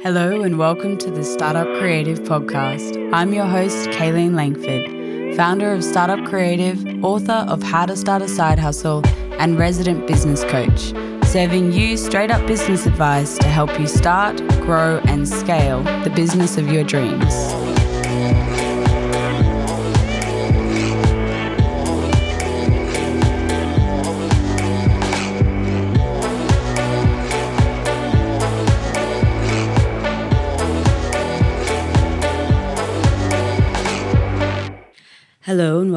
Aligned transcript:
Hello, 0.00 0.42
and 0.42 0.60
welcome 0.60 0.96
to 0.98 1.10
the 1.10 1.24
Startup 1.24 1.66
Creative 1.80 2.20
Podcast. 2.20 3.12
I'm 3.12 3.34
your 3.34 3.46
host, 3.46 3.88
Kaylene 3.88 4.36
Langford, 4.36 5.36
founder 5.36 5.72
of 5.72 5.82
Startup 5.82 6.24
Creative, 6.24 7.04
author 7.04 7.44
of 7.48 7.64
How 7.64 7.84
to 7.84 7.96
Start 7.96 8.22
a 8.22 8.28
Side 8.28 8.60
Hustle, 8.60 9.02
and 9.40 9.58
resident 9.58 10.06
business 10.06 10.44
coach, 10.44 10.92
serving 11.26 11.72
you 11.72 11.96
straight 11.96 12.30
up 12.30 12.46
business 12.46 12.86
advice 12.86 13.38
to 13.38 13.48
help 13.48 13.76
you 13.80 13.88
start, 13.88 14.36
grow, 14.60 14.98
and 15.06 15.28
scale 15.28 15.82
the 16.04 16.12
business 16.14 16.56
of 16.56 16.70
your 16.70 16.84
dreams. 16.84 17.34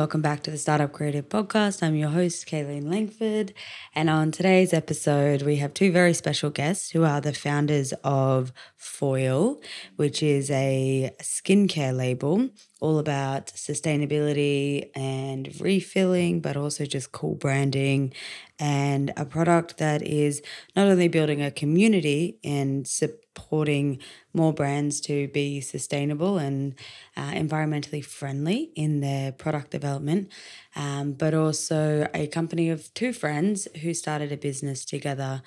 Welcome 0.02 0.24
back 0.24 0.42
to 0.44 0.50
the 0.50 0.58
Startup 0.58 0.92
Creative 0.92 1.30
Podcast. 1.30 1.84
I'm 1.84 1.94
your 1.94 2.10
host, 2.10 2.48
Kaylene 2.48 2.90
Langford. 2.90 3.54
And 3.94 4.10
on 4.10 4.32
today's 4.32 4.74
episode, 4.74 5.44
we 5.44 5.58
have 5.58 5.76
two 5.76 5.92
very 5.92 6.16
special 6.16 6.50
guests 6.50 6.90
who 6.90 7.04
are 7.04 7.22
the 7.22 7.34
founders 7.34 7.94
of 8.04 8.52
Foil, 8.76 9.62
which 9.98 10.24
is 10.24 10.50
a 10.50 11.12
skincare 11.22 11.96
label 11.96 12.50
all 12.82 12.98
about 12.98 13.48
sustainability 13.48 14.90
and 14.96 15.60
refilling, 15.62 16.42
but 16.42 16.58
also 16.58 16.86
just 16.86 17.12
cool 17.12 17.36
branding 17.36 18.12
and 18.60 19.14
a 19.16 19.24
product 19.24 19.78
that 19.78 20.02
is 20.02 20.42
not 20.76 20.88
only 20.88 21.08
building 21.08 21.42
a 21.42 21.52
community 21.52 22.38
and 22.44 22.88
supporting 22.88 24.00
more 24.34 24.52
brands 24.52 25.00
to 25.02 25.28
be 25.30 25.62
sustainable 25.62 26.38
and 26.38 26.76
uh, 27.16 27.32
environmentally 27.32 28.04
friendly 28.04 28.72
in 28.76 29.02
their 29.02 29.32
product 29.32 29.72
development, 29.72 30.32
um, 30.76 31.14
but 31.14 31.34
also 31.34 32.08
a 32.14 32.28
company 32.28 32.70
of 32.70 32.94
two 32.94 33.14
friends 33.14 33.68
who 33.82 33.94
started 33.94 34.32
a 34.32 34.38
business 34.38 34.86
together. 34.86 35.44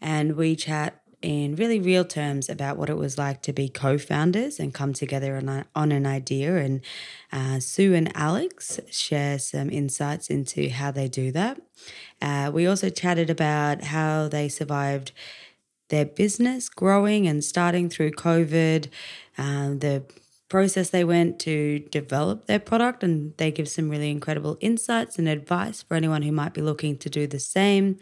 And 0.00 0.34
we 0.34 0.56
chat 0.56 0.99
in 1.22 1.54
really 1.56 1.78
real 1.78 2.04
terms 2.04 2.48
about 2.48 2.76
what 2.76 2.88
it 2.88 2.96
was 2.96 3.18
like 3.18 3.42
to 3.42 3.52
be 3.52 3.68
co-founders 3.68 4.58
and 4.58 4.72
come 4.72 4.92
together 4.92 5.36
on, 5.36 5.64
on 5.74 5.92
an 5.92 6.06
idea. 6.06 6.56
And 6.56 6.80
uh, 7.32 7.60
sue 7.60 7.94
and 7.94 8.10
alex 8.16 8.80
share 8.90 9.38
some 9.38 9.70
insights 9.70 10.30
into 10.30 10.68
how 10.70 10.90
they 10.90 11.08
do 11.08 11.30
that. 11.32 11.60
Uh, 12.22 12.50
we 12.52 12.66
also 12.66 12.88
chatted 12.88 13.30
about 13.30 13.84
how 13.84 14.28
they 14.28 14.48
survived 14.48 15.12
their 15.88 16.06
business 16.06 16.68
growing 16.68 17.26
and 17.26 17.44
starting 17.44 17.90
through 17.90 18.12
covid 18.12 18.88
uh, 19.36 19.70
the 19.70 20.04
process 20.50 20.90
they 20.90 21.04
went 21.04 21.38
to 21.38 21.78
develop 21.90 22.46
their 22.46 22.58
product. 22.58 23.02
And 23.02 23.34
they 23.38 23.50
give 23.50 23.68
some 23.68 23.88
really 23.88 24.10
incredible 24.10 24.58
insights 24.60 25.18
and 25.18 25.26
advice 25.26 25.80
for 25.80 25.94
anyone 25.94 26.22
who 26.22 26.32
might 26.32 26.52
be 26.52 26.60
looking 26.60 26.98
to 26.98 27.08
do 27.08 27.26
the 27.26 27.38
same 27.38 27.98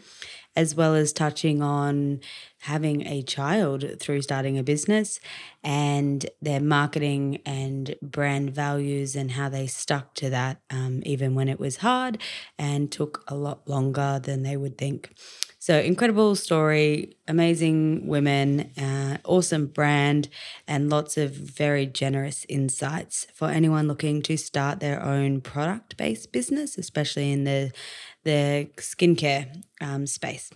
as 0.55 0.75
well 0.75 0.95
as 0.95 1.13
touching 1.13 1.61
on 1.61 2.19
having 2.61 3.05
a 3.07 3.21
child 3.21 3.85
through 3.99 4.21
starting 4.21 4.57
a 4.57 4.63
business 4.63 5.19
and 5.63 6.25
their 6.41 6.59
marketing 6.59 7.41
and 7.45 7.95
brand 8.01 8.49
values 8.51 9.15
and 9.15 9.31
how 9.31 9.49
they 9.49 9.65
stuck 9.67 10.13
to 10.15 10.29
that 10.29 10.59
um, 10.69 11.01
even 11.05 11.35
when 11.35 11.47
it 11.47 11.59
was 11.59 11.77
hard 11.77 12.17
and 12.57 12.91
took 12.91 13.23
a 13.27 13.35
lot 13.35 13.67
longer 13.67 14.19
than 14.21 14.43
they 14.43 14.57
would 14.57 14.77
think. 14.77 15.13
So, 15.61 15.77
incredible 15.77 16.35
story, 16.37 17.17
amazing 17.27 18.07
women, 18.07 18.71
uh, 18.77 19.17
awesome 19.25 19.65
brand, 19.65 20.29
and 20.65 20.89
lots 20.89 21.17
of 21.17 21.31
very 21.31 21.85
generous 21.85 22.45
insights 22.47 23.27
for 23.33 23.49
anyone 23.49 23.85
looking 23.89 24.21
to 24.21 24.37
start 24.37 24.79
their 24.79 25.03
own 25.03 25.41
product 25.41 25.97
based 25.97 26.31
business, 26.31 26.77
especially 26.77 27.33
in 27.33 27.43
the 27.43 27.73
the 28.23 28.69
skincare 28.77 29.61
um, 29.81 30.07
space. 30.07 30.49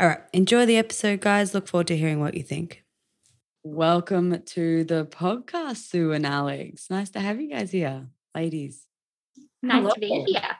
All 0.00 0.08
right, 0.08 0.20
enjoy 0.32 0.66
the 0.66 0.78
episode, 0.78 1.20
guys. 1.20 1.54
Look 1.54 1.68
forward 1.68 1.86
to 1.86 1.96
hearing 1.96 2.18
what 2.18 2.34
you 2.34 2.42
think. 2.42 2.82
Welcome 3.62 4.42
to 4.46 4.82
the 4.82 5.04
podcast, 5.04 5.76
Sue 5.76 6.10
and 6.10 6.26
Alex. 6.26 6.90
Nice 6.90 7.10
to 7.10 7.20
have 7.20 7.40
you 7.40 7.48
guys 7.50 7.70
here, 7.70 8.08
ladies. 8.34 8.84
Nice 9.62 9.82
Hello. 9.82 9.92
to 9.94 10.00
be 10.00 10.24
here. 10.26 10.56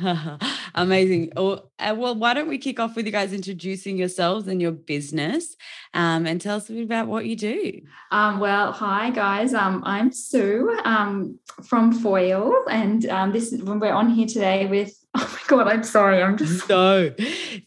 Amazing. 0.74 1.32
Oh, 1.36 1.64
uh, 1.78 1.94
well, 1.96 2.14
why 2.14 2.34
don't 2.34 2.48
we 2.48 2.58
kick 2.58 2.80
off 2.80 2.96
with 2.96 3.06
you 3.06 3.12
guys 3.12 3.32
introducing 3.32 3.96
yourselves 3.96 4.48
and 4.48 4.60
your 4.60 4.72
business 4.72 5.56
um, 5.94 6.26
and 6.26 6.40
tell 6.40 6.56
us 6.56 6.68
a 6.70 6.72
bit 6.72 6.84
about 6.84 7.08
what 7.08 7.26
you 7.26 7.36
do. 7.36 7.80
Um, 8.10 8.40
well, 8.40 8.72
hi, 8.72 9.10
guys. 9.10 9.54
Um, 9.54 9.82
I'm 9.84 10.12
Sue 10.12 10.78
um, 10.84 11.38
from 11.64 11.92
Foil, 11.92 12.52
and 12.70 13.06
um, 13.06 13.32
this 13.32 13.52
is 13.52 13.62
when 13.62 13.80
we're 13.80 13.92
on 13.92 14.10
here 14.10 14.26
today 14.26 14.66
with 14.66 14.94
Oh 15.16 15.38
my 15.50 15.56
god, 15.64 15.66
I'm 15.66 15.82
sorry. 15.82 16.22
I'm 16.22 16.36
just 16.36 16.68
no, 16.68 17.12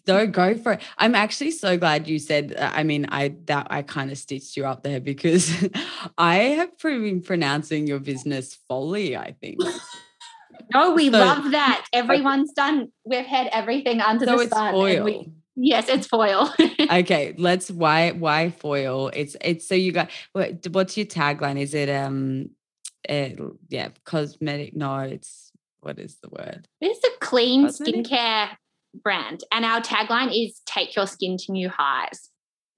don't 0.06 0.32
go 0.32 0.56
for 0.56 0.74
it. 0.74 0.82
I'm 0.98 1.14
actually 1.14 1.52
so 1.52 1.78
glad 1.78 2.08
you 2.08 2.18
said. 2.18 2.56
Uh, 2.58 2.72
I 2.74 2.84
mean, 2.84 3.06
I 3.10 3.36
that 3.46 3.68
I 3.70 3.82
kind 3.82 4.12
of 4.12 4.18
stitched 4.18 4.56
you 4.56 4.66
up 4.66 4.84
there 4.84 5.02
because 5.02 5.52
I 6.18 6.36
have 6.36 6.78
been 6.80 7.22
pronouncing 7.22 7.86
your 7.86 8.00
business 8.00 8.58
Foley. 8.70 9.18
I 9.18 9.34
think. 9.42 9.60
No, 10.74 10.94
we 10.94 11.10
so, 11.12 11.18
love 11.18 11.52
that. 11.52 11.86
Everyone's 11.94 12.52
done. 12.54 12.92
We've 13.06 13.26
had 13.26 13.48
everything 13.52 14.02
under 14.02 14.26
so 14.26 14.38
the 14.38 14.48
sun. 14.48 14.74
Foil. 14.74 15.04
We, 15.04 15.32
yes, 15.56 15.90
it's 15.90 16.08
foil. 16.08 16.54
okay, 16.92 17.34
let's 17.38 17.70
why 17.72 18.12
why 18.12 18.50
foil? 18.52 19.10
It's 19.14 19.36
it's 19.42 19.68
so 19.68 19.76
you 19.76 19.92
got 19.92 20.10
what, 20.34 20.68
what's 20.72 20.98
your 20.98 21.06
tagline? 21.06 21.60
Is 21.60 21.74
it 21.74 21.90
um, 21.90 22.50
it, 23.08 23.40
yeah, 23.70 23.90
cosmetic? 24.06 24.76
No, 24.76 25.00
it's 25.00 25.52
what 25.82 26.00
is 26.00 26.18
the 26.22 26.30
word? 26.30 26.68
It's 26.82 27.04
a 27.04 27.20
clean 27.20 27.66
cosmetic? 27.66 28.06
skincare 28.06 28.50
brand, 29.04 29.44
and 29.52 29.66
our 29.66 29.82
tagline 29.82 30.32
is 30.34 30.62
"Take 30.66 30.96
your 30.96 31.08
skin 31.08 31.38
to 31.38 31.52
new 31.52 31.70
highs." 31.70 32.30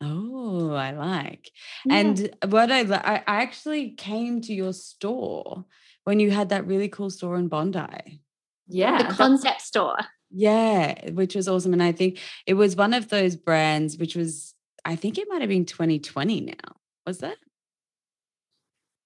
Oh, 0.02 0.74
I 0.74 0.92
like. 0.92 1.52
Yeah. 1.86 1.96
And 1.96 2.36
what 2.48 2.72
I 2.72 2.82
I 2.82 3.24
actually 3.28 3.92
came 3.92 4.42
to 4.42 4.54
your 4.54 4.74
store 4.74 5.66
when 6.06 6.20
you 6.20 6.32
had 6.32 6.50
that 6.50 6.66
really 6.66 6.88
cool 6.88 7.10
store 7.10 7.36
in 7.36 7.50
Bondi. 7.50 8.22
Yeah. 8.68 9.10
The 9.10 9.14
concept 9.14 9.62
store. 9.62 9.98
Yeah, 10.32 11.12
which 11.12 11.36
was 11.36 11.48
awesome. 11.48 11.74
And 11.74 11.84
I 11.84 11.92
think 11.92 12.20
it 12.46 12.54
was 12.54 12.76
one 12.76 12.94
of 12.94 13.10
those 13.10 13.36
brands, 13.36 13.98
which 13.98 14.16
was, 14.16 14.54
I 14.84 14.96
think 14.96 15.18
it 15.18 15.28
might 15.30 15.42
have 15.42 15.50
been 15.50 15.66
2020 15.66 16.42
now. 16.42 16.76
Was 17.06 17.20
that? 17.20 17.38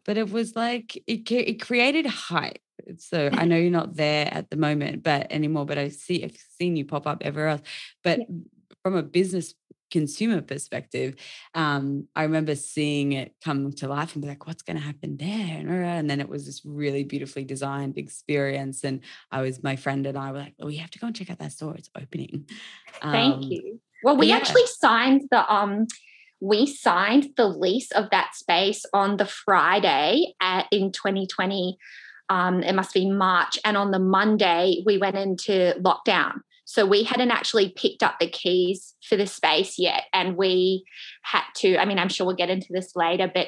But 0.05 0.17
it 0.17 0.31
was 0.31 0.55
like, 0.55 0.95
it, 1.07 1.29
it 1.31 1.61
created 1.61 2.05
hype. 2.05 2.61
So 2.97 3.29
I 3.31 3.45
know 3.45 3.57
you're 3.57 3.71
not 3.71 3.95
there 3.95 4.27
at 4.31 4.49
the 4.49 4.57
moment, 4.57 5.03
but 5.03 5.31
anymore, 5.31 5.65
but 5.65 5.77
I 5.77 5.89
see, 5.89 6.23
I've 6.23 6.37
seen 6.57 6.75
you 6.75 6.85
pop 6.85 7.05
up 7.05 7.21
everywhere 7.21 7.49
else. 7.49 7.61
But 8.03 8.19
yeah. 8.19 8.25
from 8.81 8.95
a 8.95 9.03
business 9.03 9.53
consumer 9.89 10.41
perspective, 10.41 11.15
um, 11.55 12.07
I 12.15 12.23
remember 12.23 12.55
seeing 12.55 13.13
it 13.13 13.33
come 13.43 13.71
to 13.73 13.87
life 13.87 14.13
and 14.13 14.21
be 14.21 14.27
like, 14.27 14.47
what's 14.47 14.63
going 14.63 14.77
to 14.77 14.83
happen 14.83 15.17
there? 15.17 15.83
And 15.93 16.09
then 16.09 16.19
it 16.19 16.29
was 16.29 16.45
this 16.45 16.61
really 16.65 17.03
beautifully 17.03 17.43
designed 17.43 17.97
experience. 17.97 18.83
And 18.83 19.01
I 19.31 19.41
was, 19.41 19.63
my 19.63 19.75
friend 19.75 20.05
and 20.05 20.17
I 20.17 20.31
were 20.31 20.39
like, 20.39 20.55
oh, 20.59 20.67
we 20.67 20.77
have 20.77 20.91
to 20.91 20.99
go 20.99 21.07
and 21.07 21.15
check 21.15 21.29
out 21.29 21.39
that 21.39 21.51
store. 21.51 21.75
It's 21.75 21.89
opening. 21.95 22.47
Thank 23.01 23.35
um, 23.35 23.41
you. 23.43 23.79
Well, 24.03 24.17
we 24.17 24.27
yeah. 24.27 24.37
actually 24.37 24.65
signed 24.67 25.23
the, 25.31 25.51
um, 25.53 25.87
we 26.41 26.65
signed 26.65 27.29
the 27.35 27.47
lease 27.47 27.91
of 27.91 28.09
that 28.11 28.35
space 28.35 28.85
on 28.93 29.17
the 29.17 29.25
Friday 29.25 30.33
at, 30.41 30.67
in 30.71 30.91
2020. 30.91 31.77
Um, 32.29 32.61
it 32.61 32.73
must 32.73 32.93
be 32.93 33.09
March. 33.09 33.59
And 33.65 33.75
on 33.75 33.91
the 33.91 33.99
Monday, 33.99 34.83
we 34.85 34.97
went 34.97 35.17
into 35.17 35.75
lockdown. 35.81 36.41
So 36.69 36.85
we 36.85 37.01
hadn't 37.01 37.31
actually 37.31 37.69
picked 37.69 38.03
up 38.03 38.19
the 38.19 38.29
keys 38.29 38.93
for 39.01 39.17
the 39.17 39.25
space 39.25 39.79
yet. 39.79 40.03
And 40.13 40.37
we 40.37 40.85
had 41.23 41.41
to, 41.55 41.79
I 41.79 41.85
mean, 41.85 41.97
I'm 41.97 42.09
sure 42.09 42.27
we'll 42.27 42.35
get 42.35 42.51
into 42.51 42.67
this 42.69 42.95
later, 42.95 43.27
but 43.33 43.47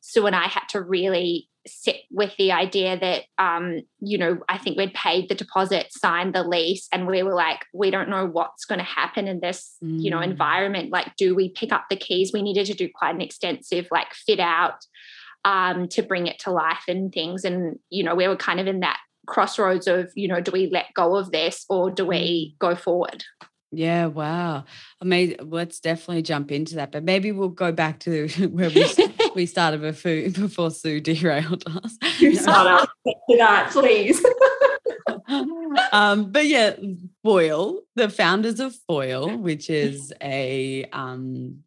Sue 0.00 0.26
and 0.26 0.34
I 0.34 0.48
had 0.48 0.64
to 0.70 0.82
really 0.82 1.48
sit 1.68 1.98
with 2.10 2.34
the 2.36 2.50
idea 2.50 2.98
that, 2.98 3.26
um, 3.38 3.82
you 4.00 4.18
know, 4.18 4.38
I 4.48 4.58
think 4.58 4.76
we'd 4.76 4.92
paid 4.92 5.28
the 5.28 5.36
deposit, 5.36 5.92
signed 5.92 6.34
the 6.34 6.42
lease, 6.42 6.88
and 6.90 7.06
we 7.06 7.22
were 7.22 7.34
like, 7.34 7.64
we 7.72 7.92
don't 7.92 8.08
know 8.08 8.26
what's 8.26 8.64
going 8.64 8.80
to 8.80 8.84
happen 8.84 9.28
in 9.28 9.38
this, 9.38 9.76
mm. 9.80 10.02
you 10.02 10.10
know, 10.10 10.18
mm. 10.18 10.24
environment. 10.24 10.90
Like, 10.90 11.14
do 11.16 11.36
we 11.36 11.50
pick 11.50 11.72
up 11.72 11.84
the 11.88 11.96
keys? 11.96 12.32
We 12.34 12.42
needed 12.42 12.66
to 12.66 12.74
do 12.74 12.88
quite 12.92 13.14
an 13.14 13.20
extensive, 13.20 13.86
like, 13.92 14.12
fit 14.14 14.40
out 14.40 14.84
um, 15.44 15.86
to 15.90 16.02
bring 16.02 16.26
it 16.26 16.40
to 16.40 16.50
life 16.50 16.82
and 16.88 17.12
things. 17.12 17.44
And, 17.44 17.78
you 17.88 18.02
know, 18.02 18.16
we 18.16 18.26
were 18.26 18.34
kind 18.34 18.58
of 18.58 18.66
in 18.66 18.80
that 18.80 18.98
crossroads 19.28 19.86
of 19.86 20.10
you 20.14 20.26
know 20.26 20.40
do 20.40 20.50
we 20.50 20.68
let 20.68 20.92
go 20.94 21.16
of 21.16 21.30
this 21.30 21.64
or 21.68 21.90
do 21.90 22.06
we 22.06 22.54
mm. 22.54 22.58
go 22.58 22.74
forward? 22.74 23.24
Yeah 23.70 24.06
wow. 24.06 24.64
I 25.00 25.04
mean 25.04 25.36
let's 25.40 25.78
definitely 25.78 26.22
jump 26.22 26.50
into 26.50 26.76
that 26.76 26.90
but 26.90 27.04
maybe 27.04 27.30
we'll 27.30 27.50
go 27.50 27.70
back 27.70 28.00
to 28.00 28.28
where 28.50 28.70
we, 28.70 28.86
we 29.34 29.46
started 29.46 29.82
before 29.82 30.30
before 30.30 30.70
sue 30.70 31.00
derailed 31.00 31.64
us. 31.66 31.96
You 32.18 32.34
start 32.34 32.88
that 33.28 33.70
please. 33.70 34.24
Um 35.92 36.32
but 36.32 36.46
yeah 36.46 36.74
foil 37.22 37.82
the 37.94 38.08
founders 38.08 38.58
of 38.58 38.74
foil 38.86 39.36
which 39.36 39.68
is 39.68 40.12
a 40.22 40.86
um 40.92 41.58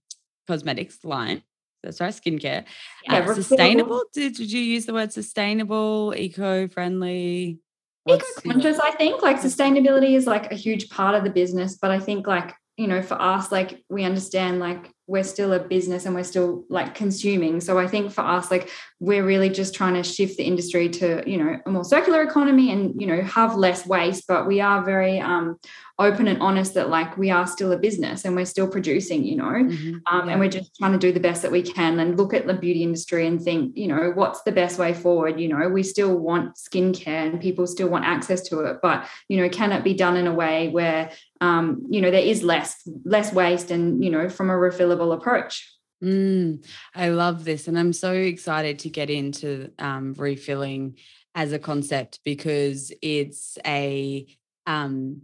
cosmetics 0.48 1.04
line 1.06 1.44
that's 1.84 2.00
right, 2.00 2.14
skincare. 2.14 2.66
Yeah, 3.04 3.20
uh, 3.20 3.34
sustainable. 3.34 4.04
Did, 4.14 4.36
did 4.36 4.52
you 4.52 4.62
use 4.62 4.86
the 4.86 4.94
word 4.94 5.12
sustainable, 5.12 6.14
eco-friendly? 6.16 7.60
Eco-conscious, 8.08 8.80
I 8.80 8.92
think. 8.92 9.22
Like 9.22 9.38
sustainability 9.38 10.16
is 10.16 10.28
like 10.28 10.52
a 10.52 10.56
huge 10.56 10.90
part 10.90 11.16
of 11.16 11.24
the 11.24 11.30
business, 11.30 11.78
but 11.82 11.92
I 11.92 12.00
think 12.00 12.28
like 12.28 12.54
you 12.78 12.88
know 12.88 13.02
for 13.02 13.22
us 13.22 13.52
like 13.52 13.84
we 13.90 14.04
understand 14.04 14.60
like 14.60 14.92
we're 15.06 15.24
still 15.24 15.54
a 15.54 15.60
business 15.60 16.06
and 16.06 16.16
we're 16.16 16.24
still 16.24 16.64
like 16.70 16.96
consuming 16.96 17.60
so 17.60 17.78
i 17.78 17.86
think 17.86 18.12
for 18.12 18.22
us 18.22 18.50
like 18.50 18.70
we're 19.00 19.26
really 19.26 19.50
just 19.50 19.76
trying 19.76 19.94
to 19.94 20.04
shift 20.04 20.38
the 20.38 20.44
industry 20.44 20.90
to 20.90 21.22
you 21.30 21.38
know 21.38 21.58
a 21.66 21.70
more 21.70 21.84
circular 21.84 22.24
economy 22.24 22.72
and 22.72 23.00
you 23.00 23.06
know 23.06 23.22
have 23.22 23.56
less 23.56 23.86
waste 23.86 24.24
but 24.28 24.48
we 24.48 24.62
are 24.62 24.84
very 24.84 25.20
um 25.20 25.60
open 26.00 26.28
and 26.28 26.42
honest 26.42 26.74
that 26.74 26.90
like 26.90 27.18
we 27.18 27.30
are 27.30 27.46
still 27.46 27.72
a 27.72 27.78
business 27.78 28.26
and 28.26 28.36
we're 28.36 28.46
still 28.46 28.68
producing 28.68 29.24
you 29.24 29.36
know 29.36 29.46
mm-hmm. 29.46 29.98
um, 30.08 30.26
yeah. 30.26 30.32
and 30.32 30.40
we're 30.40 30.50
just 30.50 30.76
trying 30.76 30.92
to 30.92 30.98
do 30.98 31.12
the 31.12 31.20
best 31.20 31.42
that 31.42 31.52
we 31.52 31.62
can 31.62 32.00
and 32.00 32.18
look 32.18 32.34
at 32.34 32.48
the 32.48 32.54
beauty 32.54 32.84
industry 32.84 33.28
and 33.28 33.42
think 33.42 33.76
you 33.78 33.88
know 33.88 34.12
what's 34.16 34.42
the 34.44 34.52
best 34.52 34.80
way 34.80 34.94
forward 34.94 35.40
you 35.40 35.48
know 35.48 35.70
we 35.70 35.84
still 35.84 36.18
want 36.18 36.56
skincare 36.56 37.30
and 37.30 37.42
people 37.42 37.68
still 37.68 37.90
want 37.90 38.06
access 38.06 38.42
to 38.42 38.60
it 38.62 38.78
but 38.82 39.08
you 39.28 39.38
know 39.38 39.50
can 39.50 39.72
it 39.72 39.84
be 39.84 39.94
done 39.94 40.18
in 40.18 40.28
a 40.28 40.34
way 40.34 40.70
where 40.70 41.12
um, 41.40 41.86
you 41.90 42.02
know 42.02 42.12
there 42.12 42.22
is 42.22 42.44
less 42.44 42.82
less 43.06 43.34
waste 43.34 43.72
and 43.72 44.04
you 44.04 44.10
know 44.10 44.30
from 44.30 44.50
a 44.50 44.54
refillable 44.54 45.14
approach 45.14 45.72
mm, 46.04 46.64
i 46.96 47.10
love 47.10 47.44
this 47.44 47.68
and 47.68 47.78
i'm 47.78 47.94
so 47.94 48.14
excited 48.14 48.80
to 48.80 48.90
get 48.90 49.10
into 49.10 49.72
um, 49.80 50.14
refilling 50.14 50.96
as 51.36 51.54
a 51.54 51.60
concept 51.60 52.20
because 52.24 52.92
it's 53.02 53.58
a 53.66 54.28
um, 54.68 55.22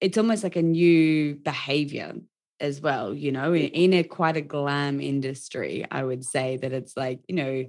it's 0.00 0.18
almost 0.18 0.42
like 0.42 0.56
a 0.56 0.62
new 0.62 1.34
behavior 1.36 2.14
as 2.60 2.80
well 2.80 3.14
you 3.14 3.32
know 3.32 3.52
in, 3.52 3.68
in 3.68 3.92
a 3.92 4.02
quite 4.02 4.36
a 4.36 4.40
glam 4.40 5.00
industry 5.00 5.84
i 5.90 6.02
would 6.02 6.24
say 6.24 6.56
that 6.56 6.72
it's 6.72 6.96
like 6.96 7.20
you 7.28 7.34
know 7.34 7.64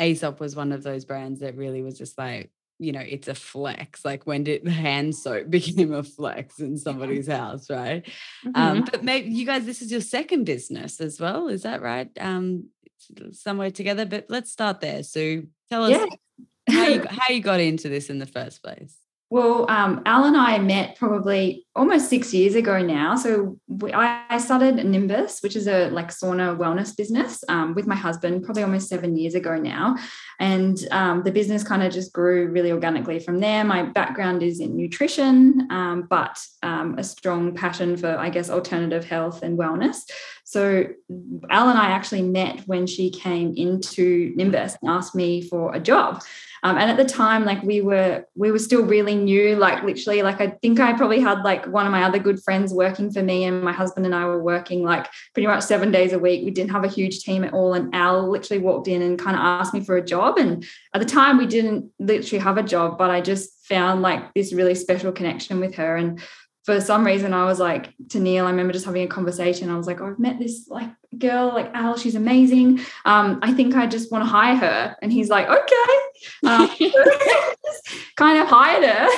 aesop 0.00 0.38
was 0.38 0.54
one 0.54 0.72
of 0.72 0.82
those 0.82 1.04
brands 1.04 1.40
that 1.40 1.56
really 1.56 1.82
was 1.82 1.96
just 1.96 2.18
like 2.18 2.50
you 2.78 2.92
know 2.92 3.00
it's 3.00 3.28
a 3.28 3.34
flex 3.34 4.04
like 4.04 4.26
when 4.26 4.44
did 4.44 4.66
hand 4.68 5.14
soap 5.14 5.50
became 5.50 5.92
a 5.92 6.02
flex 6.02 6.60
in 6.60 6.76
somebody's 6.76 7.26
house 7.26 7.68
right? 7.68 8.08
Um, 8.46 8.52
mm-hmm. 8.52 8.60
um 8.78 8.88
but 8.90 9.04
maybe 9.04 9.30
you 9.30 9.44
guys 9.44 9.66
this 9.66 9.82
is 9.82 9.90
your 9.90 10.00
second 10.00 10.44
business 10.44 11.00
as 11.00 11.20
well 11.20 11.48
is 11.48 11.62
that 11.62 11.82
right? 11.82 12.10
Um 12.18 12.68
somewhere 13.32 13.70
together 13.70 14.06
but 14.06 14.26
let's 14.28 14.50
start 14.50 14.80
there. 14.80 15.02
So 15.02 15.42
tell 15.70 15.84
us 15.84 15.90
yeah. 15.90 16.74
how 16.74 16.86
you 16.86 17.04
how 17.08 17.34
you 17.34 17.40
got 17.40 17.60
into 17.60 17.88
this 17.88 18.10
in 18.10 18.18
the 18.18 18.26
first 18.26 18.62
place 18.62 18.96
well, 19.30 19.70
um, 19.70 20.00
Al 20.06 20.24
and 20.24 20.36
I 20.36 20.58
met 20.58 20.96
probably 20.96 21.66
almost 21.76 22.08
six 22.08 22.32
years 22.32 22.54
ago 22.54 22.80
now. 22.80 23.14
So 23.14 23.58
we, 23.66 23.92
I, 23.92 24.38
started 24.38 24.76
Nimbus, 24.76 25.40
which 25.42 25.54
is 25.54 25.68
a 25.68 25.90
like 25.90 26.08
sauna 26.08 26.56
wellness 26.56 26.96
business, 26.96 27.44
um, 27.48 27.74
with 27.74 27.86
my 27.86 27.94
husband 27.94 28.42
probably 28.42 28.62
almost 28.62 28.88
seven 28.88 29.16
years 29.16 29.34
ago 29.34 29.56
now, 29.56 29.96
and 30.40 30.78
um, 30.92 31.24
the 31.24 31.30
business 31.30 31.62
kind 31.62 31.82
of 31.82 31.92
just 31.92 32.12
grew 32.14 32.48
really 32.48 32.72
organically 32.72 33.18
from 33.18 33.38
there. 33.38 33.64
My 33.64 33.82
background 33.82 34.42
is 34.42 34.60
in 34.60 34.76
nutrition, 34.76 35.68
um, 35.70 36.06
but 36.08 36.42
um, 36.62 36.98
a 36.98 37.04
strong 37.04 37.54
passion 37.54 37.98
for 37.98 38.16
I 38.16 38.30
guess 38.30 38.48
alternative 38.48 39.04
health 39.04 39.42
and 39.42 39.58
wellness. 39.58 39.98
So 40.44 40.86
Al 41.50 41.68
and 41.68 41.78
I 41.78 41.90
actually 41.90 42.22
met 42.22 42.60
when 42.66 42.86
she 42.86 43.10
came 43.10 43.52
into 43.54 44.32
Nimbus 44.36 44.78
and 44.80 44.90
asked 44.90 45.14
me 45.14 45.42
for 45.42 45.74
a 45.74 45.80
job. 45.80 46.22
Um, 46.62 46.76
and 46.76 46.90
at 46.90 46.96
the 46.96 47.04
time, 47.04 47.44
like 47.44 47.62
we 47.62 47.80
were, 47.80 48.24
we 48.34 48.50
were 48.50 48.58
still 48.58 48.84
really 48.84 49.14
new. 49.14 49.56
Like 49.56 49.82
literally, 49.82 50.22
like 50.22 50.40
I 50.40 50.48
think 50.62 50.80
I 50.80 50.92
probably 50.92 51.20
had 51.20 51.42
like 51.42 51.66
one 51.66 51.86
of 51.86 51.92
my 51.92 52.02
other 52.02 52.18
good 52.18 52.42
friends 52.42 52.72
working 52.72 53.10
for 53.10 53.22
me, 53.22 53.44
and 53.44 53.62
my 53.62 53.72
husband 53.72 54.06
and 54.06 54.14
I 54.14 54.24
were 54.24 54.42
working 54.42 54.82
like 54.82 55.06
pretty 55.34 55.46
much 55.46 55.62
seven 55.62 55.90
days 55.90 56.12
a 56.12 56.18
week. 56.18 56.44
We 56.44 56.50
didn't 56.50 56.72
have 56.72 56.84
a 56.84 56.88
huge 56.88 57.20
team 57.20 57.44
at 57.44 57.52
all. 57.52 57.74
And 57.74 57.94
Al 57.94 58.30
literally 58.30 58.62
walked 58.62 58.88
in 58.88 59.02
and 59.02 59.18
kind 59.18 59.36
of 59.36 59.42
asked 59.42 59.74
me 59.74 59.84
for 59.84 59.96
a 59.96 60.04
job. 60.04 60.38
And 60.38 60.64
at 60.94 61.00
the 61.00 61.06
time, 61.06 61.38
we 61.38 61.46
didn't 61.46 61.90
literally 61.98 62.42
have 62.42 62.58
a 62.58 62.62
job, 62.62 62.98
but 62.98 63.10
I 63.10 63.20
just 63.20 63.50
found 63.66 64.02
like 64.02 64.34
this 64.34 64.52
really 64.52 64.74
special 64.74 65.12
connection 65.12 65.60
with 65.60 65.74
her. 65.76 65.96
And 65.96 66.20
for 66.68 66.82
some 66.82 67.06
reason 67.06 67.32
I 67.32 67.46
was 67.46 67.58
like 67.58 67.94
to 68.10 68.20
Neil, 68.20 68.44
I 68.44 68.50
remember 68.50 68.74
just 68.74 68.84
having 68.84 69.02
a 69.02 69.06
conversation. 69.06 69.70
I 69.70 69.76
was 69.78 69.86
like, 69.86 70.02
oh, 70.02 70.08
I've 70.08 70.18
met 70.18 70.38
this 70.38 70.68
like 70.68 70.90
girl, 71.16 71.48
like 71.48 71.70
Al, 71.72 71.96
she's 71.96 72.14
amazing. 72.14 72.80
Um, 73.06 73.38
I 73.40 73.54
think 73.54 73.74
I 73.74 73.86
just 73.86 74.12
want 74.12 74.22
to 74.22 74.28
hire 74.28 74.54
her. 74.54 74.94
And 75.00 75.10
he's 75.10 75.30
like, 75.30 75.48
okay. 75.48 76.46
Um, 76.46 76.68
kind 78.16 78.42
of 78.42 78.48
hired 78.48 78.84
her. 78.84 79.08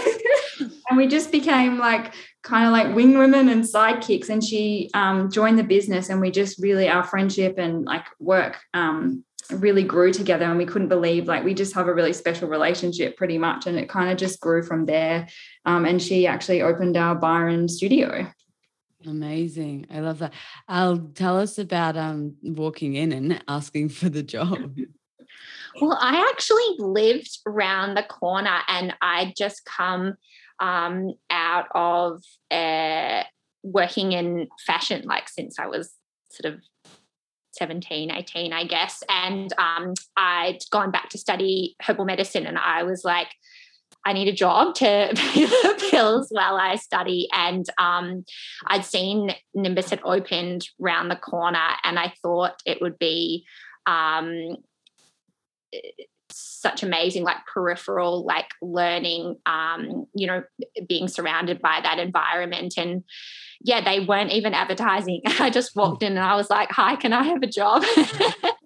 and 0.90 0.96
we 0.96 1.08
just 1.08 1.32
became 1.32 1.76
like 1.76 2.14
kind 2.44 2.66
of 2.66 2.72
like 2.72 2.94
wing 2.94 3.18
women 3.18 3.48
and 3.48 3.64
sidekicks. 3.64 4.28
And 4.28 4.44
she 4.44 4.88
um, 4.94 5.28
joined 5.28 5.58
the 5.58 5.64
business 5.64 6.08
and 6.08 6.20
we 6.20 6.30
just 6.30 6.62
really 6.62 6.88
our 6.88 7.02
friendship 7.02 7.58
and 7.58 7.84
like 7.84 8.06
work 8.20 8.58
um, 8.74 9.24
really 9.52 9.82
grew 9.82 10.12
together 10.12 10.44
and 10.44 10.58
we 10.58 10.66
couldn't 10.66 10.88
believe 10.88 11.26
like 11.26 11.44
we 11.44 11.54
just 11.54 11.74
have 11.74 11.88
a 11.88 11.94
really 11.94 12.12
special 12.12 12.48
relationship 12.48 13.16
pretty 13.16 13.38
much 13.38 13.66
and 13.66 13.78
it 13.78 13.88
kind 13.88 14.10
of 14.10 14.18
just 14.18 14.40
grew 14.40 14.62
from 14.62 14.86
there. 14.86 15.28
Um, 15.64 15.84
and 15.84 16.00
she 16.00 16.26
actually 16.26 16.62
opened 16.62 16.96
our 16.96 17.14
byron 17.14 17.68
studio. 17.68 18.26
Amazing. 19.06 19.86
I 19.90 20.00
love 20.00 20.18
that. 20.18 20.34
I'll 20.68 20.98
tell 20.98 21.38
us 21.38 21.58
about 21.58 21.96
um 21.96 22.36
walking 22.42 22.94
in 22.94 23.12
and 23.12 23.42
asking 23.48 23.88
for 23.90 24.08
the 24.08 24.22
job. 24.22 24.76
Well 25.80 25.96
i 26.00 26.28
actually 26.32 26.74
lived 26.78 27.38
around 27.46 27.94
the 27.94 28.02
corner 28.02 28.58
and 28.66 28.92
i'd 29.00 29.34
just 29.36 29.64
come 29.64 30.16
um, 30.58 31.14
out 31.30 31.68
of 31.74 32.22
uh, 32.50 33.22
working 33.62 34.12
in 34.12 34.48
fashion 34.66 35.02
like 35.06 35.28
since 35.28 35.58
i 35.58 35.66
was 35.66 35.92
sort 36.30 36.52
of 36.52 36.60
17, 37.60 38.10
18, 38.10 38.52
I 38.54 38.64
guess. 38.64 39.02
And 39.10 39.52
um, 39.58 39.92
I'd 40.16 40.58
gone 40.70 40.90
back 40.90 41.10
to 41.10 41.18
study 41.18 41.76
herbal 41.82 42.06
medicine 42.06 42.46
and 42.46 42.58
I 42.58 42.84
was 42.84 43.04
like, 43.04 43.28
I 44.06 44.14
need 44.14 44.28
a 44.28 44.32
job 44.32 44.74
to 44.76 45.12
pay 45.14 45.44
the 45.44 45.88
bills 45.92 46.28
while 46.30 46.56
I 46.56 46.76
study. 46.76 47.28
And 47.32 47.66
um, 47.76 48.24
I'd 48.66 48.86
seen 48.86 49.34
Nimbus 49.54 49.90
had 49.90 50.00
opened 50.04 50.66
round 50.78 51.10
the 51.10 51.16
corner 51.16 51.68
and 51.84 51.98
I 51.98 52.14
thought 52.22 52.54
it 52.64 52.80
would 52.80 52.98
be 52.98 53.44
um, 53.86 54.56
such 56.32 56.82
amazing 56.82 57.22
like 57.22 57.38
peripheral 57.52 58.24
like 58.24 58.48
learning 58.60 59.36
um 59.46 60.06
you 60.14 60.26
know 60.26 60.42
being 60.88 61.08
surrounded 61.08 61.60
by 61.60 61.80
that 61.82 61.98
environment. 61.98 62.74
And 62.76 63.04
yeah 63.62 63.82
they 63.84 64.00
weren't 64.00 64.32
even 64.32 64.54
advertising. 64.54 65.22
I 65.38 65.50
just 65.50 65.76
walked 65.76 66.02
in 66.02 66.12
and 66.12 66.24
i 66.24 66.34
was 66.34 66.50
like 66.50 66.70
hi 66.70 66.96
can 66.96 67.12
i 67.12 67.22
have 67.24 67.42
a 67.42 67.46
job? 67.46 67.84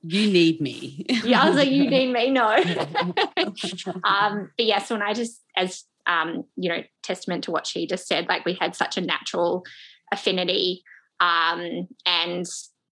You 0.02 0.30
need 0.30 0.60
me. 0.60 1.06
Yeah 1.24 1.42
i 1.42 1.48
was 1.48 1.56
like 1.56 1.70
you 1.70 1.88
need 1.88 2.12
me? 2.12 2.30
No. 2.30 2.48
Um 4.04 4.50
but 4.56 4.66
yes 4.66 4.90
when 4.90 5.02
i 5.02 5.12
just 5.12 5.42
as 5.56 5.84
um 6.06 6.44
you 6.56 6.68
know 6.68 6.82
testament 7.02 7.44
to 7.44 7.50
what 7.50 7.66
she 7.66 7.86
just 7.86 8.06
said 8.06 8.28
like 8.28 8.44
we 8.44 8.54
had 8.54 8.74
such 8.74 8.96
a 8.96 9.00
natural 9.00 9.64
affinity 10.12 10.82
um 11.20 11.88
and 12.06 12.46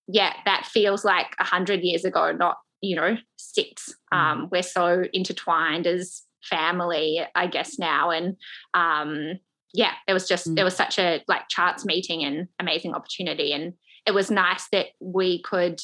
yeah 0.08 0.32
that 0.44 0.66
feels 0.66 1.04
like 1.04 1.34
a 1.38 1.44
hundred 1.44 1.80
years 1.82 2.04
ago 2.04 2.32
not 2.32 2.56
you 2.82 2.96
know 2.96 3.16
six 3.36 3.94
mm. 4.12 4.16
um, 4.16 4.48
we're 4.50 4.62
so 4.62 5.04
intertwined 5.12 5.86
as 5.86 6.22
family 6.42 7.20
i 7.34 7.46
guess 7.46 7.78
now 7.78 8.10
and 8.10 8.36
um, 8.74 9.38
yeah 9.72 9.92
it 10.06 10.12
was 10.12 10.28
just 10.28 10.48
mm. 10.48 10.58
it 10.58 10.64
was 10.64 10.76
such 10.76 10.98
a 10.98 11.22
like 11.28 11.48
charts 11.48 11.84
meeting 11.84 12.24
and 12.24 12.48
amazing 12.58 12.94
opportunity 12.94 13.52
and 13.52 13.72
it 14.06 14.12
was 14.12 14.30
nice 14.30 14.66
that 14.72 14.86
we 15.00 15.40
could 15.42 15.80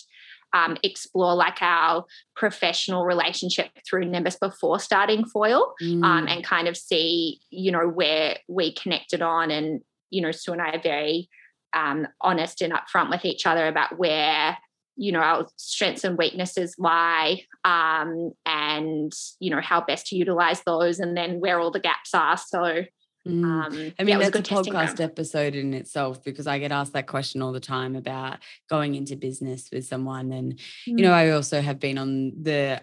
um, 0.52 0.76
explore 0.82 1.34
like 1.34 1.60
our 1.60 2.04
professional 2.34 3.04
relationship 3.04 3.68
through 3.88 4.06
Nimbus 4.06 4.36
before 4.36 4.80
starting 4.80 5.24
Foil 5.24 5.74
um, 5.82 5.86
mm. 5.86 6.04
um, 6.04 6.26
and 6.26 6.44
kind 6.44 6.68
of 6.68 6.76
see, 6.76 7.40
you 7.50 7.70
know, 7.70 7.86
where 7.86 8.38
we 8.48 8.72
connected 8.72 9.22
on. 9.22 9.50
And, 9.50 9.82
you 10.10 10.22
know, 10.22 10.32
Sue 10.32 10.52
and 10.52 10.62
I 10.62 10.70
are 10.70 10.82
very 10.82 11.28
um, 11.74 12.08
honest 12.20 12.62
and 12.62 12.72
upfront 12.72 13.10
with 13.10 13.24
each 13.24 13.46
other 13.46 13.66
about 13.66 13.98
where 13.98 14.56
you 14.98 15.12
know 15.12 15.20
our 15.20 15.46
strengths 15.56 16.04
and 16.04 16.18
weaknesses 16.18 16.74
lie 16.78 17.40
um, 17.64 18.32
and 18.44 19.12
you 19.40 19.50
know 19.50 19.60
how 19.60 19.80
best 19.80 20.08
to 20.08 20.16
utilize 20.16 20.62
those 20.64 20.98
and 20.98 21.16
then 21.16 21.40
where 21.40 21.58
all 21.60 21.70
the 21.70 21.80
gaps 21.80 22.14
are. 22.14 22.36
So 22.36 22.82
Mm. 23.28 23.44
Um, 23.44 23.92
I 23.98 24.04
mean, 24.04 24.20
yeah, 24.20 24.28
that's 24.30 24.50
a, 24.50 24.54
a 24.54 24.56
podcast 24.56 25.00
episode 25.00 25.54
in 25.54 25.74
itself 25.74 26.24
because 26.24 26.46
I 26.46 26.58
get 26.58 26.72
asked 26.72 26.94
that 26.94 27.06
question 27.06 27.42
all 27.42 27.52
the 27.52 27.60
time 27.60 27.94
about 27.94 28.38
going 28.70 28.94
into 28.94 29.16
business 29.16 29.68
with 29.72 29.86
someone. 29.86 30.32
And, 30.32 30.54
mm. 30.54 30.62
you 30.86 31.02
know, 31.02 31.10
mm. 31.10 31.14
I 31.14 31.30
also 31.30 31.60
have 31.60 31.78
been 31.78 31.98
on 31.98 32.32
the 32.42 32.80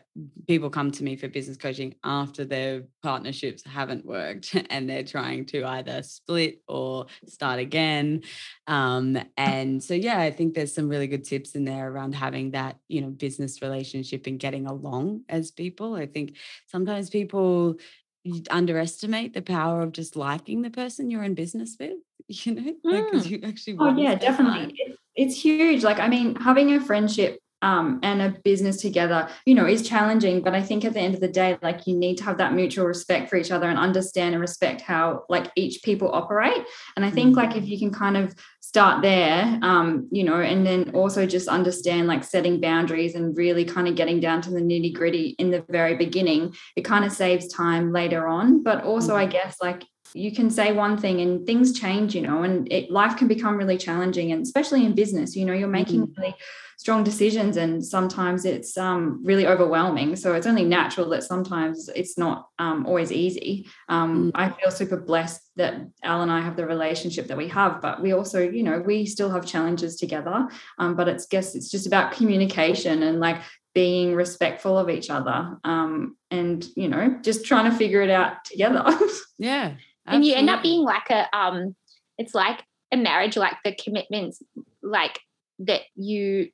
people 0.48 0.70
come 0.70 0.92
to 0.92 1.04
me 1.04 1.16
for 1.16 1.28
business 1.28 1.58
coaching 1.58 1.96
after 2.04 2.46
their 2.46 2.84
partnerships 3.04 3.64
haven't 3.66 4.06
worked 4.06 4.56
and 4.70 4.90
they're 4.90 5.04
trying 5.04 5.46
to 5.48 5.64
either 5.66 6.04
split 6.04 6.62
or 6.68 7.08
start 7.28 7.60
again. 7.60 8.22
Um, 8.68 9.18
and 9.38 9.84
so, 9.84 9.94
yeah, 9.94 10.20
I 10.20 10.32
think 10.32 10.54
there's 10.54 10.74
some 10.74 10.90
really 10.90 11.08
good 11.08 11.24
tips 11.24 11.56
in 11.56 11.66
there 11.66 11.92
around 11.92 12.16
having 12.16 12.52
that, 12.52 12.78
you 12.88 13.02
know, 13.02 13.10
business 13.10 13.62
relationship 13.62 14.28
and 14.28 14.40
getting 14.40 14.68
along 14.68 15.24
as 15.28 15.52
people. 15.52 15.96
I 15.96 16.06
think 16.06 16.36
sometimes 16.68 17.10
people, 17.10 17.78
you 18.26 18.42
underestimate 18.50 19.34
the 19.34 19.42
power 19.42 19.84
of 19.84 19.92
just 19.92 20.16
liking 20.16 20.64
the 20.64 20.72
person 20.72 21.12
you're 21.12 21.24
in 21.24 21.36
business 21.36 21.78
with 21.80 21.94
you 22.28 22.56
know 22.56 22.74
like 22.84 23.06
because 23.12 23.28
mm. 23.28 23.32
you 23.32 23.42
actually 23.48 23.78
oh 23.80 23.96
yeah 23.96 24.16
definitely. 24.16 24.74
it, 24.78 24.98
it's 25.16 25.40
huge. 25.40 25.84
Like 25.84 26.00
i 26.00 26.08
mean 26.08 26.36
having 26.36 26.74
a 26.74 26.82
friendship 26.82 27.40
um, 27.62 28.00
and 28.04 28.22
a 28.22 28.36
business 28.44 28.78
together, 28.78 29.30
you 29.46 29.56
know, 29.56 29.66
is 29.66 29.88
challenging. 29.88 30.42
But 30.42 30.54
I 30.54 30.62
think 30.62 30.86
at 30.86 30.94
the 30.94 31.00
end 31.00 31.16
of 31.16 31.22
the 31.22 31.28
day, 31.28 31.58
like 31.62 31.88
you 31.88 31.96
need 31.96 32.18
to 32.18 32.24
have 32.24 32.38
that 32.38 32.54
mutual 32.54 32.86
respect 32.86 33.30
for 33.30 33.38
each 33.38 33.52
other 33.52 33.70
and 33.70 33.80
understand 33.80 34.36
and 34.36 34.42
respect 34.42 34.82
how 34.82 35.24
like 35.30 35.52
each 35.56 35.82
people 35.84 36.12
operate. 36.14 36.64
And 36.96 37.06
I 37.06 37.10
think 37.10 37.36
like 37.36 37.56
if 37.56 37.68
you 37.68 37.80
can 37.80 37.92
kind 37.92 38.18
of 38.18 38.36
start 38.62 39.02
there, 39.02 39.60
um, 39.62 40.08
you 40.12 40.24
know, 40.24 40.42
and 40.42 40.66
then 40.66 40.92
also 40.94 41.26
just 41.26 41.48
understand 41.48 42.08
like 42.08 42.24
setting 42.24 42.60
boundaries 42.60 43.16
and 43.16 43.36
really 43.38 43.66
kind 43.66 43.88
of 43.88 43.96
getting 43.96 44.20
down 44.20 44.42
to 44.42 44.52
the 44.52 44.60
nitty 44.60 44.94
gritty 44.94 45.36
in 45.40 45.50
the 45.50 45.66
very 45.70 45.96
beginning, 45.96 46.54
it 46.76 46.82
kind 46.82 47.06
of 47.06 47.12
saves 47.12 47.48
time 47.48 47.92
later 47.92 48.28
on. 48.28 48.64
But 48.64 48.84
also, 48.84 49.16
I 49.16 49.26
guess 49.26 49.58
like 49.62 49.84
you 50.14 50.32
can 50.32 50.50
say 50.50 50.72
one 50.72 50.98
thing 50.98 51.20
and 51.22 51.46
things 51.46 51.78
change, 51.78 52.16
you 52.16 52.22
know, 52.22 52.44
and 52.44 52.72
it, 52.72 52.90
life 52.90 53.18
can 53.18 53.28
become 53.28 53.58
really 53.58 53.78
challenging. 53.78 54.32
And 54.32 54.44
especially 54.44 54.86
in 54.86 54.94
business, 54.94 55.36
you 55.36 55.46
know, 55.46 55.54
you're 55.54 55.68
making 55.68 56.08
mm-hmm. 56.08 56.22
really 56.22 56.36
strong 56.78 57.04
decisions 57.04 57.58
and 57.58 57.86
sometimes 57.86 58.46
it's 58.46 58.78
um, 58.78 59.22
really 59.24 59.48
overwhelming 59.48 60.16
so 60.16 60.34
it's 60.34 60.48
only 60.48 60.64
natural 60.64 61.10
that 61.10 61.24
sometimes 61.24 61.90
it's 61.96 62.18
not 62.18 62.50
um, 62.60 62.86
always 62.86 63.12
easy 63.12 63.68
um, 63.90 64.32
mm. 64.32 64.32
i 64.36 64.50
feel 64.50 64.72
super 64.72 64.98
blessed 64.98 65.42
that 65.56 65.76
al 66.04 66.22
and 66.22 66.32
i 66.32 66.42
have 66.42 66.56
the 66.56 66.66
relationship 66.66 67.28
that 67.28 67.38
we 67.38 67.48
have 67.48 67.82
but 67.82 68.02
we 68.02 68.12
also 68.12 68.40
you 68.40 68.64
know 68.64 68.80
we 68.80 69.06
still 69.06 69.32
have 69.32 69.46
challenges 69.46 69.96
together 69.98 70.48
um, 70.78 70.96
but 70.96 71.08
it's 71.08 71.26
guess 71.26 71.56
it's 71.56 71.70
just 71.70 71.88
about 71.88 72.12
communication 72.12 73.04
and 73.04 73.20
like 73.20 73.42
being 73.74 74.16
respectful 74.16 74.78
of 74.78 74.90
each 74.90 75.10
other 75.10 75.58
um, 75.64 76.16
and 76.32 76.66
you 76.76 76.88
know 76.88 77.20
just 77.22 77.46
trying 77.46 77.70
to 77.70 77.78
figure 77.78 78.02
it 78.02 78.10
out 78.10 78.44
together 78.46 78.84
yeah 79.38 79.74
absolutely. 79.74 79.78
and 80.08 80.26
you 80.26 80.34
end 80.34 80.50
up 80.50 80.64
being 80.64 80.82
like 80.82 81.10
a 81.10 81.28
um 81.38 81.76
it's 82.18 82.34
like 82.34 82.64
a 82.92 82.98
marriage 82.98 83.36
like 83.36 83.58
the 83.64 83.76
commitments 83.76 84.42
like 84.82 85.20
that 85.60 85.82
you 85.96 86.50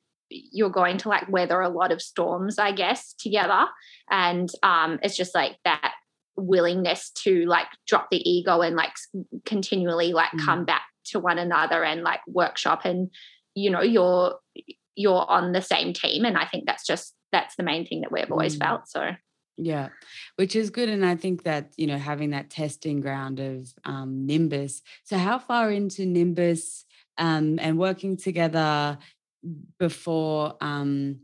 you're 0.52 0.70
going 0.70 0.98
to 0.98 1.08
like 1.08 1.28
weather 1.28 1.60
a 1.60 1.68
lot 1.68 1.92
of 1.92 2.02
storms, 2.02 2.58
I 2.58 2.72
guess, 2.72 3.14
together. 3.14 3.66
And 4.10 4.48
um, 4.62 4.98
it's 5.02 5.16
just 5.16 5.34
like 5.34 5.56
that 5.64 5.92
willingness 6.36 7.10
to 7.10 7.44
like 7.46 7.66
drop 7.86 8.08
the 8.10 8.30
ego 8.30 8.60
and 8.60 8.76
like 8.76 8.92
continually 9.44 10.12
like 10.12 10.30
mm. 10.30 10.44
come 10.44 10.64
back 10.64 10.82
to 11.04 11.18
one 11.18 11.38
another 11.38 11.84
and 11.84 12.02
like 12.02 12.20
workshop 12.26 12.84
and 12.84 13.10
you 13.54 13.70
know 13.70 13.82
you're 13.82 14.38
you're 14.94 15.30
on 15.30 15.52
the 15.52 15.60
same 15.60 15.92
team 15.92 16.24
and 16.24 16.36
i 16.36 16.46
think 16.46 16.64
that's 16.66 16.86
just 16.86 17.14
that's 17.32 17.56
the 17.56 17.62
main 17.62 17.86
thing 17.86 18.00
that 18.00 18.12
we've 18.12 18.30
always 18.30 18.56
mm. 18.56 18.60
felt 18.60 18.88
so 18.88 19.10
yeah 19.56 19.88
which 20.36 20.56
is 20.56 20.70
good 20.70 20.88
and 20.88 21.04
i 21.04 21.14
think 21.14 21.42
that 21.42 21.72
you 21.76 21.86
know 21.86 21.98
having 21.98 22.30
that 22.30 22.48
testing 22.48 23.00
ground 23.00 23.38
of 23.38 23.68
um, 23.84 24.26
nimbus 24.26 24.80
so 25.04 25.18
how 25.18 25.38
far 25.38 25.70
into 25.70 26.06
nimbus 26.06 26.84
um, 27.18 27.58
and 27.60 27.78
working 27.78 28.16
together 28.16 28.96
before 29.78 30.56
um, 30.60 31.20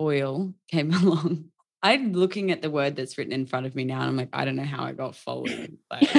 oil 0.00 0.54
came 0.68 0.92
along. 0.92 1.46
I'm 1.84 2.12
looking 2.12 2.52
at 2.52 2.62
the 2.62 2.70
word 2.70 2.94
that's 2.94 3.18
written 3.18 3.32
in 3.32 3.44
front 3.44 3.66
of 3.66 3.74
me 3.74 3.84
now, 3.84 4.00
and 4.00 4.10
I'm 4.10 4.16
like, 4.16 4.28
I 4.32 4.44
don't 4.44 4.54
know 4.54 4.62
how 4.62 4.84
I 4.84 4.92
got 4.92 5.16
forward. 5.16 5.76
Like, 5.90 6.02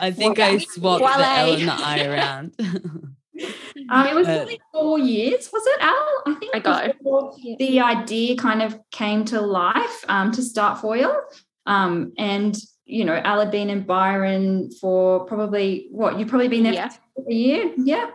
I 0.00 0.10
think 0.10 0.40
I 0.40 0.58
swapped 0.58 1.04
the 1.04 1.08
L 1.08 1.54
and 1.54 1.68
the 1.68 1.72
I 1.72 2.04
around. 2.04 2.54
um, 2.58 4.06
it 4.06 4.14
was 4.14 4.26
only 4.26 4.60
four 4.72 4.98
years, 4.98 5.48
was 5.52 5.62
it, 5.64 5.80
Al? 5.80 6.22
I 6.26 6.34
think 6.40 6.56
I 6.56 6.58
got 6.58 6.96
the 7.58 7.80
idea 7.80 8.36
kind 8.36 8.62
of 8.62 8.78
came 8.90 9.24
to 9.26 9.40
life 9.40 10.04
um, 10.08 10.32
to 10.32 10.42
start 10.42 10.80
Foil. 10.80 11.16
Um, 11.66 12.12
and 12.18 12.56
you 12.84 13.04
know, 13.04 13.14
Al 13.14 13.38
had 13.40 13.52
been 13.52 13.70
in 13.70 13.84
Byron 13.84 14.72
for 14.80 15.24
probably 15.26 15.86
what 15.92 16.18
you've 16.18 16.28
probably 16.28 16.48
been 16.48 16.64
there 16.64 16.74
yeah. 16.74 16.88
for 16.88 17.30
a 17.30 17.34
year, 17.34 17.72
yeah 17.76 18.10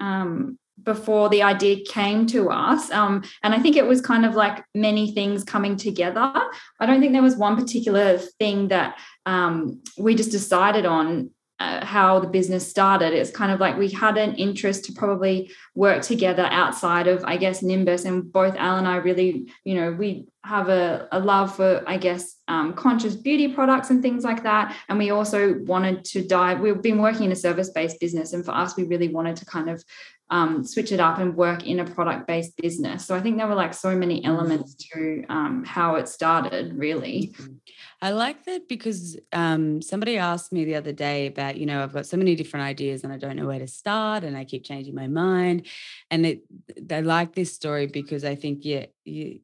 um, 0.00 0.58
before 0.82 1.28
the 1.28 1.42
idea 1.42 1.84
came 1.84 2.26
to 2.26 2.50
us. 2.50 2.90
Um, 2.90 3.24
and 3.42 3.54
I 3.54 3.58
think 3.58 3.76
it 3.76 3.86
was 3.86 4.00
kind 4.00 4.24
of 4.24 4.34
like 4.34 4.64
many 4.74 5.12
things 5.12 5.42
coming 5.42 5.76
together. 5.76 6.32
I 6.80 6.86
don't 6.86 7.00
think 7.00 7.12
there 7.12 7.22
was 7.22 7.36
one 7.36 7.56
particular 7.56 8.18
thing 8.18 8.68
that 8.68 8.98
um, 9.24 9.82
we 9.98 10.14
just 10.14 10.30
decided 10.30 10.86
on 10.86 11.30
uh, 11.58 11.84
how 11.84 12.20
the 12.20 12.26
business 12.28 12.68
started. 12.68 13.12
It's 13.12 13.30
kind 13.30 13.50
of 13.50 13.60
like 13.60 13.78
we 13.78 13.90
had 13.90 14.18
an 14.18 14.34
interest 14.34 14.84
to 14.86 14.92
probably 14.92 15.50
work 15.74 16.02
together 16.02 16.46
outside 16.50 17.06
of, 17.06 17.24
I 17.24 17.36
guess, 17.36 17.62
Nimbus. 17.62 18.04
And 18.04 18.30
both 18.30 18.54
Al 18.56 18.76
and 18.76 18.86
I 18.86 18.96
really, 18.96 19.50
you 19.64 19.74
know, 19.74 19.92
we 19.92 20.28
have 20.44 20.68
a, 20.68 21.08
a 21.12 21.18
love 21.18 21.56
for, 21.56 21.82
I 21.86 21.96
guess, 21.96 22.36
um, 22.46 22.74
conscious 22.74 23.16
beauty 23.16 23.48
products 23.48 23.90
and 23.90 24.02
things 24.02 24.22
like 24.22 24.42
that. 24.42 24.76
And 24.88 24.98
we 24.98 25.10
also 25.10 25.58
wanted 25.60 26.04
to 26.06 26.26
dive, 26.26 26.60
we've 26.60 26.82
been 26.82 27.00
working 27.00 27.24
in 27.24 27.32
a 27.32 27.36
service 27.36 27.70
based 27.70 28.00
business. 28.00 28.32
And 28.32 28.44
for 28.44 28.52
us, 28.52 28.76
we 28.76 28.84
really 28.84 29.08
wanted 29.08 29.36
to 29.36 29.46
kind 29.46 29.70
of 29.70 29.82
um, 30.30 30.64
switch 30.64 30.92
it 30.92 31.00
up 31.00 31.18
and 31.18 31.36
work 31.36 31.66
in 31.66 31.80
a 31.80 31.84
product 31.84 32.26
based 32.26 32.56
business. 32.56 33.06
So 33.06 33.16
I 33.16 33.20
think 33.20 33.38
there 33.38 33.46
were 33.46 33.54
like 33.54 33.74
so 33.74 33.96
many 33.96 34.22
mm. 34.22 34.26
elements 34.26 34.74
to 34.74 35.24
um, 35.28 35.64
how 35.64 35.94
it 35.96 36.08
started, 36.08 36.76
really. 36.76 37.32
Mm-hmm. 37.34 37.54
I 38.02 38.10
like 38.10 38.44
that 38.44 38.68
because 38.68 39.16
um, 39.32 39.80
somebody 39.80 40.18
asked 40.18 40.52
me 40.52 40.64
the 40.64 40.74
other 40.74 40.92
day 40.92 41.28
about, 41.28 41.56
you 41.56 41.64
know, 41.64 41.82
I've 41.82 41.94
got 41.94 42.06
so 42.06 42.18
many 42.18 42.34
different 42.34 42.66
ideas 42.66 43.04
and 43.04 43.12
I 43.12 43.16
don't 43.16 43.36
know 43.36 43.46
where 43.46 43.58
to 43.58 43.66
start 43.66 44.22
and 44.22 44.36
I 44.36 44.44
keep 44.44 44.64
changing 44.64 44.94
my 44.94 45.06
mind. 45.06 45.66
And 46.10 46.26
it, 46.26 46.42
I 46.90 47.00
like 47.00 47.34
this 47.34 47.54
story 47.54 47.86
because 47.86 48.22
I 48.22 48.34
think, 48.34 48.64
yeah, 48.64 48.86
you, 49.04 49.40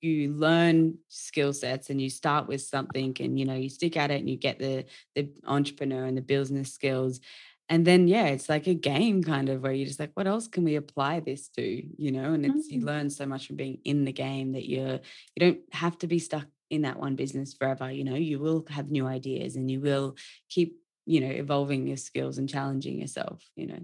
you 0.00 0.32
learn 0.32 0.98
skill 1.08 1.52
sets 1.52 1.90
and 1.90 2.00
you 2.00 2.10
start 2.10 2.46
with 2.46 2.60
something 2.60 3.16
and 3.20 3.38
you 3.38 3.44
know 3.44 3.54
you 3.54 3.68
stick 3.68 3.96
at 3.96 4.10
it 4.10 4.20
and 4.20 4.30
you 4.30 4.36
get 4.36 4.58
the 4.58 4.84
the 5.14 5.28
entrepreneur 5.46 6.04
and 6.04 6.16
the 6.16 6.22
business 6.22 6.72
skills 6.72 7.20
and 7.68 7.86
then 7.86 8.06
yeah 8.06 8.26
it's 8.26 8.48
like 8.48 8.66
a 8.66 8.74
game 8.74 9.22
kind 9.22 9.48
of 9.48 9.62
where 9.62 9.72
you're 9.72 9.86
just 9.86 9.98
like 9.98 10.12
what 10.14 10.26
else 10.26 10.48
can 10.48 10.64
we 10.64 10.76
apply 10.76 11.20
this 11.20 11.48
to 11.48 11.62
you 11.62 12.12
know 12.12 12.34
and 12.34 12.44
it's 12.44 12.68
mm-hmm. 12.68 12.80
you 12.80 12.84
learn 12.84 13.10
so 13.10 13.26
much 13.26 13.46
from 13.46 13.56
being 13.56 13.78
in 13.84 14.04
the 14.04 14.12
game 14.12 14.52
that 14.52 14.68
you're 14.68 15.00
you 15.34 15.40
don't 15.40 15.60
have 15.72 15.96
to 15.98 16.06
be 16.06 16.18
stuck 16.18 16.46
in 16.70 16.82
that 16.82 16.98
one 16.98 17.16
business 17.16 17.54
forever 17.54 17.90
you 17.90 18.04
know 18.04 18.14
you 18.14 18.38
will 18.38 18.64
have 18.68 18.90
new 18.90 19.06
ideas 19.06 19.56
and 19.56 19.70
you 19.70 19.80
will 19.80 20.16
keep 20.48 20.76
you 21.06 21.20
know 21.20 21.30
evolving 21.30 21.86
your 21.86 21.96
skills 21.96 22.38
and 22.38 22.48
challenging 22.48 23.00
yourself 23.00 23.42
you 23.56 23.66
know. 23.66 23.80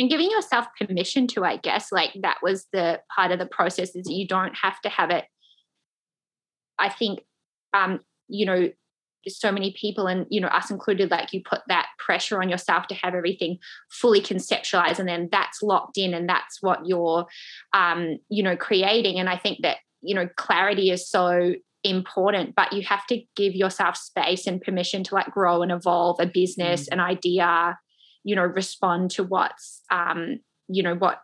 And 0.00 0.10
giving 0.10 0.30
yourself 0.30 0.66
permission 0.78 1.26
to 1.28 1.44
i 1.44 1.56
guess 1.56 1.92
like 1.92 2.10
that 2.22 2.38
was 2.42 2.66
the 2.72 3.00
part 3.14 3.30
of 3.30 3.38
the 3.38 3.46
process 3.46 3.94
is 3.94 4.10
you 4.10 4.26
don't 4.26 4.54
have 4.60 4.80
to 4.82 4.88
have 4.88 5.10
it. 5.10 5.24
I 6.78 6.88
think 6.88 7.20
um 7.72 8.00
you 8.28 8.46
know 8.46 8.70
so 9.26 9.50
many 9.50 9.74
people 9.80 10.06
and 10.06 10.26
you 10.28 10.40
know 10.40 10.48
us 10.48 10.70
included 10.70 11.10
like 11.10 11.32
you 11.32 11.42
put 11.48 11.60
that 11.68 11.86
pressure 11.98 12.42
on 12.42 12.48
yourself 12.48 12.86
to 12.88 12.94
have 12.94 13.14
everything 13.14 13.58
fully 13.90 14.20
conceptualized 14.20 14.98
and 14.98 15.08
then 15.08 15.28
that's 15.32 15.62
locked 15.62 15.96
in 15.96 16.12
and 16.12 16.28
that's 16.28 16.60
what 16.60 16.86
you're 16.86 17.26
um 17.72 18.18
you 18.28 18.42
know 18.42 18.56
creating. 18.56 19.18
And 19.18 19.28
i 19.28 19.38
think 19.38 19.60
that 19.62 19.78
you 20.02 20.14
know 20.14 20.28
clarity 20.36 20.90
is 20.90 21.08
so 21.08 21.54
important 21.84 22.54
but 22.54 22.72
you 22.72 22.82
have 22.82 23.06
to 23.06 23.22
give 23.36 23.54
yourself 23.54 23.96
space 23.96 24.46
and 24.46 24.62
permission 24.62 25.04
to 25.04 25.14
like 25.14 25.30
grow 25.30 25.62
and 25.62 25.70
evolve 25.70 26.18
a 26.18 26.26
business 26.26 26.84
mm-hmm. 26.84 26.94
an 26.94 27.00
idea 27.00 27.78
you 28.24 28.34
know 28.34 28.42
respond 28.42 29.10
to 29.10 29.22
what's 29.22 29.82
um 29.90 30.38
you 30.68 30.82
know 30.82 30.94
what 30.94 31.20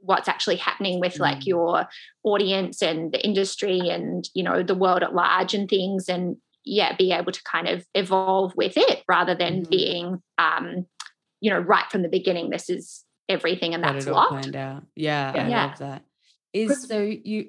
what's 0.00 0.28
actually 0.28 0.56
happening 0.56 1.00
with 1.00 1.18
like 1.18 1.38
mm. 1.38 1.46
your 1.46 1.88
audience 2.22 2.80
and 2.80 3.12
the 3.12 3.24
industry 3.24 3.88
and 3.88 4.28
you 4.34 4.42
know 4.42 4.62
the 4.62 4.74
world 4.74 5.02
at 5.02 5.14
large 5.14 5.52
and 5.52 5.68
things 5.68 6.08
and 6.08 6.36
yeah 6.64 6.94
be 6.96 7.12
able 7.12 7.32
to 7.32 7.42
kind 7.42 7.66
of 7.68 7.84
evolve 7.94 8.52
with 8.56 8.74
it 8.76 9.02
rather 9.08 9.34
than 9.34 9.62
mm-hmm. 9.62 9.70
being 9.70 10.22
um 10.38 10.86
you 11.40 11.50
know 11.50 11.58
right 11.58 11.90
from 11.90 12.02
the 12.02 12.08
beginning 12.08 12.50
this 12.50 12.70
is 12.70 13.04
everything 13.28 13.74
and 13.74 13.82
that's 13.82 14.06
locked 14.06 14.46
yeah, 14.54 14.78
yeah 14.94 15.32
i 15.34 15.48
yeah. 15.48 15.66
love 15.66 15.78
that 15.78 16.04
is 16.52 16.86
so 16.86 17.00
you 17.00 17.48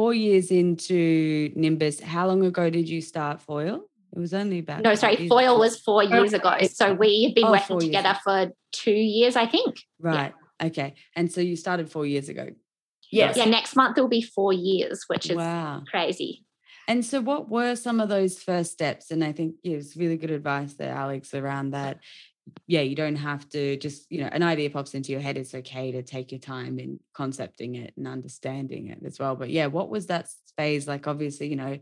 four 0.00 0.14
years 0.14 0.50
into 0.50 1.52
nimbus 1.54 2.00
how 2.00 2.26
long 2.26 2.42
ago 2.42 2.70
did 2.70 2.88
you 2.88 3.02
start 3.02 3.38
foil? 3.42 3.82
It 4.16 4.18
was 4.18 4.32
only 4.32 4.60
about 4.60 4.80
no 4.82 4.94
sorry 4.94 5.28
foil 5.28 5.58
was 5.58 5.78
four 5.78 6.02
oh, 6.02 6.14
years 6.14 6.32
ago. 6.32 6.56
so 6.72 6.94
we've 6.94 7.34
been 7.34 7.44
oh, 7.44 7.50
working 7.50 7.78
together 7.80 8.18
for 8.24 8.50
two 8.72 9.02
years 9.16 9.36
i 9.36 9.44
think. 9.44 9.76
Right 9.98 10.32
yeah. 10.32 10.66
okay. 10.68 10.94
And 11.14 11.30
so 11.30 11.42
you 11.42 11.54
started 11.54 11.92
four 11.92 12.06
years 12.06 12.30
ago. 12.30 12.46
Yes. 13.12 13.36
yeah 13.36 13.44
next 13.44 13.76
month 13.76 13.98
it 13.98 14.00
will 14.00 14.08
be 14.08 14.22
four 14.22 14.54
years 14.54 15.04
which 15.08 15.28
is 15.28 15.36
wow. 15.36 15.82
crazy. 15.90 16.44
And 16.88 17.04
so, 17.04 17.20
what 17.20 17.48
were 17.48 17.76
some 17.76 18.00
of 18.00 18.08
those 18.08 18.42
first 18.42 18.72
steps? 18.72 19.12
And 19.12 19.22
I 19.22 19.30
think 19.30 19.54
it 19.62 19.76
was 19.76 19.96
really 19.96 20.16
good 20.16 20.32
advice 20.32 20.74
there, 20.74 20.92
Alex, 20.92 21.34
around 21.34 21.70
that. 21.70 21.98
Yeah, 22.66 22.80
you 22.80 22.94
don't 22.94 23.16
have 23.16 23.48
to 23.50 23.76
just, 23.76 24.10
you 24.10 24.20
know, 24.20 24.28
an 24.30 24.42
idea 24.42 24.70
pops 24.70 24.94
into 24.94 25.12
your 25.12 25.20
head. 25.20 25.36
It's 25.36 25.54
okay 25.54 25.92
to 25.92 26.02
take 26.02 26.32
your 26.32 26.40
time 26.40 26.78
in 26.78 27.00
concepting 27.14 27.76
it 27.76 27.94
and 27.96 28.06
understanding 28.06 28.88
it 28.88 28.98
as 29.04 29.18
well. 29.18 29.36
But 29.36 29.50
yeah, 29.50 29.66
what 29.66 29.88
was 29.88 30.06
that 30.06 30.28
phase 30.56 30.86
like? 30.88 31.06
Obviously, 31.06 31.48
you 31.48 31.56
know, 31.56 31.78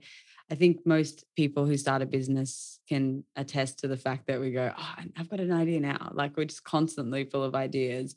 I 0.50 0.54
think 0.54 0.86
most 0.86 1.24
people 1.36 1.66
who 1.66 1.76
start 1.76 2.02
a 2.02 2.06
business 2.06 2.80
can 2.88 3.24
attest 3.36 3.80
to 3.80 3.88
the 3.88 3.96
fact 3.96 4.26
that 4.28 4.40
we 4.40 4.50
go, 4.50 4.72
oh, 4.76 4.94
I've 5.16 5.28
got 5.28 5.40
an 5.40 5.52
idea 5.52 5.80
now. 5.80 6.10
Like 6.14 6.36
we're 6.36 6.44
just 6.44 6.64
constantly 6.64 7.24
full 7.24 7.44
of 7.44 7.54
ideas. 7.54 8.14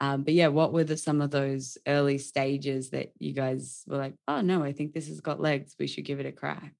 Um, 0.00 0.22
but 0.24 0.34
yeah, 0.34 0.48
what 0.48 0.72
were 0.72 0.84
the 0.84 0.96
some 0.96 1.20
of 1.20 1.30
those 1.30 1.78
early 1.86 2.18
stages 2.18 2.90
that 2.90 3.12
you 3.18 3.32
guys 3.32 3.84
were 3.86 3.98
like, 3.98 4.14
oh 4.26 4.40
no, 4.40 4.62
I 4.62 4.72
think 4.72 4.92
this 4.92 5.08
has 5.08 5.20
got 5.20 5.40
legs. 5.40 5.74
We 5.78 5.86
should 5.86 6.04
give 6.04 6.20
it 6.20 6.26
a 6.26 6.32
crack. 6.32 6.74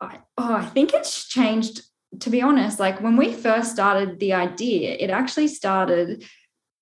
I, 0.00 0.18
oh, 0.36 0.54
I 0.54 0.66
think 0.66 0.94
it's 0.94 1.26
changed. 1.26 1.82
To 2.20 2.30
be 2.30 2.42
honest, 2.42 2.80
like 2.80 3.00
when 3.00 3.16
we 3.16 3.32
first 3.32 3.72
started 3.72 4.18
the 4.18 4.32
idea, 4.32 4.96
it 4.98 5.10
actually 5.10 5.48
started 5.48 6.24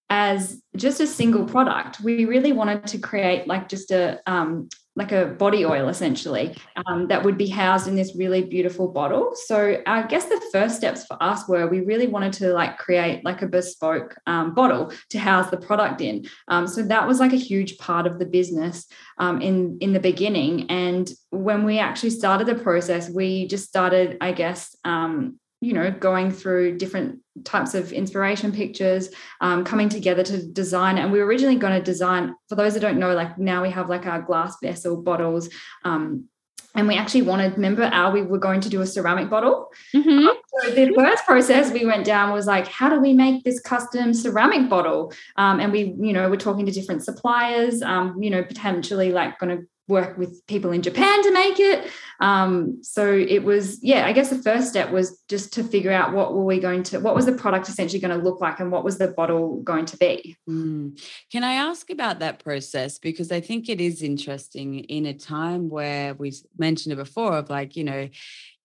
as 0.09 0.63
just 0.77 1.01
a 1.01 1.07
single 1.07 1.45
product. 1.45 2.01
We 2.01 2.25
really 2.25 2.53
wanted 2.53 2.87
to 2.89 2.99
create 2.99 3.47
like 3.47 3.69
just 3.69 3.91
a 3.91 4.21
um, 4.27 4.69
like 4.97 5.13
a 5.13 5.27
body 5.27 5.65
oil 5.65 5.89
essentially 5.89 6.57
um, 6.87 7.07
that 7.09 7.23
would 7.23 7.37
be 7.37 7.47
housed 7.47 7.87
in 7.87 7.95
this 7.95 8.17
really 8.17 8.43
beautiful 8.43 8.89
bottle. 8.89 9.33
So 9.35 9.83
I 9.87 10.03
guess 10.03 10.25
the 10.25 10.43
first 10.51 10.77
steps 10.77 11.05
for 11.05 11.23
us 11.23 11.47
were 11.47 11.69
we 11.69 11.81
really 11.81 12.07
wanted 12.07 12.33
to 12.35 12.53
like 12.53 12.79
create 12.79 13.25
like 13.25 13.43
a 13.43 13.47
bespoke 13.47 14.17
um, 14.27 14.55
bottle 14.55 14.93
to 15.11 15.19
house 15.19 15.51
the 15.51 15.59
product 15.59 16.01
in. 16.01 16.27
Um, 16.49 16.67
so 16.67 16.83
that 16.83 17.07
was 17.07 17.21
like 17.21 17.35
a 17.35 17.37
huge 17.37 17.77
part 17.77 18.07
of 18.07 18.19
the 18.19 18.27
business 18.27 18.87
um, 19.19 19.43
in 19.43 19.77
in 19.81 19.93
the 19.93 20.01
beginning. 20.01 20.71
And 20.71 21.11
when 21.31 21.65
we 21.65 21.79
actually 21.79 22.11
started 22.11 22.47
the 22.47 22.55
process, 22.55 23.11
we 23.11 23.47
just 23.49 23.69
started, 23.69 24.17
I 24.21 24.33
guess 24.33 24.75
um, 24.85 25.39
you 25.67 25.73
know 25.73 25.91
going 25.91 26.31
through 26.31 26.79
different 26.79 27.19
types 27.45 27.75
of 27.75 27.93
inspiration 27.93 28.53
pictures 28.53 29.11
um, 29.41 29.65
coming 29.65 29.89
together 29.89 30.23
to 30.23 30.47
design. 30.47 30.97
And 30.97 31.11
we 31.11 31.19
were 31.19 31.27
originally 31.27 31.57
going 31.57 31.77
to 31.77 31.83
design 31.83 32.35
for 32.49 32.55
those 32.55 32.75
that 32.75 32.81
don't 32.81 32.99
know 32.99 33.15
like 33.15 33.37
now 33.37 33.63
we 33.63 33.71
have 33.71 33.89
like 33.89 34.07
our 34.07 34.23
glass 34.23 34.57
vessel 34.63 35.03
bottles 35.03 35.51
um, 35.85 36.29
and 36.77 36.87
we 36.87 36.95
actually 36.95 37.23
wanted 37.23 37.55
remember 37.55 37.85
our 37.85 38.13
we 38.13 38.23
were 38.23 38.39
going 38.39 38.61
to 38.61 38.69
do 38.69 38.81
a 38.81 38.87
ceramic 38.87 39.29
bottle? 39.29 39.69
Mm-hmm. 39.93 40.27
so 40.61 40.71
the 40.71 40.93
first 40.95 41.25
process 41.25 41.73
we 41.73 41.85
went 41.85 42.05
down 42.07 42.33
was 42.33 42.47
like 42.47 42.69
how 42.69 42.89
do 42.89 43.01
we 43.01 43.13
make 43.13 43.43
this 43.43 43.59
custom 43.59 44.15
ceramic 44.15 44.71
bottle? 44.71 45.13
Um, 45.37 45.59
and 45.59 45.73
we 45.73 45.97
you 45.99 46.13
know 46.13 46.31
we're 46.31 46.37
talking 46.37 46.67
to 46.67 46.73
different 46.73 47.03
suppliers 47.03 47.83
um, 47.83 48.23
you 48.23 48.31
know 48.31 48.45
potentially 48.45 49.11
like 49.11 49.39
going 49.41 49.59
to 49.59 49.67
work 49.89 50.19
with 50.19 50.47
people 50.47 50.73
in 50.73 50.83
Japan 50.83 51.23
to 51.23 51.33
make 51.33 51.61
it. 51.61 51.91
Um, 52.21 52.79
so 52.83 53.13
it 53.13 53.45
was, 53.45 53.83
yeah, 53.83 54.07
I 54.07 54.13
guess 54.13 54.31
the 54.31 54.43
first 54.43 54.69
step 54.69 54.91
was 54.91 55.23
just 55.29 55.53
to 55.55 55.65
figure 55.65 55.93
out 55.93 56.13
what 56.13 56.35
were 56.35 56.45
we 56.45 56.59
going 56.59 56.83
to, 56.85 56.99
what 56.99 57.15
was 57.15 57.27
the 57.27 57.33
product 57.33 57.69
essentially 57.69 58.01
going 58.01 58.17
to 58.17 58.23
look 58.23 58.41
like 58.41 58.59
and 58.59 58.73
what 58.73 58.85
was 58.85 58.99
the 58.99 59.09
bottle 59.09 59.61
going 59.63 59.85
to 59.87 59.97
be. 59.97 60.37
Mm. 60.49 61.01
Can 61.31 61.45
I 61.45 61.55
ask 61.55 61.91
about 61.91 62.19
that 62.21 62.43
process? 62.43 62.99
Because 62.99 63.31
I 63.31 63.41
think 63.41 63.69
it 63.69 63.81
is 63.81 64.03
interesting 64.03 64.81
in 64.81 65.07
a 65.07 65.15
time 65.15 65.69
where 65.69 66.15
we 66.15 66.33
mentioned 66.59 66.93
it 66.93 66.97
before 66.97 67.35
of 67.35 67.51
like, 67.51 67.77
you 67.77 67.85
know, 67.85 68.09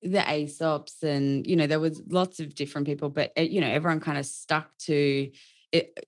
the 0.02 0.20
Aesops 0.20 1.04
and, 1.04 1.46
you 1.46 1.56
know, 1.56 1.68
there 1.68 1.80
was 1.80 2.02
lots 2.08 2.40
of 2.40 2.56
different 2.56 2.88
people, 2.88 3.10
but, 3.10 3.32
eh, 3.36 3.44
you 3.44 3.62
know, 3.62 3.68
everyone 3.68 4.00
kind 4.00 4.18
of 4.18 4.26
stuck 4.26 4.76
to 4.80 5.30
it, 5.72 6.08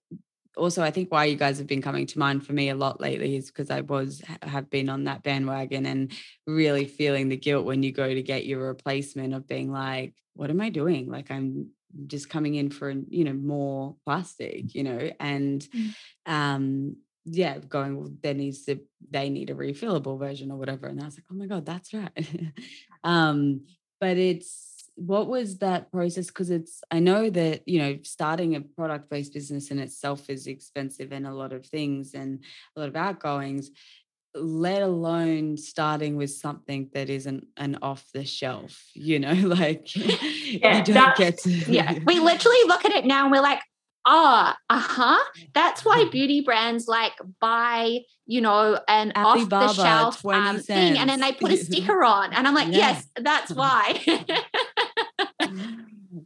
also 0.55 0.83
I 0.83 0.91
think 0.91 1.11
why 1.11 1.25
you 1.25 1.35
guys 1.35 1.57
have 1.57 1.67
been 1.67 1.81
coming 1.81 2.05
to 2.07 2.19
mind 2.19 2.45
for 2.45 2.53
me 2.53 2.69
a 2.69 2.75
lot 2.75 3.01
lately 3.01 3.35
is 3.35 3.47
because 3.47 3.69
I 3.69 3.81
was 3.81 4.21
have 4.41 4.69
been 4.69 4.89
on 4.89 5.05
that 5.05 5.23
bandwagon 5.23 5.85
and 5.85 6.11
really 6.45 6.85
feeling 6.85 7.29
the 7.29 7.37
guilt 7.37 7.65
when 7.65 7.83
you 7.83 7.91
go 7.91 8.13
to 8.13 8.21
get 8.21 8.45
your 8.45 8.67
replacement 8.67 9.33
of 9.33 9.47
being 9.47 9.71
like, 9.71 10.13
what 10.35 10.49
am 10.49 10.61
I 10.61 10.69
doing? 10.69 11.09
Like 11.09 11.31
I'm 11.31 11.69
just 12.07 12.29
coming 12.29 12.55
in 12.55 12.69
for 12.69 12.91
you 12.91 13.23
know 13.23 13.33
more 13.33 13.95
plastic, 14.05 14.73
you 14.75 14.83
know, 14.83 15.11
and 15.19 15.61
mm. 15.61 15.93
um 16.25 16.97
yeah, 17.25 17.57
going 17.57 17.97
well, 17.97 18.11
there 18.21 18.33
needs 18.33 18.65
to 18.65 18.79
they 19.09 19.29
need 19.29 19.49
a 19.49 19.55
refillable 19.55 20.19
version 20.19 20.51
or 20.51 20.57
whatever. 20.57 20.87
And 20.87 21.01
I 21.01 21.05
was 21.05 21.17
like, 21.17 21.25
oh 21.31 21.35
my 21.35 21.45
God, 21.45 21.65
that's 21.65 21.93
right. 21.93 22.51
um, 23.03 23.61
but 23.99 24.17
it's 24.17 24.72
what 24.95 25.27
was 25.27 25.57
that 25.57 25.91
process? 25.91 26.27
Because 26.27 26.49
it's 26.49 26.81
i 26.91 26.99
know 26.99 27.29
that 27.29 27.67
you 27.67 27.79
know 27.79 27.97
starting 28.03 28.55
a 28.55 28.61
product 28.61 29.09
based 29.09 29.33
business 29.33 29.71
in 29.71 29.79
itself 29.79 30.29
is 30.29 30.47
expensive 30.47 31.11
and 31.11 31.25
a 31.25 31.33
lot 31.33 31.53
of 31.53 31.65
things 31.65 32.13
and 32.13 32.43
a 32.75 32.79
lot 32.79 32.89
of 32.89 32.95
outgoings 32.95 33.71
let 34.35 34.81
alone 34.81 35.57
starting 35.57 36.15
with 36.15 36.31
something 36.31 36.89
that 36.93 37.09
isn't 37.09 37.45
an 37.57 37.77
off 37.81 38.05
the 38.13 38.25
shelf 38.25 38.83
you 38.93 39.19
know 39.19 39.33
like 39.47 39.95
yeah, 39.95 40.79
you 40.79 40.93
don't 40.93 41.15
get 41.15 41.37
to 41.39 41.49
yeah 41.49 41.97
we 42.05 42.19
literally 42.19 42.57
look 42.67 42.85
at 42.85 42.91
it 42.91 43.05
now 43.05 43.23
and 43.23 43.31
we're 43.31 43.41
like 43.41 43.59
oh 44.05 44.51
uh-huh 44.69 45.23
that's 45.53 45.85
why 45.85 46.05
beauty 46.11 46.41
brands 46.41 46.87
like 46.87 47.13
buy 47.39 47.99
you 48.25 48.41
know 48.41 48.79
an 48.87 49.11
off 49.15 49.47
the 49.49 49.73
shelf 49.73 50.25
um, 50.25 50.59
thing 50.59 50.97
and 50.97 51.09
then 51.09 51.19
they 51.19 51.31
put 51.31 51.51
a 51.51 51.57
sticker 51.57 52.03
on 52.03 52.33
and 52.33 52.47
i'm 52.47 52.55
like 52.55 52.67
yeah. 52.69 52.77
yes 52.77 53.07
that's 53.17 53.51
why 53.51 53.99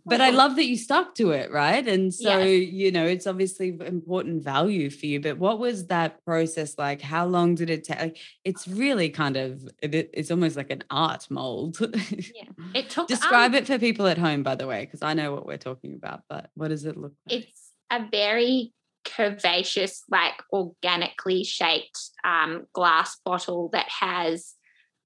but 0.07 0.21
I 0.21 0.29
love 0.29 0.55
that 0.55 0.65
you 0.65 0.77
stuck 0.77 1.15
to 1.15 1.31
it, 1.31 1.51
right? 1.51 1.87
And 1.87 2.13
so, 2.13 2.39
yes. 2.39 2.71
you 2.71 2.91
know, 2.91 3.05
it's 3.05 3.27
obviously 3.27 3.77
important 3.85 4.43
value 4.43 4.89
for 4.89 5.05
you. 5.05 5.19
But 5.19 5.37
what 5.37 5.59
was 5.59 5.87
that 5.87 6.23
process 6.25 6.77
like? 6.77 7.01
How 7.01 7.25
long 7.25 7.55
did 7.55 7.69
it 7.69 7.83
take? 7.83 7.99
Like, 7.99 8.17
it's 8.43 8.67
really 8.67 9.09
kind 9.09 9.37
of, 9.37 9.67
it, 9.81 10.09
it's 10.13 10.31
almost 10.31 10.55
like 10.55 10.71
an 10.71 10.83
art 10.89 11.27
mold. 11.29 11.77
yeah. 11.79 12.43
It 12.73 12.89
took. 12.89 13.07
Describe 13.07 13.51
um, 13.51 13.55
it 13.55 13.67
for 13.67 13.77
people 13.79 14.07
at 14.07 14.17
home, 14.17 14.43
by 14.43 14.55
the 14.55 14.67
way, 14.67 14.85
because 14.85 15.01
I 15.01 15.13
know 15.13 15.33
what 15.33 15.45
we're 15.45 15.57
talking 15.57 15.95
about, 15.95 16.21
but 16.29 16.49
what 16.55 16.69
does 16.69 16.85
it 16.85 16.97
look 16.97 17.13
like? 17.29 17.41
It's 17.41 17.71
a 17.91 18.05
very 18.09 18.73
curvaceous, 19.05 20.01
like 20.09 20.41
organically 20.51 21.43
shaped 21.43 21.99
um, 22.23 22.65
glass 22.73 23.17
bottle 23.23 23.69
that 23.73 23.87
has 23.89 24.53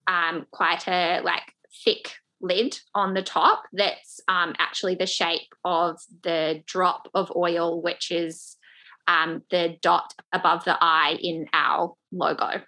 um, 0.07 0.45
quite 0.51 0.87
a 0.87 1.21
like 1.23 1.43
thick 1.83 2.11
lid 2.41 2.79
on 2.95 3.13
the 3.13 3.21
top 3.21 3.63
that's 3.73 4.19
um, 4.27 4.53
actually 4.59 4.95
the 4.95 5.05
shape 5.05 5.53
of 5.63 5.99
the 6.23 6.63
drop 6.65 7.07
of 7.13 7.31
oil, 7.35 7.81
which 7.81 8.11
is 8.11 8.57
um, 9.07 9.43
the 9.51 9.77
dot 9.81 10.13
above 10.31 10.63
the 10.65 10.77
eye 10.81 11.17
in 11.21 11.47
our 11.53 11.93
logo. 12.11 12.61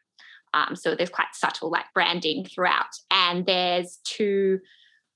Um, 0.53 0.75
so 0.75 0.95
there's 0.95 1.09
quite 1.09 1.33
subtle 1.33 1.71
like 1.71 1.85
branding 1.93 2.45
throughout. 2.45 2.93
And 3.09 3.45
there's 3.45 3.99
two 4.03 4.59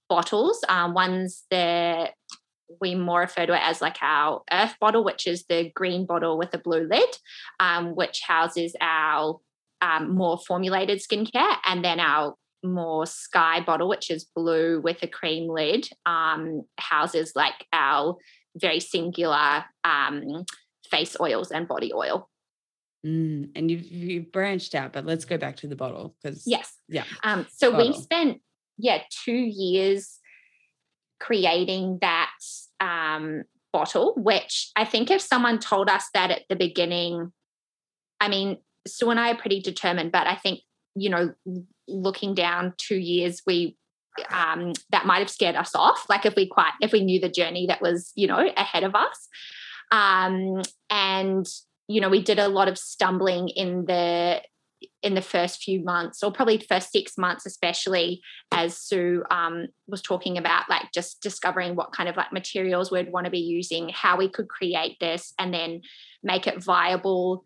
bottles. 0.10 0.64
Um, 0.68 0.94
one's 0.94 1.46
the 1.50 2.10
we 2.82 2.96
more 2.96 3.22
refer 3.22 3.46
to 3.46 3.54
it 3.54 3.62
as 3.64 3.82
like 3.82 3.98
our 4.02 4.42
earth 4.52 4.76
bottle, 4.82 5.04
which 5.04 5.26
is 5.26 5.46
the 5.46 5.72
green 5.74 6.06
bottle 6.06 6.38
with 6.38 6.54
a 6.54 6.58
blue 6.58 6.86
lid, 6.86 7.10
um, 7.60 7.96
which 7.96 8.22
houses 8.28 8.76
our 8.82 9.40
um, 9.82 10.14
more 10.14 10.38
formulated 10.38 11.00
skincare, 11.00 11.56
and 11.66 11.84
then 11.84 12.00
our 12.00 12.36
more 12.64 13.06
sky 13.06 13.62
bottle, 13.62 13.88
which 13.88 14.10
is 14.10 14.26
blue 14.36 14.82
with 14.82 15.02
a 15.04 15.08
cream 15.08 15.50
lid, 15.50 15.88
um, 16.06 16.64
houses 16.78 17.34
like 17.36 17.66
our 17.72 18.16
very 18.56 18.80
singular 18.80 19.66
um, 19.84 20.46
face 20.90 21.16
oils 21.20 21.52
and 21.52 21.68
body 21.68 21.92
oil. 21.94 22.30
Mm, 23.06 23.52
and 23.56 23.70
you've, 23.70 23.86
you've 23.86 24.32
branched 24.32 24.76
out, 24.76 24.94
but 24.94 25.06
let's 25.06 25.26
go 25.26 25.38
back 25.38 25.58
to 25.58 25.68
the 25.68 25.76
bottle 25.76 26.16
because 26.22 26.44
yes, 26.46 26.74
yeah. 26.90 27.04
Um, 27.24 27.46
so 27.56 27.72
bottle. 27.72 27.88
we 27.88 27.94
spent 27.94 28.42
yeah 28.78 29.02
two 29.26 29.32
years 29.32 30.20
creating 31.20 32.00
that 32.02 32.32
um, 32.80 33.44
bottle, 33.72 34.14
which 34.18 34.72
I 34.76 34.86
think 34.86 35.12
if 35.12 35.22
someone 35.22 35.60
told 35.60 35.90
us 35.90 36.06
that 36.14 36.32
at 36.32 36.44
the 36.50 36.56
beginning, 36.56 37.32
I 38.20 38.30
mean, 38.30 38.58
Sue 38.88 39.10
and 39.10 39.20
I 39.20 39.32
are 39.32 39.38
pretty 39.38 39.62
determined, 39.62 40.12
but 40.12 40.28
I 40.28 40.36
think 40.36 40.62
you 40.96 41.10
know 41.10 41.34
looking 41.88 42.34
down 42.34 42.74
two 42.78 42.98
years, 42.98 43.42
we 43.46 43.78
um, 44.32 44.74
that 44.92 45.06
might 45.06 45.20
have 45.20 45.30
scared 45.30 45.56
us 45.56 45.76
off. 45.76 46.06
Like 46.10 46.26
if 46.26 46.36
we 46.36 46.48
quite 46.48 46.74
if 46.82 46.92
we 46.92 47.04
knew 47.04 47.20
the 47.20 47.30
journey 47.30 47.68
that 47.68 47.82
was 47.82 48.12
you 48.16 48.28
know 48.28 48.50
ahead 48.56 48.84
of 48.84 48.96
us, 48.96 49.28
um, 49.92 50.62
and 50.90 51.46
you 51.88 52.02
know 52.02 52.10
we 52.10 52.22
did 52.22 52.40
a 52.40 52.48
lot 52.48 52.68
of 52.68 52.78
stumbling 52.78 53.50
in 53.50 53.86
the 53.86 54.42
in 55.02 55.16
the 55.16 55.22
first 55.22 55.64
few 55.64 55.84
months 55.84 56.22
or 56.22 56.32
probably 56.32 56.58
the 56.58 56.66
first 56.66 56.92
six 56.92 57.18
months 57.18 57.46
especially 57.46 58.22
as 58.52 58.78
sue 58.78 59.24
um, 59.32 59.68
was 59.88 60.02
talking 60.02 60.38
about 60.38 60.70
like 60.70 60.92
just 60.94 61.22
discovering 61.22 61.76
what 61.76 61.92
kind 61.92 62.08
of 62.08 62.16
like 62.16 62.32
materials 62.32 62.92
we'd 62.92 63.12
want 63.12 63.26
to 63.26 63.32
be 63.32 63.40
using 63.40 63.90
how 63.90 64.18
we 64.18 64.30
could 64.30 64.48
create 64.48 64.98
this 65.00 65.34
and 65.40 65.54
then 65.54 65.82
make 66.24 66.46
it 66.46 66.64
viable 66.64 67.44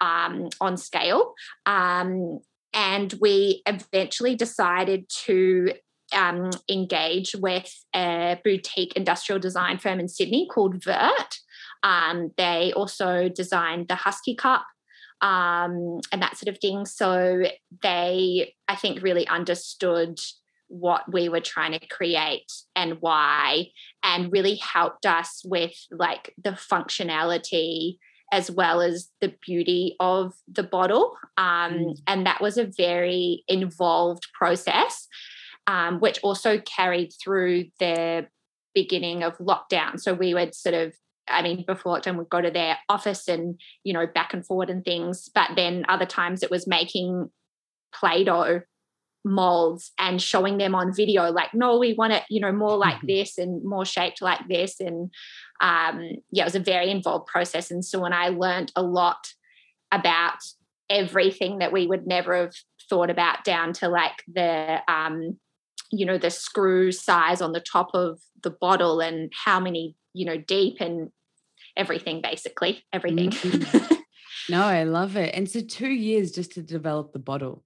um, 0.00 0.48
on 0.60 0.76
scale 0.76 1.34
um, 1.66 2.40
and 2.74 3.14
we 3.20 3.62
eventually 3.66 4.34
decided 4.34 5.08
to 5.24 5.72
um, 6.14 6.50
engage 6.68 7.34
with 7.34 7.72
a 7.94 8.38
boutique 8.44 8.94
industrial 8.94 9.38
design 9.38 9.78
firm 9.78 10.00
in 10.00 10.08
Sydney 10.08 10.46
called 10.52 10.82
Vert. 10.82 11.38
Um, 11.82 12.30
they 12.36 12.72
also 12.74 13.28
designed 13.28 13.88
the 13.88 13.94
Huskee 13.94 14.36
Cup 14.36 14.64
um, 15.20 16.00
and 16.10 16.20
that 16.22 16.36
sort 16.36 16.48
of 16.48 16.60
thing. 16.60 16.84
So 16.86 17.44
they, 17.82 18.54
I 18.68 18.76
think, 18.76 19.02
really 19.02 19.26
understood 19.26 20.18
what 20.68 21.10
we 21.12 21.28
were 21.28 21.40
trying 21.40 21.72
to 21.72 21.86
create 21.86 22.50
and 22.74 22.96
why, 23.00 23.66
and 24.02 24.32
really 24.32 24.56
helped 24.56 25.04
us 25.04 25.42
with 25.44 25.74
like 25.90 26.34
the 26.42 26.52
functionality 26.52 27.98
as 28.32 28.50
well 28.50 28.80
as 28.80 29.10
the 29.20 29.32
beauty 29.46 29.94
of 30.00 30.32
the 30.48 30.62
bottle. 30.62 31.16
Um, 31.36 31.72
mm. 31.72 31.98
And 32.06 32.26
that 32.26 32.40
was 32.40 32.56
a 32.56 32.64
very 32.76 33.44
involved 33.46 34.26
process, 34.32 35.06
um, 35.66 36.00
which 36.00 36.18
also 36.22 36.58
carried 36.58 37.12
through 37.22 37.66
the 37.78 38.26
beginning 38.74 39.22
of 39.22 39.36
lockdown. 39.38 40.00
So 40.00 40.14
we 40.14 40.34
would 40.34 40.54
sort 40.54 40.74
of 40.74 40.94
I 41.28 41.40
mean, 41.40 41.64
before 41.64 41.96
lockdown, 41.96 42.18
we'd 42.18 42.28
go 42.28 42.40
to 42.40 42.50
their 42.50 42.78
office 42.88 43.28
and, 43.28 43.60
you 43.84 43.92
know, 43.92 44.08
back 44.08 44.34
and 44.34 44.44
forward 44.44 44.70
and 44.70 44.84
things. 44.84 45.30
But 45.32 45.50
then 45.54 45.84
other 45.88 46.04
times 46.04 46.42
it 46.42 46.50
was 46.50 46.66
making 46.66 47.30
Play 47.94 48.24
Doh 48.24 48.62
molds 49.24 49.92
and 49.98 50.20
showing 50.20 50.58
them 50.58 50.74
on 50.74 50.92
video 50.92 51.30
like 51.30 51.54
no 51.54 51.78
we 51.78 51.94
want 51.94 52.12
it 52.12 52.24
you 52.28 52.40
know 52.40 52.50
more 52.50 52.76
like 52.76 53.00
this 53.02 53.38
and 53.38 53.64
more 53.64 53.84
shaped 53.84 54.20
like 54.20 54.40
this 54.48 54.80
and 54.80 55.10
um 55.60 56.10
yeah 56.32 56.42
it 56.42 56.46
was 56.46 56.56
a 56.56 56.60
very 56.60 56.90
involved 56.90 57.26
process 57.26 57.70
and 57.70 57.84
so 57.84 58.00
when 58.00 58.12
i 58.12 58.28
learned 58.28 58.72
a 58.74 58.82
lot 58.82 59.28
about 59.92 60.38
everything 60.90 61.58
that 61.58 61.72
we 61.72 61.86
would 61.86 62.06
never 62.06 62.34
have 62.34 62.54
thought 62.88 63.10
about 63.10 63.44
down 63.44 63.72
to 63.72 63.88
like 63.88 64.24
the 64.32 64.80
um 64.88 65.38
you 65.92 66.04
know 66.04 66.18
the 66.18 66.30
screw 66.30 66.90
size 66.90 67.40
on 67.40 67.52
the 67.52 67.60
top 67.60 67.90
of 67.94 68.18
the 68.42 68.50
bottle 68.50 69.00
and 69.00 69.32
how 69.44 69.60
many 69.60 69.94
you 70.14 70.24
know 70.24 70.36
deep 70.36 70.78
and 70.80 71.10
everything 71.76 72.20
basically 72.20 72.84
everything. 72.92 73.30
Mm-hmm. 73.30 73.94
no 74.52 74.62
i 74.64 74.82
love 74.82 75.16
it 75.16 75.32
and 75.34 75.48
so 75.48 75.60
two 75.60 75.90
years 75.90 76.32
just 76.32 76.52
to 76.52 76.62
develop 76.62 77.12
the 77.12 77.20
bottle 77.20 77.62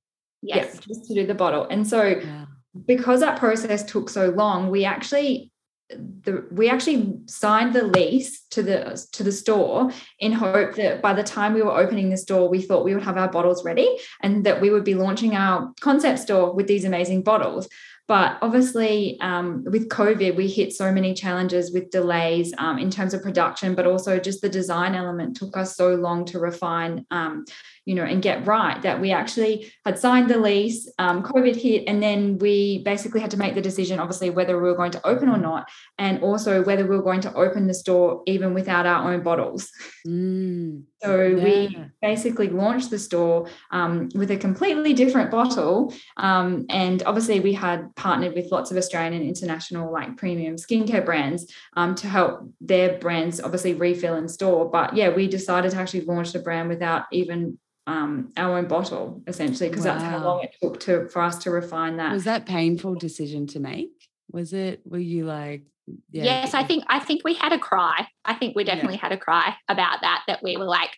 yes, 0.46 0.70
yes 0.74 0.84
just 0.84 1.04
to 1.06 1.14
do 1.14 1.26
the 1.26 1.34
bottle 1.34 1.66
and 1.70 1.86
so 1.86 2.04
yeah. 2.04 2.46
because 2.86 3.20
that 3.20 3.38
process 3.38 3.84
took 3.84 4.08
so 4.08 4.30
long 4.30 4.70
we 4.70 4.84
actually 4.84 5.50
the 5.88 6.44
we 6.50 6.68
actually 6.68 7.14
signed 7.26 7.72
the 7.72 7.84
lease 7.84 8.44
to 8.50 8.60
the 8.62 9.06
to 9.12 9.22
the 9.22 9.30
store 9.30 9.90
in 10.18 10.32
hope 10.32 10.74
that 10.74 11.00
by 11.00 11.12
the 11.12 11.22
time 11.22 11.54
we 11.54 11.62
were 11.62 11.76
opening 11.76 12.10
the 12.10 12.16
store 12.16 12.48
we 12.48 12.60
thought 12.60 12.84
we 12.84 12.92
would 12.92 13.04
have 13.04 13.16
our 13.16 13.30
bottles 13.30 13.64
ready 13.64 13.88
and 14.20 14.44
that 14.44 14.60
we 14.60 14.70
would 14.70 14.82
be 14.82 14.94
launching 14.94 15.36
our 15.36 15.72
concept 15.80 16.18
store 16.18 16.52
with 16.52 16.66
these 16.66 16.84
amazing 16.84 17.22
bottles 17.22 17.68
but 18.08 18.38
obviously, 18.40 19.18
um, 19.20 19.64
with 19.64 19.88
COVID, 19.88 20.36
we 20.36 20.46
hit 20.46 20.72
so 20.72 20.92
many 20.92 21.12
challenges 21.12 21.72
with 21.72 21.90
delays 21.90 22.54
um, 22.56 22.78
in 22.78 22.88
terms 22.88 23.14
of 23.14 23.22
production, 23.22 23.74
but 23.74 23.86
also 23.86 24.20
just 24.20 24.42
the 24.42 24.48
design 24.48 24.94
element 24.94 25.36
took 25.36 25.56
us 25.56 25.76
so 25.76 25.94
long 25.96 26.24
to 26.26 26.38
refine. 26.38 27.04
Um, 27.10 27.44
you 27.86 27.94
know, 27.94 28.02
and 28.02 28.20
get 28.20 28.44
right 28.46 28.82
that 28.82 29.00
we 29.00 29.12
actually 29.12 29.72
had 29.84 29.96
signed 29.96 30.28
the 30.28 30.36
lease, 30.36 30.90
um, 30.98 31.22
COVID 31.22 31.54
hit, 31.54 31.84
and 31.86 32.02
then 32.02 32.36
we 32.38 32.82
basically 32.82 33.20
had 33.20 33.30
to 33.30 33.36
make 33.36 33.54
the 33.54 33.60
decision, 33.60 34.00
obviously, 34.00 34.28
whether 34.28 34.60
we 34.60 34.68
were 34.68 34.74
going 34.74 34.90
to 34.90 35.06
open 35.06 35.28
or 35.28 35.38
not, 35.38 35.70
and 35.96 36.20
also 36.20 36.64
whether 36.64 36.84
we 36.84 36.96
were 36.96 37.02
going 37.02 37.20
to 37.20 37.32
open 37.34 37.68
the 37.68 37.74
store 37.74 38.22
even 38.26 38.54
without 38.54 38.86
our 38.86 39.12
own 39.12 39.22
bottles. 39.22 39.70
Mm, 40.04 40.82
so 41.00 41.22
yeah. 41.22 41.44
we 41.44 41.78
basically 42.02 42.48
launched 42.48 42.90
the 42.90 42.98
store 42.98 43.48
um, 43.70 44.08
with 44.16 44.32
a 44.32 44.36
completely 44.36 44.92
different 44.92 45.30
bottle. 45.30 45.94
Um, 46.16 46.66
and 46.68 47.04
obviously, 47.06 47.38
we 47.38 47.52
had 47.52 47.94
partnered 47.94 48.34
with 48.34 48.50
lots 48.50 48.72
of 48.72 48.76
Australian 48.76 49.14
and 49.14 49.28
international 49.28 49.92
like 49.92 50.16
premium 50.16 50.56
skincare 50.56 51.04
brands 51.04 51.52
um, 51.76 51.94
to 51.94 52.08
help 52.08 52.50
their 52.60 52.98
brands 52.98 53.40
obviously 53.40 53.74
refill 53.74 54.16
in 54.16 54.28
store. 54.28 54.68
But 54.68 54.96
yeah, 54.96 55.10
we 55.10 55.28
decided 55.28 55.70
to 55.70 55.76
actually 55.76 56.00
launch 56.00 56.32
the 56.32 56.40
brand 56.40 56.68
without 56.68 57.04
even 57.12 57.58
um, 57.86 58.32
our 58.36 58.58
own 58.58 58.66
bottle 58.66 59.22
essentially 59.26 59.68
because 59.68 59.84
wow. 59.84 59.92
that's 59.92 60.04
how 60.04 60.18
long 60.18 60.42
it 60.42 60.54
took 60.60 60.80
to 60.80 61.08
for 61.08 61.22
us 61.22 61.38
to 61.38 61.50
refine 61.50 61.96
that 61.98 62.12
was 62.12 62.24
that 62.24 62.46
painful 62.46 62.94
decision 62.94 63.46
to 63.46 63.60
make 63.60 64.08
was 64.30 64.52
it 64.52 64.80
were 64.84 64.98
you 64.98 65.24
like 65.24 65.62
yeah. 66.10 66.24
yes 66.24 66.54
i 66.54 66.64
think 66.64 66.84
i 66.88 66.98
think 66.98 67.22
we 67.24 67.34
had 67.34 67.52
a 67.52 67.58
cry 67.58 68.06
i 68.24 68.34
think 68.34 68.56
we 68.56 68.64
definitely 68.64 68.94
yeah. 68.94 69.02
had 69.02 69.12
a 69.12 69.18
cry 69.18 69.54
about 69.68 70.00
that 70.00 70.22
that 70.26 70.42
we 70.42 70.56
were 70.56 70.64
like 70.64 70.90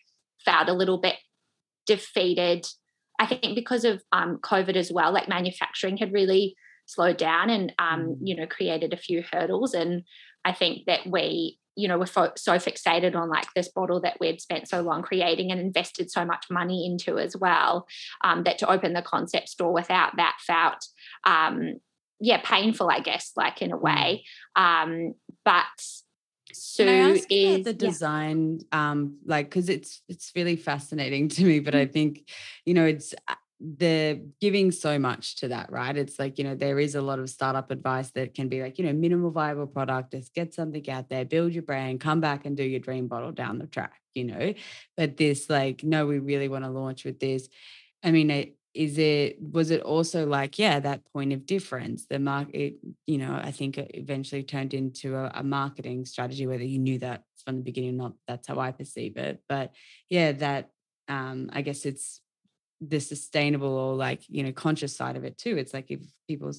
felt 0.44 0.68
a 0.68 0.72
little 0.72 0.98
bit 0.98 1.16
defeated 1.86 2.66
i 3.18 3.26
think 3.26 3.54
because 3.54 3.84
of 3.84 4.02
um, 4.12 4.38
covid 4.38 4.76
as 4.76 4.90
well 4.90 5.12
like 5.12 5.28
manufacturing 5.28 5.98
had 5.98 6.12
really 6.12 6.54
slowed 6.86 7.18
down 7.18 7.50
and 7.50 7.74
um, 7.78 8.00
mm. 8.00 8.16
you 8.22 8.34
know 8.34 8.46
created 8.46 8.94
a 8.94 8.98
few 8.98 9.22
hurdles 9.30 9.74
and 9.74 10.04
i 10.46 10.52
think 10.52 10.86
that 10.86 11.06
we 11.06 11.58
you 11.78 11.86
know, 11.86 11.96
we're 11.96 12.06
fo- 12.06 12.32
so 12.36 12.54
fixated 12.54 13.14
on 13.14 13.28
like 13.28 13.46
this 13.54 13.68
bottle 13.68 14.00
that 14.00 14.18
we'd 14.18 14.40
spent 14.40 14.68
so 14.68 14.80
long 14.80 15.00
creating 15.00 15.52
and 15.52 15.60
invested 15.60 16.10
so 16.10 16.24
much 16.24 16.46
money 16.50 16.84
into 16.84 17.18
as 17.18 17.36
well, 17.36 17.86
um, 18.24 18.42
that 18.42 18.58
to 18.58 18.68
open 18.68 18.94
the 18.94 19.02
concept 19.02 19.48
store 19.48 19.72
without 19.72 20.16
that 20.16 20.36
felt, 20.44 20.84
um, 21.24 21.74
yeah, 22.18 22.40
painful, 22.42 22.90
I 22.90 22.98
guess, 22.98 23.30
like 23.36 23.62
in 23.62 23.70
a 23.70 23.78
mm. 23.78 23.80
way. 23.80 24.24
Um, 24.56 25.14
but 25.44 25.66
Sue 26.52 27.20
is 27.30 27.64
the 27.64 27.72
design, 27.72 28.58
yeah. 28.72 28.90
um, 28.90 29.18
like 29.24 29.48
because 29.48 29.68
it's 29.68 30.02
it's 30.08 30.32
really 30.34 30.56
fascinating 30.56 31.28
to 31.28 31.44
me. 31.44 31.60
But 31.60 31.76
I 31.76 31.86
mm. 31.86 31.92
think, 31.92 32.28
you 32.64 32.74
know, 32.74 32.86
it's 32.86 33.14
uh, 33.28 33.34
they're 33.60 34.18
giving 34.40 34.70
so 34.70 34.98
much 34.98 35.36
to 35.36 35.48
that, 35.48 35.70
right? 35.72 35.96
It's 35.96 36.18
like, 36.18 36.38
you 36.38 36.44
know, 36.44 36.54
there 36.54 36.78
is 36.78 36.94
a 36.94 37.02
lot 37.02 37.18
of 37.18 37.28
startup 37.28 37.70
advice 37.70 38.10
that 38.12 38.34
can 38.34 38.48
be 38.48 38.62
like, 38.62 38.78
you 38.78 38.84
know, 38.84 38.92
minimal 38.92 39.30
viable 39.30 39.66
product, 39.66 40.12
just 40.12 40.32
get 40.32 40.54
something 40.54 40.88
out 40.88 41.08
there, 41.08 41.24
build 41.24 41.52
your 41.52 41.64
brand, 41.64 42.00
come 42.00 42.20
back 42.20 42.46
and 42.46 42.56
do 42.56 42.62
your 42.62 42.80
dream 42.80 43.08
bottle 43.08 43.32
down 43.32 43.58
the 43.58 43.66
track, 43.66 44.00
you 44.14 44.24
know. 44.24 44.54
But 44.96 45.16
this, 45.16 45.50
like, 45.50 45.82
no, 45.82 46.06
we 46.06 46.20
really 46.20 46.48
want 46.48 46.64
to 46.64 46.70
launch 46.70 47.04
with 47.04 47.18
this. 47.18 47.48
I 48.02 48.12
mean, 48.12 48.30
it, 48.30 48.54
is 48.74 48.98
it 48.98 49.38
was 49.40 49.70
it 49.70 49.80
also 49.80 50.26
like 50.26 50.58
yeah 50.58 50.78
that 50.78 51.00
point 51.12 51.32
of 51.32 51.46
difference 51.46 52.06
the 52.08 52.18
market 52.18 52.74
you 53.06 53.16
know 53.16 53.40
i 53.42 53.50
think 53.50 53.76
eventually 53.94 54.42
turned 54.42 54.74
into 54.74 55.16
a, 55.16 55.32
a, 55.34 55.42
marketing 55.42 56.04
strategy 56.04 56.46
whether 56.46 56.62
you 56.62 56.78
knew 56.78 56.98
that 56.98 57.24
from 57.44 57.56
the 57.56 57.62
beginning 57.62 57.94
or 57.94 58.02
not 58.04 58.12
that's 58.28 58.46
how 58.46 58.58
i 58.60 58.70
perceive 58.70 59.16
it 59.16 59.42
but 59.48 59.72
yeah 60.10 60.32
that 60.32 60.70
um 61.08 61.48
i 61.52 61.62
guess 61.62 61.86
it's 61.86 62.20
the 62.80 63.00
sustainable 63.00 63.76
or 63.76 63.94
like 63.94 64.22
you 64.28 64.42
know 64.42 64.52
conscious 64.52 64.96
side 64.96 65.16
of 65.16 65.24
it 65.24 65.36
too 65.36 65.56
it's 65.56 65.74
like 65.74 65.90
if 65.90 66.00
people 66.28 66.52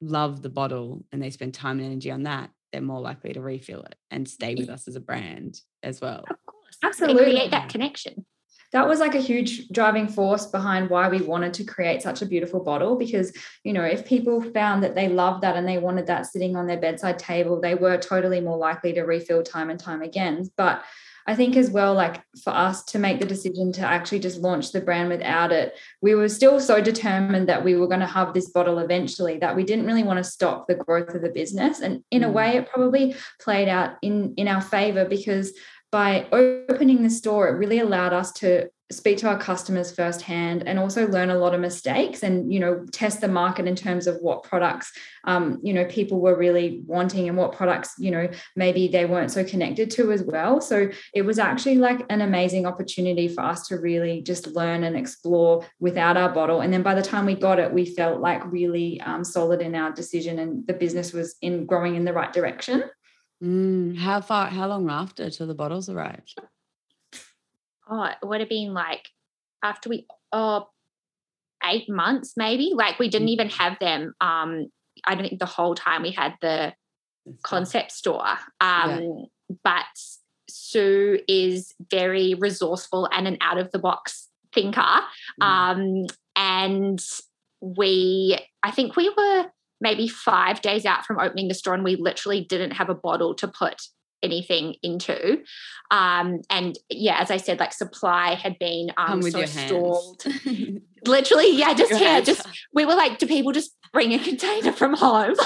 love 0.00 0.42
the 0.42 0.48
bottle 0.48 1.04
and 1.12 1.22
they 1.22 1.30
spend 1.30 1.54
time 1.54 1.78
and 1.78 1.86
energy 1.86 2.10
on 2.10 2.24
that 2.24 2.50
they're 2.72 2.80
more 2.80 3.00
likely 3.00 3.32
to 3.32 3.40
refill 3.40 3.82
it 3.82 3.94
and 4.10 4.28
stay 4.28 4.54
with 4.54 4.68
us 4.68 4.88
as 4.88 4.96
a 4.96 5.00
brand 5.00 5.60
as 5.82 6.00
well. 6.00 6.24
Of 6.28 6.36
course 6.46 6.76
absolutely. 6.82 7.24
create 7.24 7.50
that 7.50 7.68
connection. 7.68 8.26
That 8.72 8.88
was 8.88 8.98
like 8.98 9.14
a 9.14 9.20
huge 9.20 9.68
driving 9.68 10.08
force 10.08 10.46
behind 10.46 10.90
why 10.90 11.08
we 11.08 11.22
wanted 11.22 11.54
to 11.54 11.64
create 11.64 12.02
such 12.02 12.20
a 12.20 12.26
beautiful 12.26 12.62
bottle 12.62 12.96
because 12.96 13.32
you 13.64 13.72
know 13.72 13.84
if 13.84 14.04
people 14.04 14.42
found 14.42 14.82
that 14.82 14.94
they 14.94 15.08
loved 15.08 15.42
that 15.42 15.56
and 15.56 15.66
they 15.66 15.78
wanted 15.78 16.08
that 16.08 16.26
sitting 16.26 16.56
on 16.56 16.66
their 16.66 16.76
bedside 16.76 17.18
table 17.18 17.60
they 17.60 17.74
were 17.74 17.96
totally 17.96 18.40
more 18.40 18.58
likely 18.58 18.92
to 18.92 19.02
refill 19.02 19.42
time 19.42 19.70
and 19.70 19.80
time 19.80 20.02
again 20.02 20.50
but 20.56 20.82
I 21.26 21.34
think 21.34 21.56
as 21.56 21.70
well, 21.70 21.94
like 21.94 22.22
for 22.44 22.50
us 22.50 22.84
to 22.84 22.98
make 22.98 23.18
the 23.18 23.26
decision 23.26 23.72
to 23.72 23.80
actually 23.80 24.20
just 24.20 24.38
launch 24.38 24.70
the 24.70 24.80
brand 24.80 25.08
without 25.08 25.50
it, 25.50 25.74
we 26.00 26.14
were 26.14 26.28
still 26.28 26.60
so 26.60 26.80
determined 26.80 27.48
that 27.48 27.64
we 27.64 27.74
were 27.74 27.88
going 27.88 28.00
to 28.00 28.06
have 28.06 28.32
this 28.32 28.50
bottle 28.50 28.78
eventually 28.78 29.38
that 29.38 29.56
we 29.56 29.64
didn't 29.64 29.86
really 29.86 30.04
want 30.04 30.18
to 30.18 30.24
stop 30.24 30.66
the 30.66 30.76
growth 30.76 31.14
of 31.14 31.22
the 31.22 31.30
business. 31.30 31.80
And 31.80 32.02
in 32.10 32.22
a 32.22 32.28
mm. 32.28 32.32
way, 32.32 32.56
it 32.56 32.68
probably 32.68 33.16
played 33.40 33.68
out 33.68 33.96
in 34.02 34.34
in 34.36 34.46
our 34.46 34.60
favor 34.60 35.04
because 35.04 35.52
by 35.90 36.26
opening 36.32 37.02
the 37.02 37.10
store, 37.10 37.48
it 37.48 37.58
really 37.58 37.78
allowed 37.78 38.12
us 38.12 38.32
to 38.32 38.68
speak 38.92 39.18
to 39.18 39.28
our 39.28 39.38
customers 39.38 39.92
firsthand 39.92 40.62
and 40.66 40.78
also 40.78 41.08
learn 41.08 41.30
a 41.30 41.38
lot 41.38 41.54
of 41.54 41.60
mistakes 41.60 42.22
and 42.22 42.52
you 42.52 42.60
know 42.60 42.86
test 42.92 43.20
the 43.20 43.26
market 43.26 43.66
in 43.66 43.74
terms 43.74 44.06
of 44.06 44.16
what 44.20 44.44
products 44.44 44.92
um, 45.24 45.58
you 45.62 45.72
know 45.72 45.84
people 45.86 46.20
were 46.20 46.36
really 46.36 46.82
wanting 46.86 47.28
and 47.28 47.36
what 47.36 47.52
products 47.52 47.94
you 47.98 48.12
know 48.12 48.28
maybe 48.54 48.86
they 48.86 49.04
weren't 49.04 49.32
so 49.32 49.42
connected 49.42 49.90
to 49.90 50.12
as 50.12 50.22
well. 50.22 50.60
So 50.60 50.88
it 51.12 51.22
was 51.22 51.38
actually 51.38 51.76
like 51.76 52.06
an 52.10 52.20
amazing 52.20 52.64
opportunity 52.64 53.26
for 53.26 53.42
us 53.42 53.66
to 53.68 53.76
really 53.76 54.22
just 54.22 54.46
learn 54.48 54.84
and 54.84 54.96
explore 54.96 55.66
without 55.80 56.16
our 56.16 56.32
bottle. 56.32 56.60
And 56.60 56.72
then 56.72 56.82
by 56.82 56.94
the 56.94 57.02
time 57.02 57.26
we 57.26 57.34
got 57.34 57.58
it 57.58 57.72
we 57.72 57.86
felt 57.86 58.20
like 58.20 58.52
really 58.52 59.00
um, 59.00 59.24
solid 59.24 59.62
in 59.62 59.74
our 59.74 59.90
decision 59.90 60.38
and 60.38 60.64
the 60.66 60.74
business 60.74 61.12
was 61.12 61.34
in 61.42 61.66
growing 61.66 61.96
in 61.96 62.04
the 62.04 62.12
right 62.12 62.32
direction. 62.32 62.84
Mm, 63.42 63.98
how 63.98 64.20
far 64.20 64.46
how 64.46 64.68
long 64.68 64.88
after 64.88 65.28
till 65.28 65.48
the 65.48 65.54
bottles 65.54 65.88
arrived 65.88 66.40
oh, 67.88 68.04
it 68.04 68.16
would 68.22 68.40
have 68.40 68.48
been 68.48 68.74
like 68.74 69.08
after 69.62 69.88
we 69.88 70.06
oh 70.32 70.68
eight 71.64 71.88
months 71.88 72.34
maybe. 72.36 72.72
Like 72.74 72.98
we 72.98 73.08
didn't 73.08 73.28
even 73.28 73.48
mm. 73.48 73.56
have 73.58 73.78
them. 73.78 74.14
Um, 74.20 74.66
I 75.04 75.14
don't 75.14 75.26
think 75.26 75.38
the 75.38 75.46
whole 75.46 75.74
time 75.74 76.02
we 76.02 76.12
had 76.12 76.34
the 76.40 76.74
concept 77.42 77.92
store. 77.92 78.36
Um, 78.60 79.00
yeah. 79.00 79.56
but 79.64 79.84
Sue 80.48 81.18
is 81.28 81.74
very 81.90 82.34
resourceful 82.34 83.08
and 83.12 83.26
an 83.26 83.38
out 83.40 83.58
of 83.58 83.70
the 83.72 83.78
box 83.78 84.28
thinker. 84.54 85.00
Mm. 85.40 85.44
Um, 85.44 86.06
and 86.34 87.04
we, 87.60 88.38
I 88.62 88.70
think 88.70 88.96
we 88.96 89.12
were 89.16 89.46
maybe 89.80 90.08
five 90.08 90.62
days 90.62 90.86
out 90.86 91.04
from 91.04 91.18
opening 91.18 91.48
the 91.48 91.54
store 91.54 91.74
and 91.74 91.84
we 91.84 91.96
literally 91.96 92.42
didn't 92.42 92.72
have 92.72 92.88
a 92.88 92.94
bottle 92.94 93.34
to 93.34 93.48
put 93.48 93.82
anything 94.22 94.74
into. 94.82 95.42
Um, 95.90 96.40
and 96.50 96.78
yeah, 96.90 97.20
as 97.20 97.30
I 97.30 97.36
said, 97.36 97.60
like 97.60 97.72
supply 97.72 98.34
had 98.34 98.58
been 98.58 98.90
um, 98.96 99.22
so 99.22 99.44
stalled. 99.44 100.24
Literally, 101.06 101.56
yeah, 101.56 101.74
just 101.74 101.92
here, 101.92 102.20
just 102.20 102.46
we 102.72 102.84
were 102.84 102.94
like, 102.94 103.18
do 103.18 103.26
people 103.26 103.52
just 103.52 103.76
bring 103.92 104.12
a 104.12 104.18
container 104.18 104.72
from 104.72 104.94
home? 104.94 105.34
BYO 105.36 105.38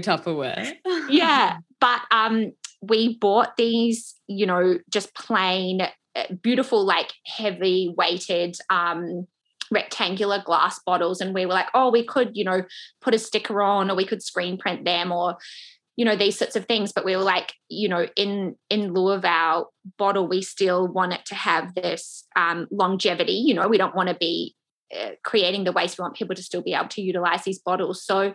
Tupperware. 0.00 0.72
yeah, 1.08 1.58
but 1.80 2.00
um, 2.10 2.52
we 2.80 3.18
bought 3.18 3.56
these, 3.56 4.14
you 4.26 4.46
know, 4.46 4.78
just 4.88 5.14
plain, 5.14 5.82
uh, 6.16 6.24
beautiful, 6.42 6.84
like 6.84 7.12
heavy 7.26 7.94
weighted 7.96 8.56
um 8.70 9.26
rectangular 9.72 10.42
glass 10.42 10.80
bottles 10.84 11.20
and 11.20 11.32
we 11.32 11.46
were 11.46 11.52
like 11.52 11.68
oh 11.74 11.92
we 11.92 12.04
could 12.04 12.30
you 12.34 12.44
know 12.44 12.64
put 13.00 13.14
a 13.14 13.18
sticker 13.20 13.62
on 13.62 13.88
or 13.88 13.94
we 13.94 14.04
could 14.04 14.20
screen 14.20 14.58
print 14.58 14.84
them 14.84 15.12
or 15.12 15.36
you 16.00 16.06
know 16.06 16.16
these 16.16 16.38
sorts 16.38 16.56
of 16.56 16.64
things 16.64 16.92
but 16.92 17.04
we 17.04 17.14
were 17.14 17.22
like 17.22 17.52
you 17.68 17.86
know 17.86 18.06
in 18.16 18.56
in 18.70 18.94
lieu 18.94 19.10
of 19.10 19.24
our 19.24 19.66
bottle 19.98 20.26
we 20.26 20.40
still 20.40 20.88
want 20.88 21.12
it 21.12 21.20
to 21.26 21.34
have 21.34 21.74
this 21.74 22.24
um, 22.36 22.66
longevity 22.70 23.32
you 23.32 23.52
know 23.52 23.68
we 23.68 23.76
don't 23.76 23.94
want 23.94 24.08
to 24.08 24.14
be 24.14 24.56
uh, 24.92 25.10
creating 25.22 25.62
the 25.62 25.70
waste 25.70 25.98
we 25.98 26.02
want 26.02 26.16
people 26.16 26.34
to 26.34 26.42
still 26.42 26.62
be 26.62 26.74
able 26.74 26.88
to 26.88 27.00
utilize 27.00 27.44
these 27.44 27.60
bottles. 27.60 28.04
So 28.04 28.34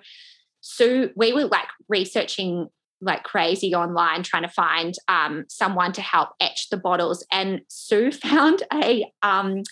so 0.62 1.10
we 1.15 1.34
were 1.34 1.45
like 1.45 1.67
researching 1.89 2.67
like 3.01 3.23
crazy 3.23 3.75
online 3.75 4.23
trying 4.23 4.43
to 4.43 4.49
find 4.49 4.93
um, 5.10 5.43
someone 5.49 5.91
to 5.91 6.01
help 6.01 6.30
etch 6.39 6.69
the 6.69 6.78
bottles 6.78 7.25
and 7.30 7.60
sue 7.67 8.10
found 8.23 8.63
a 8.71 9.06
um, 9.21 9.63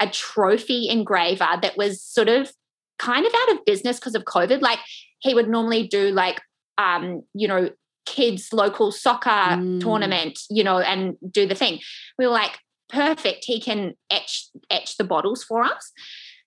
a 0.00 0.08
trophy 0.08 0.88
engraver 0.88 1.58
that 1.62 1.76
was 1.76 2.02
sort 2.02 2.28
of 2.28 2.52
kind 2.98 3.24
of 3.24 3.32
out 3.32 3.52
of 3.52 3.64
business 3.64 4.00
because 4.00 4.16
of 4.16 4.24
covid. 4.24 4.60
Like 4.60 4.80
he 5.20 5.34
would 5.34 5.48
normally 5.48 5.86
do 5.86 6.10
like 6.10 6.40
um, 6.78 7.22
you 7.34 7.48
know 7.48 7.70
kids 8.06 8.52
local 8.52 8.92
soccer 8.92 9.30
mm. 9.30 9.80
tournament 9.80 10.38
you 10.50 10.62
know 10.62 10.78
and 10.78 11.16
do 11.30 11.46
the 11.46 11.54
thing 11.54 11.78
we 12.18 12.26
were 12.26 12.32
like 12.32 12.58
perfect 12.90 13.44
he 13.46 13.58
can 13.58 13.94
etch 14.10 14.48
etch 14.70 14.98
the 14.98 15.04
bottles 15.04 15.42
for 15.42 15.62
us 15.62 15.92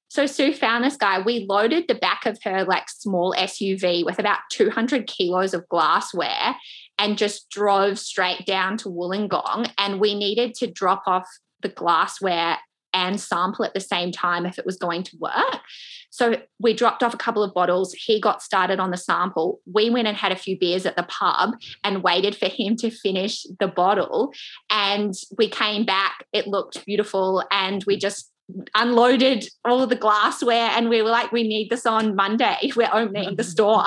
so 0.09 0.25
Sue 0.25 0.53
found 0.53 0.83
this 0.83 0.95
guy. 0.95 1.19
We 1.19 1.45
loaded 1.47 1.85
the 1.87 1.95
back 1.95 2.25
of 2.25 2.39
her 2.43 2.63
like 2.63 2.89
small 2.89 3.33
SUV 3.37 4.05
with 4.05 4.19
about 4.19 4.39
200 4.51 5.05
kilos 5.05 5.53
of 5.53 5.67
glassware 5.69 6.55
and 6.97 7.17
just 7.17 7.49
drove 7.49 7.99
straight 7.99 8.45
down 8.45 8.77
to 8.77 8.89
Wollongong. 8.89 9.71
And 9.77 9.99
we 9.99 10.15
needed 10.15 10.53
to 10.55 10.71
drop 10.71 11.03
off 11.07 11.27
the 11.61 11.69
glassware 11.69 12.57
and 12.97 13.21
sample 13.21 13.63
at 13.63 13.75
the 13.75 13.79
same 13.79 14.11
time 14.11 14.45
if 14.45 14.57
it 14.57 14.65
was 14.65 14.77
going 14.77 15.03
to 15.03 15.17
work. 15.19 15.61
So 16.09 16.41
we 16.59 16.73
dropped 16.73 17.03
off 17.03 17.13
a 17.13 17.17
couple 17.17 17.43
of 17.43 17.53
bottles. 17.53 17.93
He 17.93 18.19
got 18.19 18.41
started 18.41 18.79
on 18.79 18.89
the 18.89 18.97
sample. 18.97 19.59
We 19.71 19.91
went 19.91 20.07
and 20.07 20.17
had 20.17 20.31
a 20.31 20.35
few 20.35 20.57
beers 20.57 20.85
at 20.87 20.95
the 20.95 21.03
pub 21.03 21.51
and 21.83 22.01
waited 22.01 22.35
for 22.35 22.47
him 22.47 22.75
to 22.77 22.89
finish 22.89 23.45
the 23.59 23.67
bottle. 23.67 24.33
And 24.71 25.13
we 25.37 25.47
came 25.47 25.85
back. 25.85 26.25
It 26.33 26.47
looked 26.47 26.83
beautiful. 26.85 27.43
And 27.51 27.83
we 27.85 27.97
just 27.97 28.31
unloaded 28.73 29.47
all 29.63 29.83
of 29.83 29.89
the 29.89 29.95
glassware 29.95 30.69
and 30.71 30.87
we 30.87 31.01
were 31.01 31.09
like 31.09 31.33
we 31.33 31.43
need 31.43 31.69
this 31.69 31.85
on 31.85 32.15
monday 32.15 32.71
we're 32.77 32.89
opening 32.93 33.35
the 33.35 33.43
store 33.43 33.83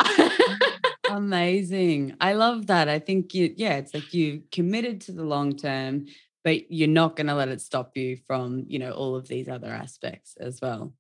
amazing 1.11 2.15
i 2.21 2.35
love 2.35 2.67
that 2.67 2.87
i 2.87 2.99
think 2.99 3.33
you 3.33 3.55
yeah 3.57 3.77
it's 3.77 3.95
like 3.95 4.13
you 4.13 4.43
committed 4.53 5.01
to 5.01 5.13
the 5.13 5.25
long 5.25 5.57
term 5.57 6.05
but 6.45 6.71
you're 6.71 6.89
not 6.89 7.17
going 7.17 7.27
to 7.27 7.35
let 7.35 7.49
it 7.49 7.61
stop 7.61 7.97
you 7.97 8.17
from 8.27 8.65
you 8.69 8.79
know 8.79 8.93
all 8.93 9.17
of 9.17 9.29
these 9.29 9.49
other 9.49 9.69
aspects 9.69 10.37
as 10.39 10.61
well 10.61 10.93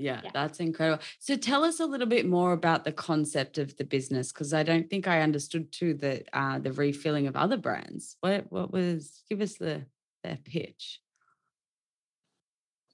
yeah, 0.00 0.22
yeah, 0.24 0.30
that's 0.32 0.60
incredible. 0.60 1.02
So 1.18 1.36
tell 1.36 1.62
us 1.62 1.78
a 1.78 1.84
little 1.84 2.06
bit 2.06 2.26
more 2.26 2.52
about 2.52 2.84
the 2.84 2.92
concept 2.92 3.58
of 3.58 3.76
the 3.76 3.84
business 3.84 4.32
because 4.32 4.54
I 4.54 4.62
don't 4.62 4.88
think 4.88 5.06
I 5.06 5.20
understood 5.20 5.70
too 5.72 5.92
the 5.92 6.24
uh, 6.32 6.58
the 6.58 6.72
refilling 6.72 7.26
of 7.26 7.36
other 7.36 7.58
brands. 7.58 8.16
What 8.20 8.46
what 8.50 8.72
was 8.72 9.22
give 9.28 9.42
us 9.42 9.56
the 9.56 9.84
the 10.24 10.38
pitch? 10.42 11.00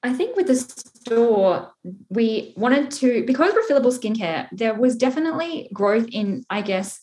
I 0.03 0.13
think 0.13 0.37
with 0.37 0.49
the 0.49 0.57
store, 0.57 1.73
we 2.11 2.55
wanted 2.57 2.91
to, 2.93 3.25
because 3.25 3.53
refillable 3.55 3.97
skincare, 3.97 4.49
there 4.53 4.75
was 4.75 4.95
definitely 4.95 5.69
growth 5.73 6.07
in, 6.13 6.45
I 6.49 6.63
guess, 6.63 7.01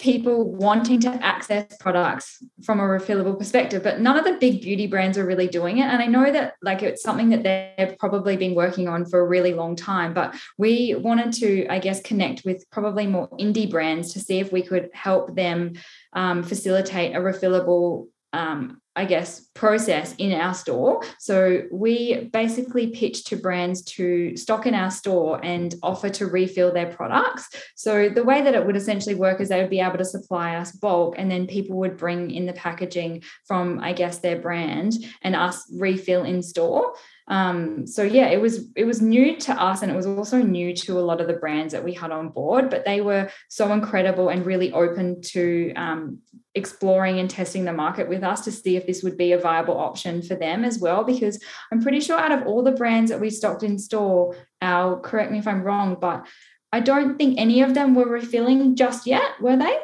people 0.00 0.50
wanting 0.50 0.98
to 0.98 1.10
access 1.22 1.76
products 1.78 2.42
from 2.64 2.80
a 2.80 2.82
refillable 2.82 3.38
perspective 3.38 3.82
but 3.82 4.00
none 4.00 4.16
of 4.16 4.24
the 4.24 4.32
big 4.40 4.62
beauty 4.62 4.86
brands 4.86 5.18
are 5.18 5.26
really 5.26 5.46
doing 5.46 5.78
it. 5.78 5.84
And 5.84 6.02
i 6.02 6.06
know 6.06 6.32
that 6.32 6.54
like 6.62 6.82
it's 6.82 7.02
something 7.02 7.28
that 7.30 7.42
they've 7.42 7.98
probably 7.98 8.36
been 8.36 8.54
working 8.54 8.88
on 8.88 9.04
for 9.04 9.20
a 9.20 9.26
really 9.26 9.52
long 9.52 9.76
time 9.76 10.14
but 10.14 10.34
we 10.56 10.94
wanted 10.94 11.32
to 11.34 11.66
i 11.68 11.78
guess 11.78 12.00
connect 12.00 12.44
with 12.44 12.64
probably 12.70 13.06
more 13.06 13.28
indie 13.38 13.70
brands 13.70 14.14
to 14.14 14.20
see 14.20 14.40
if 14.40 14.50
we 14.50 14.62
could 14.62 14.88
help 14.94 15.34
them 15.36 15.74
um, 16.14 16.42
facilitate 16.42 17.14
a 17.14 17.18
refillable 17.18 18.08
um, 18.32 18.80
I 19.00 19.06
guess, 19.06 19.46
process 19.54 20.14
in 20.18 20.38
our 20.38 20.52
store. 20.52 21.02
So 21.18 21.62
we 21.72 22.28
basically 22.34 22.88
pitch 22.88 23.24
to 23.24 23.36
brands 23.36 23.80
to 23.96 24.36
stock 24.36 24.66
in 24.66 24.74
our 24.74 24.90
store 24.90 25.42
and 25.42 25.74
offer 25.82 26.10
to 26.10 26.26
refill 26.26 26.70
their 26.70 26.92
products. 26.92 27.48
So 27.76 28.10
the 28.10 28.24
way 28.24 28.42
that 28.42 28.54
it 28.54 28.66
would 28.66 28.76
essentially 28.76 29.14
work 29.14 29.40
is 29.40 29.48
they 29.48 29.58
would 29.58 29.70
be 29.70 29.80
able 29.80 29.96
to 29.96 30.04
supply 30.04 30.56
us 30.56 30.72
bulk 30.72 31.14
and 31.16 31.30
then 31.30 31.46
people 31.46 31.78
would 31.78 31.96
bring 31.96 32.30
in 32.30 32.44
the 32.44 32.52
packaging 32.52 33.22
from, 33.46 33.80
I 33.80 33.94
guess, 33.94 34.18
their 34.18 34.38
brand 34.38 34.92
and 35.22 35.34
us 35.34 35.64
refill 35.72 36.24
in 36.24 36.42
store. 36.42 36.92
Um, 37.30 37.86
so 37.86 38.02
yeah, 38.02 38.26
it 38.26 38.40
was 38.40 38.68
it 38.74 38.84
was 38.84 39.00
new 39.00 39.36
to 39.38 39.52
us, 39.52 39.82
and 39.82 39.90
it 39.90 39.94
was 39.94 40.06
also 40.06 40.42
new 40.42 40.74
to 40.74 40.98
a 40.98 41.00
lot 41.00 41.20
of 41.20 41.28
the 41.28 41.34
brands 41.34 41.72
that 41.72 41.84
we 41.84 41.94
had 41.94 42.10
on 42.10 42.30
board. 42.30 42.68
But 42.68 42.84
they 42.84 43.00
were 43.00 43.30
so 43.48 43.72
incredible 43.72 44.28
and 44.28 44.44
really 44.44 44.72
open 44.72 45.22
to 45.22 45.72
um, 45.74 46.18
exploring 46.56 47.20
and 47.20 47.30
testing 47.30 47.64
the 47.64 47.72
market 47.72 48.08
with 48.08 48.24
us 48.24 48.40
to 48.42 48.52
see 48.52 48.76
if 48.76 48.84
this 48.84 49.04
would 49.04 49.16
be 49.16 49.30
a 49.30 49.38
viable 49.38 49.78
option 49.78 50.22
for 50.22 50.34
them 50.34 50.64
as 50.64 50.80
well. 50.80 51.04
Because 51.04 51.40
I'm 51.72 51.80
pretty 51.80 52.00
sure 52.00 52.18
out 52.18 52.32
of 52.32 52.48
all 52.48 52.64
the 52.64 52.72
brands 52.72 53.12
that 53.12 53.20
we 53.20 53.30
stocked 53.30 53.62
in 53.62 53.78
store, 53.78 54.36
our 54.60 54.98
correct 54.98 55.30
me 55.30 55.38
if 55.38 55.46
I'm 55.46 55.62
wrong, 55.62 55.96
but 56.00 56.26
I 56.72 56.80
don't 56.80 57.16
think 57.16 57.38
any 57.38 57.62
of 57.62 57.74
them 57.74 57.94
were 57.94 58.08
refilling 58.08 58.74
just 58.74 59.06
yet, 59.06 59.40
were 59.40 59.56
they? 59.56 59.78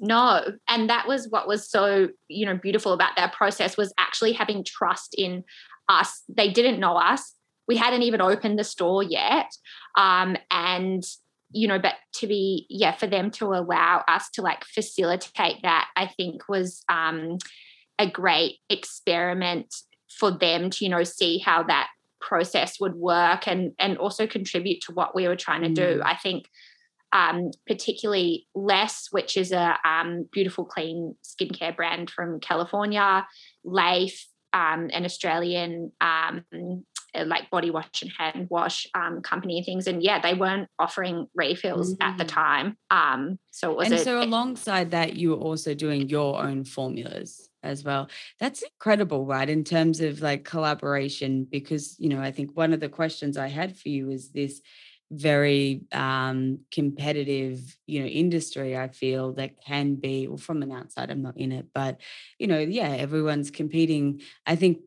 no 0.00 0.42
and 0.66 0.88
that 0.88 1.06
was 1.06 1.28
what 1.28 1.46
was 1.46 1.68
so 1.70 2.08
you 2.28 2.46
know 2.46 2.56
beautiful 2.56 2.92
about 2.92 3.14
that 3.16 3.34
process 3.34 3.76
was 3.76 3.92
actually 3.98 4.32
having 4.32 4.64
trust 4.64 5.14
in 5.16 5.44
us. 5.90 6.22
They 6.28 6.50
didn't 6.50 6.80
know 6.80 6.96
us. 6.96 7.34
We 7.68 7.76
hadn't 7.76 8.02
even 8.02 8.20
opened 8.20 8.58
the 8.58 8.64
store 8.64 9.02
yet. 9.02 9.50
Um, 9.96 10.36
and 10.50 11.02
you 11.52 11.66
know, 11.66 11.80
but 11.80 11.94
to 12.14 12.28
be, 12.28 12.66
yeah, 12.70 12.92
for 12.92 13.08
them 13.08 13.30
to 13.32 13.46
allow 13.46 14.04
us 14.06 14.30
to 14.30 14.42
like 14.42 14.64
facilitate 14.64 15.62
that, 15.62 15.88
I 15.96 16.06
think 16.06 16.48
was 16.48 16.84
um, 16.88 17.38
a 17.98 18.08
great 18.08 18.58
experiment 18.68 19.74
for 20.08 20.30
them 20.30 20.70
to, 20.70 20.84
you 20.84 20.90
know, 20.90 21.02
see 21.02 21.38
how 21.38 21.64
that 21.64 21.88
process 22.20 22.78
would 22.78 22.94
work 22.94 23.48
and 23.48 23.72
and 23.78 23.96
also 23.98 24.26
contribute 24.26 24.80
to 24.82 24.92
what 24.92 25.14
we 25.14 25.26
were 25.26 25.36
trying 25.36 25.62
to 25.62 25.68
mm. 25.68 25.74
do. 25.74 26.02
I 26.04 26.16
think 26.16 26.46
um, 27.12 27.50
particularly 27.66 28.46
Lesse, 28.54 29.08
which 29.10 29.36
is 29.36 29.50
a 29.52 29.76
um, 29.84 30.28
beautiful, 30.30 30.64
clean 30.64 31.16
skincare 31.24 31.74
brand 31.74 32.10
from 32.10 32.38
California, 32.40 33.26
Leif, 33.64 34.26
um, 34.52 34.90
an 34.92 35.04
Australian 35.04 35.92
um, 36.00 36.44
uh, 37.14 37.24
like 37.26 37.50
body 37.50 37.70
wash 37.70 38.02
and 38.02 38.12
hand 38.16 38.46
wash 38.50 38.86
um, 38.94 39.20
company 39.20 39.58
and 39.58 39.66
things. 39.66 39.86
And 39.86 40.02
yeah, 40.02 40.20
they 40.20 40.34
weren't 40.34 40.68
offering 40.78 41.26
refills 41.34 41.94
mm-hmm. 41.94 42.02
at 42.02 42.18
the 42.18 42.24
mm. 42.24 42.28
time. 42.28 42.76
Um, 42.90 43.38
so 43.50 43.72
it 43.72 43.76
was. 43.76 43.86
And 43.86 43.94
a, 43.94 43.98
so 43.98 44.22
alongside 44.22 44.92
that, 44.92 45.16
you 45.16 45.30
were 45.30 45.36
also 45.36 45.74
doing 45.74 46.08
your 46.08 46.40
own 46.40 46.64
formulas 46.64 47.48
as 47.62 47.84
well. 47.84 48.08
That's 48.38 48.62
incredible, 48.62 49.26
right? 49.26 49.48
In 49.48 49.64
terms 49.64 50.00
of 50.00 50.22
like 50.22 50.44
collaboration, 50.44 51.46
because 51.50 51.96
you 51.98 52.08
know, 52.08 52.20
I 52.20 52.30
think 52.30 52.56
one 52.56 52.72
of 52.72 52.80
the 52.80 52.88
questions 52.88 53.36
I 53.36 53.48
had 53.48 53.76
for 53.76 53.88
you 53.88 54.10
is 54.10 54.30
this 54.30 54.60
very 55.10 55.82
um, 55.92 56.60
competitive, 56.70 57.76
you 57.86 58.00
know, 58.00 58.06
industry. 58.06 58.76
I 58.76 58.88
feel 58.88 59.32
that 59.34 59.60
can 59.64 59.96
be, 59.96 60.28
well, 60.28 60.36
from 60.36 60.62
an 60.62 60.72
outside, 60.72 61.10
I'm 61.10 61.22
not 61.22 61.36
in 61.36 61.52
it, 61.52 61.66
but 61.74 62.00
you 62.38 62.46
know, 62.46 62.58
yeah, 62.58 62.90
everyone's 62.90 63.50
competing. 63.50 64.20
I 64.46 64.56
think 64.56 64.78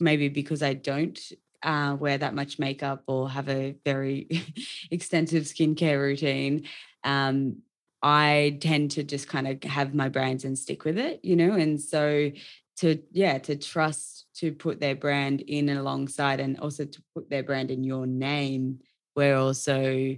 maybe 0.00 0.28
because 0.28 0.62
I 0.62 0.74
don't 0.74 1.18
uh, 1.62 1.96
wear 1.98 2.18
that 2.18 2.34
much 2.34 2.58
makeup 2.58 3.02
or 3.06 3.30
have 3.30 3.48
a 3.48 3.76
very 3.84 4.28
extensive 4.90 5.44
skincare 5.44 6.00
routine. 6.00 6.66
Um, 7.04 7.58
I 8.02 8.58
tend 8.60 8.92
to 8.92 9.04
just 9.04 9.28
kind 9.28 9.46
of 9.46 9.62
have 9.70 9.94
my 9.94 10.08
brands 10.08 10.44
and 10.44 10.58
stick 10.58 10.84
with 10.84 10.98
it, 10.98 11.20
you 11.22 11.36
know, 11.36 11.52
and 11.52 11.80
so 11.80 12.30
to 12.78 12.98
yeah 13.12 13.36
to 13.36 13.56
trust 13.56 14.26
to 14.34 14.52
put 14.52 14.80
their 14.80 14.94
brand 14.94 15.42
in 15.42 15.68
and 15.68 15.78
alongside 15.78 16.40
and 16.40 16.58
also 16.60 16.86
to 16.86 17.02
put 17.14 17.28
their 17.28 17.42
brand 17.42 17.70
in 17.70 17.84
your 17.84 18.06
name 18.06 18.78
where 19.14 19.36
also 19.36 20.16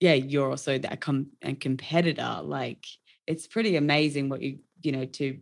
yeah 0.00 0.14
you're 0.14 0.50
also 0.50 0.78
that 0.78 1.00
com- 1.00 1.30
a 1.42 1.54
competitor 1.54 2.40
like 2.42 2.86
it's 3.26 3.46
pretty 3.46 3.76
amazing 3.76 4.28
what 4.28 4.42
you 4.42 4.58
you 4.82 4.92
know 4.92 5.04
to 5.04 5.38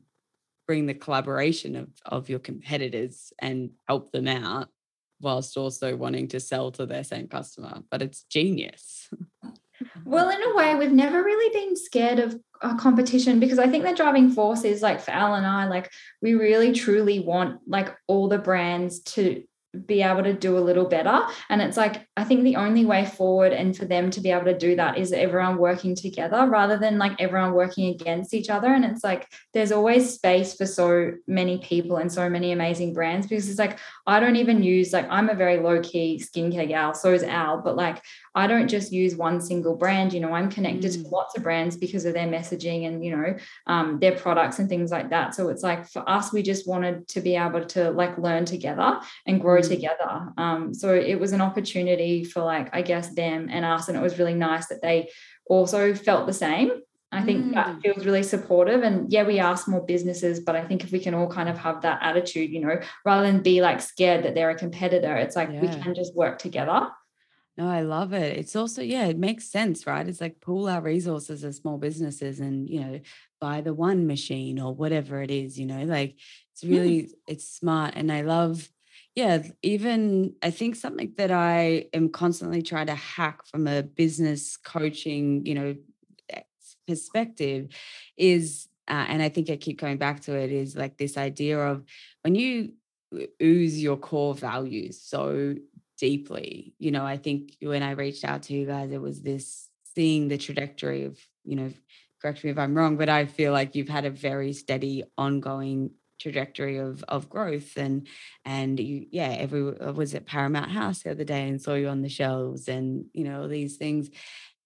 bring 0.67 0.87
the 0.87 0.95
collaboration 0.95 1.77
of 1.77 1.89
of 2.07 2.29
your 2.29 2.39
competitors 2.39 3.33
and 3.39 3.71
help 3.89 4.13
them 4.13 4.29
out 4.29 4.69
whilst 5.21 5.57
also 5.57 5.97
wanting 5.97 6.29
to 6.29 6.41
sell 6.41 6.71
to 6.71 6.87
their 6.87 7.05
same 7.05 7.29
customer 7.29 7.83
but 7.91 8.03
it's 8.03 8.25
genius. 8.25 9.09
Well 10.05 10.31
in 10.31 10.41
a 10.41 10.55
way 10.55 10.77
we've 10.77 10.93
never 10.93 11.23
really 11.23 11.53
been 11.53 11.77
scared 11.77 12.21
of 12.21 12.41
a 12.61 12.77
competition 12.77 13.41
because 13.41 13.59
i 13.59 13.67
think 13.67 13.85
the 13.85 13.93
driving 13.93 14.31
force 14.31 14.63
is 14.63 14.83
like 14.83 15.01
for 15.01 15.11
al 15.11 15.35
and 15.35 15.45
i 15.45 15.67
like 15.67 15.91
we 16.23 16.35
really 16.35 16.73
truly 16.73 17.19
want 17.19 17.61
like 17.67 17.95
all 18.07 18.29
the 18.29 18.39
brands 18.39 19.01
to 19.01 19.43
be 19.87 20.03
able 20.03 20.23
to 20.23 20.33
do 20.33 20.57
a 20.57 20.61
little 20.61 20.87
better. 20.87 21.21
And 21.49 21.61
it's 21.61 21.77
like, 21.77 22.07
I 22.17 22.25
think 22.25 22.45
the 22.45 22.57
only 22.57 22.85
way 22.85 23.05
forward 23.05 23.53
and 23.53 23.77
for 23.77 23.85
them 23.85 24.11
to 24.11 24.21
be 24.21 24.31
able 24.31 24.45
to 24.47 24.57
do 24.57 24.77
that 24.77 24.99
is 24.99 25.13
everyone 25.13 25.59
working 25.59 25.95
together 25.95 26.47
rather 26.47 26.79
than 26.79 26.99
like 26.99 27.21
everyone 27.21 27.53
working 27.53 27.95
against 27.95 28.35
each 28.35 28.51
other. 28.51 28.69
And 28.69 28.85
it's 28.85 29.05
like, 29.05 29.29
there's 29.53 29.73
always 29.73 30.15
space 30.15 30.55
for 30.55 30.67
so 30.67 31.13
many 31.27 31.59
people 31.59 31.97
and 31.97 32.11
so 32.11 32.29
many 32.29 32.53
amazing 32.53 32.95
brands 32.95 33.27
because 33.27 33.49
it's 33.49 33.59
like, 33.59 33.79
I 34.07 34.21
don't 34.21 34.37
even 34.37 34.63
use, 34.63 34.93
like, 34.93 35.07
I'm 35.11 35.31
a 35.31 35.35
very 35.35 35.59
low 35.59 35.81
key 35.81 36.23
skincare 36.23 36.69
gal, 36.69 36.93
so 36.95 37.13
is 37.13 37.23
Al, 37.23 37.63
but 37.63 37.77
like, 37.77 38.03
I 38.35 38.47
don't 38.47 38.69
just 38.69 38.93
use 38.93 39.17
one 39.17 39.41
single 39.41 39.77
brand. 39.77 40.13
You 40.13 40.21
know, 40.21 40.33
I'm 40.33 40.51
connected 40.51 40.91
mm. 40.93 41.03
to 41.03 41.09
lots 41.09 41.37
of 41.37 41.43
brands 41.43 41.77
because 41.77 42.05
of 42.05 42.13
their 42.15 42.27
messaging 42.27 42.87
and, 42.87 43.05
you 43.05 43.17
know, 43.17 43.37
um, 43.67 43.99
their 44.01 44.17
products 44.17 44.59
and 44.59 44.69
things 44.69 44.91
like 44.91 45.11
that. 45.11 45.35
So 45.35 45.49
it's 45.49 45.63
like 45.63 45.89
for 45.89 46.09
us, 46.09 46.33
we 46.33 46.43
just 46.43 46.69
wanted 46.69 47.09
to 47.09 47.21
be 47.21 47.37
able 47.37 47.65
to 47.67 47.91
like 47.93 48.19
learn 48.19 48.45
together 48.45 49.01
and 49.27 49.41
grow 49.41 49.63
together. 49.63 50.33
Um, 50.37 50.75
so 50.75 50.93
it 50.93 51.19
was 51.19 51.33
an 51.33 51.41
opportunity 51.41 52.25
for 52.25 52.43
like 52.43 52.75
I 52.75 52.83
guess 52.83 53.15
them 53.15 53.49
and 53.51 53.65
us, 53.65 53.89
and 53.89 53.97
it 53.97 54.03
was 54.03 54.19
really 54.19 54.35
nice 54.35 54.67
that 54.67 54.83
they 54.83 55.11
also 55.47 55.95
felt 55.95 56.27
the 56.27 56.33
same. 56.33 56.71
I 57.15 57.23
think 57.23 57.47
mm. 57.47 57.55
that 57.55 57.81
feels 57.81 58.05
really 58.05 58.23
supportive. 58.23 58.83
And 58.83 59.13
yeah, 59.13 59.25
we 59.25 59.41
are 59.41 59.57
small 59.57 59.81
businesses, 59.81 60.41
but 60.41 60.57
I 60.57 60.65
think 60.65 60.85
if 60.85 60.93
we 60.93 60.99
can 60.99 61.15
all 61.15 61.29
kind 61.29 61.49
of 61.49 61.57
have 61.59 61.83
that 61.83 62.01
attitude, 62.03 62.51
you 62.51 62.61
know, 62.61 62.81
rather 63.05 63.27
than 63.27 63.43
be 63.43 63.61
like 63.63 63.81
scared 63.81 64.25
that 64.25 64.35
they're 64.35 64.51
a 64.51 64.59
competitor, 64.59 65.17
it's 65.17 65.37
like 65.37 65.51
yeah. 65.53 65.61
we 65.61 65.69
can 65.69 65.95
just 65.95 66.15
work 66.15 66.39
together. 66.39 66.89
No, 67.57 67.69
I 67.69 67.83
love 67.83 68.13
it. 68.13 68.37
It's 68.37 68.57
also, 68.57 68.83
yeah, 68.83 69.07
it 69.07 69.17
makes 69.17 69.49
sense, 69.49 69.87
right? 69.87 70.09
It's 70.09 70.21
like 70.21 70.41
pool 70.41 70.69
our 70.69 70.81
resources 70.81 71.45
as 71.45 71.57
small 71.57 71.79
businesses 71.79 72.41
and, 72.41 72.69
you 72.69 72.81
know, 72.81 73.01
buy 73.41 73.61
the 73.61 73.73
one 73.73 74.09
machine 74.09 74.59
or 74.59 74.75
whatever 74.75 75.23
it 75.23 75.31
is, 75.31 75.57
you 75.57 75.67
know, 75.67 75.85
like 75.85 76.19
it's 76.53 76.65
really, 76.65 77.03
mm. 77.03 77.11
it's 77.29 77.49
smart. 77.49 77.95
And 77.95 78.11
I 78.11 78.23
love, 78.23 78.69
yeah, 79.15 79.45
even 79.63 80.35
I 80.43 80.51
think 80.51 80.75
something 80.75 81.13
that 81.17 81.31
I 81.31 81.87
am 81.93 82.09
constantly 82.09 82.63
trying 82.63 82.89
to 82.89 82.97
hack 82.97 83.47
from 83.47 83.69
a 83.69 83.85
business 83.85 84.57
coaching, 84.57 85.47
you 85.47 85.55
know, 85.55 85.77
perspective 86.87 87.69
is, 88.17 88.69
uh, 88.89 89.07
and 89.09 89.23
I 89.23 89.29
think 89.29 89.51
I 89.51 89.57
keep 89.57 89.81
going 89.81 89.99
back 89.99 90.21
to 90.23 90.37
it, 90.37 90.53
is 90.53 90.77
like 90.77 90.97
this 90.97 91.17
idea 91.17 91.59
of 91.59 91.85
when 92.23 92.35
you 92.35 92.73
ooze 93.43 93.83
your 93.83 93.97
core 93.97 94.35
values 94.35 95.01
so 95.01 95.55
deeply, 95.99 96.75
you 96.79 96.91
know, 96.91 97.05
I 97.05 97.17
think 97.17 97.57
when 97.61 97.83
I 97.83 97.93
reached 97.93 98.25
out 98.25 98.43
to 98.45 98.55
you 98.55 98.67
guys, 98.67 98.91
it 98.91 99.01
was 99.01 99.23
this 99.23 99.69
seeing 99.95 100.29
the 100.29 100.39
trajectory 100.39 101.05
of, 101.05 101.19
you 101.45 101.57
know, 101.57 101.73
correct 102.21 102.43
me 102.43 102.51
if 102.51 102.59
I'm 102.59 102.75
wrong, 102.75 102.97
but 102.97 103.09
I 103.09 103.27
feel 103.27 103.53
like 103.53 103.75
you've 103.75 103.89
had 103.89 104.05
a 104.05 104.11
very 104.11 104.53
steady, 104.53 105.05
ongoing 105.17 105.91
trajectory 106.21 106.79
of 106.79 107.03
of 107.09 107.29
growth 107.29 107.77
and 107.77 108.07
and 108.45 108.79
you 108.79 109.05
yeah 109.11 109.37
every 109.39 109.63
was 109.63 110.15
at 110.15 110.25
Paramount 110.27 110.71
House 110.71 111.03
the 111.03 111.11
other 111.11 111.25
day 111.25 111.49
and 111.49 111.61
saw 111.61 111.75
you 111.75 111.89
on 111.89 112.03
the 112.03 112.09
shelves 112.09 112.69
and 112.69 113.07
you 113.13 113.25
know 113.25 113.49
these 113.49 113.77
things. 113.77 114.11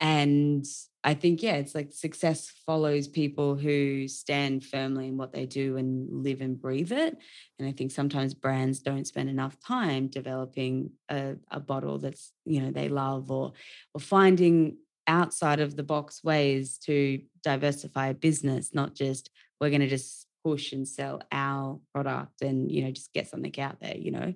And 0.01 0.65
I 1.09 1.15
think, 1.15 1.43
yeah, 1.43 1.55
it's 1.55 1.75
like 1.75 1.91
success 1.91 2.53
follows 2.67 3.09
people 3.09 3.55
who 3.55 4.07
stand 4.09 4.63
firmly 4.63 5.09
in 5.09 5.17
what 5.17 5.33
they 5.33 5.47
do 5.47 5.79
and 5.79 6.07
live 6.23 6.43
and 6.43 6.61
breathe 6.61 6.93
it. 6.93 7.17
And 7.59 7.67
I 7.67 7.73
think 7.73 7.93
sometimes 7.93 8.35
brands 8.35 8.81
don't 8.81 9.07
spend 9.07 9.31
enough 9.31 9.59
time 9.59 10.09
developing 10.09 10.91
a, 11.09 11.37
a 11.51 11.61
bottle 11.61 11.97
that's, 11.99 12.35
you 12.45 12.61
know, 12.61 12.71
they 12.71 12.91
love 12.91 13.31
or 13.31 13.55
or 13.95 14.01
finding 14.03 14.77
outside 15.07 15.61
of 15.61 15.77
the 15.77 15.83
box 15.83 16.23
ways 16.23 16.77
to 16.81 17.23
diversify 17.43 18.09
a 18.09 18.15
business, 18.15 18.75
not 18.75 18.95
just 18.95 19.31
we're 19.63 19.71
going 19.71 19.81
to 19.81 19.89
just 19.89 20.27
push 20.45 20.73
and 20.73 20.87
sell 20.87 21.23
our 21.33 21.81
product 21.95 22.43
and, 22.43 22.71
you 22.71 22.85
know, 22.85 22.91
just 22.91 23.15
get 23.15 23.29
something 23.29 23.59
out 23.59 23.81
there, 23.81 23.97
you 23.97 24.11
know? 24.11 24.35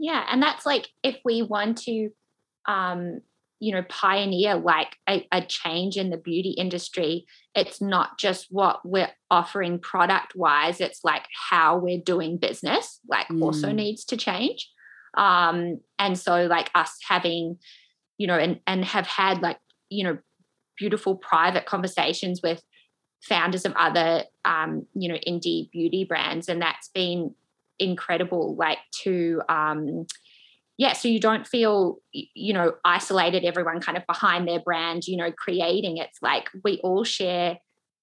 Yeah. 0.00 0.26
And 0.28 0.42
that's 0.42 0.66
like 0.66 0.88
if 1.04 1.20
we 1.24 1.42
want 1.42 1.78
to 1.82 2.10
um 2.66 3.20
you 3.62 3.70
know 3.70 3.84
pioneer 3.88 4.56
like 4.56 4.96
a, 5.08 5.24
a, 5.30 5.40
change 5.40 5.96
in 5.96 6.10
the 6.10 6.16
beauty 6.16 6.50
industry 6.50 7.24
it's 7.54 7.80
not 7.80 8.18
just 8.18 8.48
what 8.50 8.80
we're 8.84 9.12
offering 9.30 9.78
product 9.78 10.34
wise 10.34 10.80
it's 10.80 11.04
like 11.04 11.26
how 11.50 11.78
we're 11.78 12.00
doing 12.04 12.36
business 12.36 12.98
like 13.08 13.28
mm. 13.28 13.40
also 13.40 13.70
needs 13.70 14.04
to 14.04 14.16
change 14.16 14.68
um 15.16 15.78
and 15.96 16.18
so 16.18 16.46
like 16.46 16.70
us 16.74 16.98
having 17.08 17.56
you 18.18 18.26
know 18.26 18.36
and 18.36 18.58
and 18.66 18.84
have 18.84 19.06
had 19.06 19.40
like 19.42 19.58
you 19.90 20.02
know 20.02 20.18
beautiful 20.76 21.14
private 21.14 21.64
conversations 21.64 22.40
with 22.42 22.64
founders 23.22 23.64
of 23.64 23.72
other 23.76 24.24
um 24.44 24.84
you 24.94 25.08
know 25.08 25.18
indie 25.24 25.70
beauty 25.70 26.04
brands 26.04 26.48
and 26.48 26.60
that's 26.60 26.88
been 26.88 27.32
incredible 27.78 28.56
like 28.56 28.78
to 28.90 29.40
um 29.48 30.04
yeah 30.82 30.94
so 30.94 31.06
you 31.06 31.20
don't 31.20 31.46
feel 31.46 31.98
you 32.12 32.52
know 32.52 32.74
isolated 32.84 33.44
everyone 33.44 33.80
kind 33.80 33.96
of 33.96 34.04
behind 34.08 34.48
their 34.48 34.58
brand 34.58 35.06
you 35.06 35.16
know 35.16 35.30
creating 35.30 35.98
it's 35.98 36.18
like 36.20 36.50
we 36.64 36.80
all 36.82 37.04
share 37.04 37.58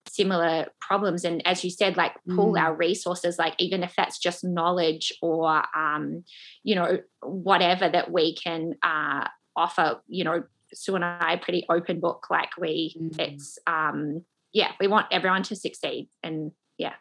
similar 0.08 0.66
problems 0.80 1.26
and 1.26 1.46
as 1.46 1.62
you 1.62 1.70
said 1.70 1.98
like 1.98 2.14
pull 2.34 2.54
mm. 2.54 2.60
our 2.60 2.74
resources 2.74 3.38
like 3.38 3.54
even 3.60 3.84
if 3.84 3.94
that's 3.98 4.18
just 4.18 4.46
knowledge 4.46 5.12
or 5.22 5.62
um 5.78 6.24
you 6.64 6.74
know 6.74 7.00
whatever 7.22 7.90
that 7.90 8.10
we 8.10 8.34
can 8.34 8.74
uh 8.82 9.28
offer 9.58 10.00
you 10.08 10.24
know 10.24 10.42
sue 10.74 10.96
and 10.96 11.04
i 11.04 11.36
pretty 11.36 11.66
open 11.70 12.00
book 12.00 12.28
like 12.30 12.56
we 12.58 12.96
mm. 12.98 13.20
it's 13.20 13.60
um 13.68 14.24
yeah 14.54 14.72
we 14.80 14.88
want 14.88 15.06
everyone 15.12 15.44
to 15.44 15.54
succeed 15.54 16.08
and 16.24 16.54
yeah 16.78 16.94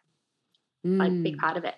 mm. 0.85 1.07
a 1.07 1.23
big 1.23 1.39
part 1.39 1.57
of 1.57 1.65
it 1.65 1.77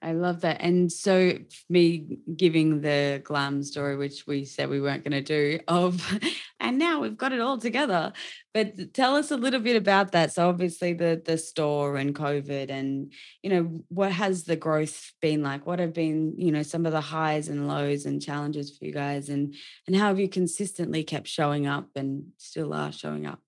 I 0.00 0.12
love 0.12 0.42
that. 0.42 0.60
And 0.60 0.92
so, 0.92 1.32
me 1.68 2.18
giving 2.36 2.82
the 2.82 3.20
glam 3.24 3.64
story, 3.64 3.96
which 3.96 4.28
we 4.28 4.44
said 4.44 4.68
we 4.68 4.80
weren't 4.80 5.02
going 5.02 5.12
to 5.12 5.20
do, 5.20 5.58
of, 5.66 6.20
and 6.60 6.78
now 6.78 7.00
we've 7.00 7.16
got 7.16 7.32
it 7.32 7.40
all 7.40 7.58
together. 7.58 8.12
But 8.54 8.94
tell 8.94 9.16
us 9.16 9.32
a 9.32 9.36
little 9.36 9.58
bit 9.58 9.74
about 9.74 10.12
that. 10.12 10.32
So, 10.32 10.48
obviously, 10.48 10.92
the 10.92 11.20
the 11.24 11.36
store 11.36 11.96
and 11.96 12.14
COVID, 12.14 12.70
and 12.70 13.12
you 13.42 13.50
know, 13.50 13.82
what 13.88 14.12
has 14.12 14.44
the 14.44 14.56
growth 14.56 15.12
been 15.20 15.42
like? 15.42 15.66
What 15.66 15.80
have 15.80 15.94
been, 15.94 16.34
you 16.38 16.52
know, 16.52 16.62
some 16.62 16.86
of 16.86 16.92
the 16.92 17.00
highs 17.00 17.48
and 17.48 17.66
lows 17.66 18.06
and 18.06 18.22
challenges 18.22 18.76
for 18.76 18.84
you 18.84 18.92
guys, 18.92 19.28
and 19.28 19.54
and 19.88 19.96
how 19.96 20.06
have 20.08 20.20
you 20.20 20.28
consistently 20.28 21.02
kept 21.02 21.26
showing 21.26 21.66
up 21.66 21.88
and 21.96 22.28
still 22.36 22.72
are 22.72 22.92
showing 22.92 23.26
up? 23.26 23.40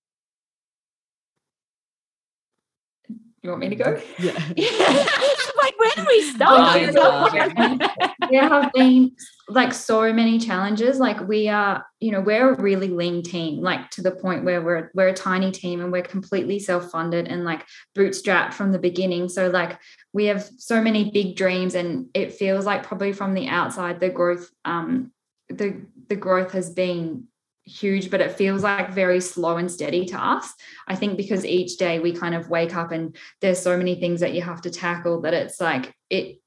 You 3.42 3.50
want 3.50 3.60
me 3.60 3.68
to 3.68 3.76
go? 3.76 4.00
Yeah. 4.56 5.06
like, 5.80 5.96
where 5.96 6.04
do 6.04 6.08
we 6.08 6.22
start? 6.32 7.90
there 8.30 8.48
have 8.48 8.72
been 8.72 9.12
like 9.48 9.72
so 9.72 10.12
many 10.12 10.38
challenges. 10.38 10.98
Like 10.98 11.26
we 11.26 11.48
are, 11.48 11.84
you 11.98 12.12
know, 12.12 12.20
we're 12.20 12.54
a 12.54 12.60
really 12.60 12.88
lean 12.88 13.22
team, 13.22 13.60
like 13.60 13.90
to 13.90 14.02
the 14.02 14.10
point 14.10 14.44
where 14.44 14.62
we're 14.62 14.90
we're 14.94 15.08
a 15.08 15.14
tiny 15.14 15.50
team 15.50 15.80
and 15.80 15.90
we're 15.90 16.02
completely 16.02 16.58
self-funded 16.58 17.28
and 17.28 17.44
like 17.44 17.66
bootstrapped 17.96 18.54
from 18.54 18.72
the 18.72 18.78
beginning. 18.78 19.28
So 19.28 19.48
like 19.48 19.78
we 20.12 20.26
have 20.26 20.48
so 20.58 20.80
many 20.80 21.10
big 21.10 21.36
dreams 21.36 21.74
and 21.74 22.06
it 22.14 22.32
feels 22.32 22.64
like 22.64 22.82
probably 22.82 23.12
from 23.12 23.34
the 23.34 23.48
outside 23.48 24.00
the 24.00 24.08
growth 24.08 24.50
um 24.64 25.12
the 25.48 25.82
the 26.08 26.16
growth 26.16 26.52
has 26.52 26.70
been 26.70 27.26
huge, 27.70 28.10
but 28.10 28.20
it 28.20 28.32
feels 28.32 28.62
like 28.62 28.92
very 28.92 29.20
slow 29.20 29.56
and 29.56 29.70
steady 29.70 30.04
to 30.06 30.22
us. 30.22 30.52
I 30.88 30.96
think 30.96 31.16
because 31.16 31.44
each 31.44 31.76
day 31.76 31.98
we 31.98 32.12
kind 32.12 32.34
of 32.34 32.50
wake 32.50 32.74
up 32.74 32.92
and 32.92 33.16
there's 33.40 33.60
so 33.60 33.76
many 33.76 33.94
things 33.94 34.20
that 34.20 34.34
you 34.34 34.42
have 34.42 34.62
to 34.62 34.70
tackle 34.70 35.20
that 35.22 35.34
it's 35.34 35.60
like 35.60 35.94
it 36.08 36.40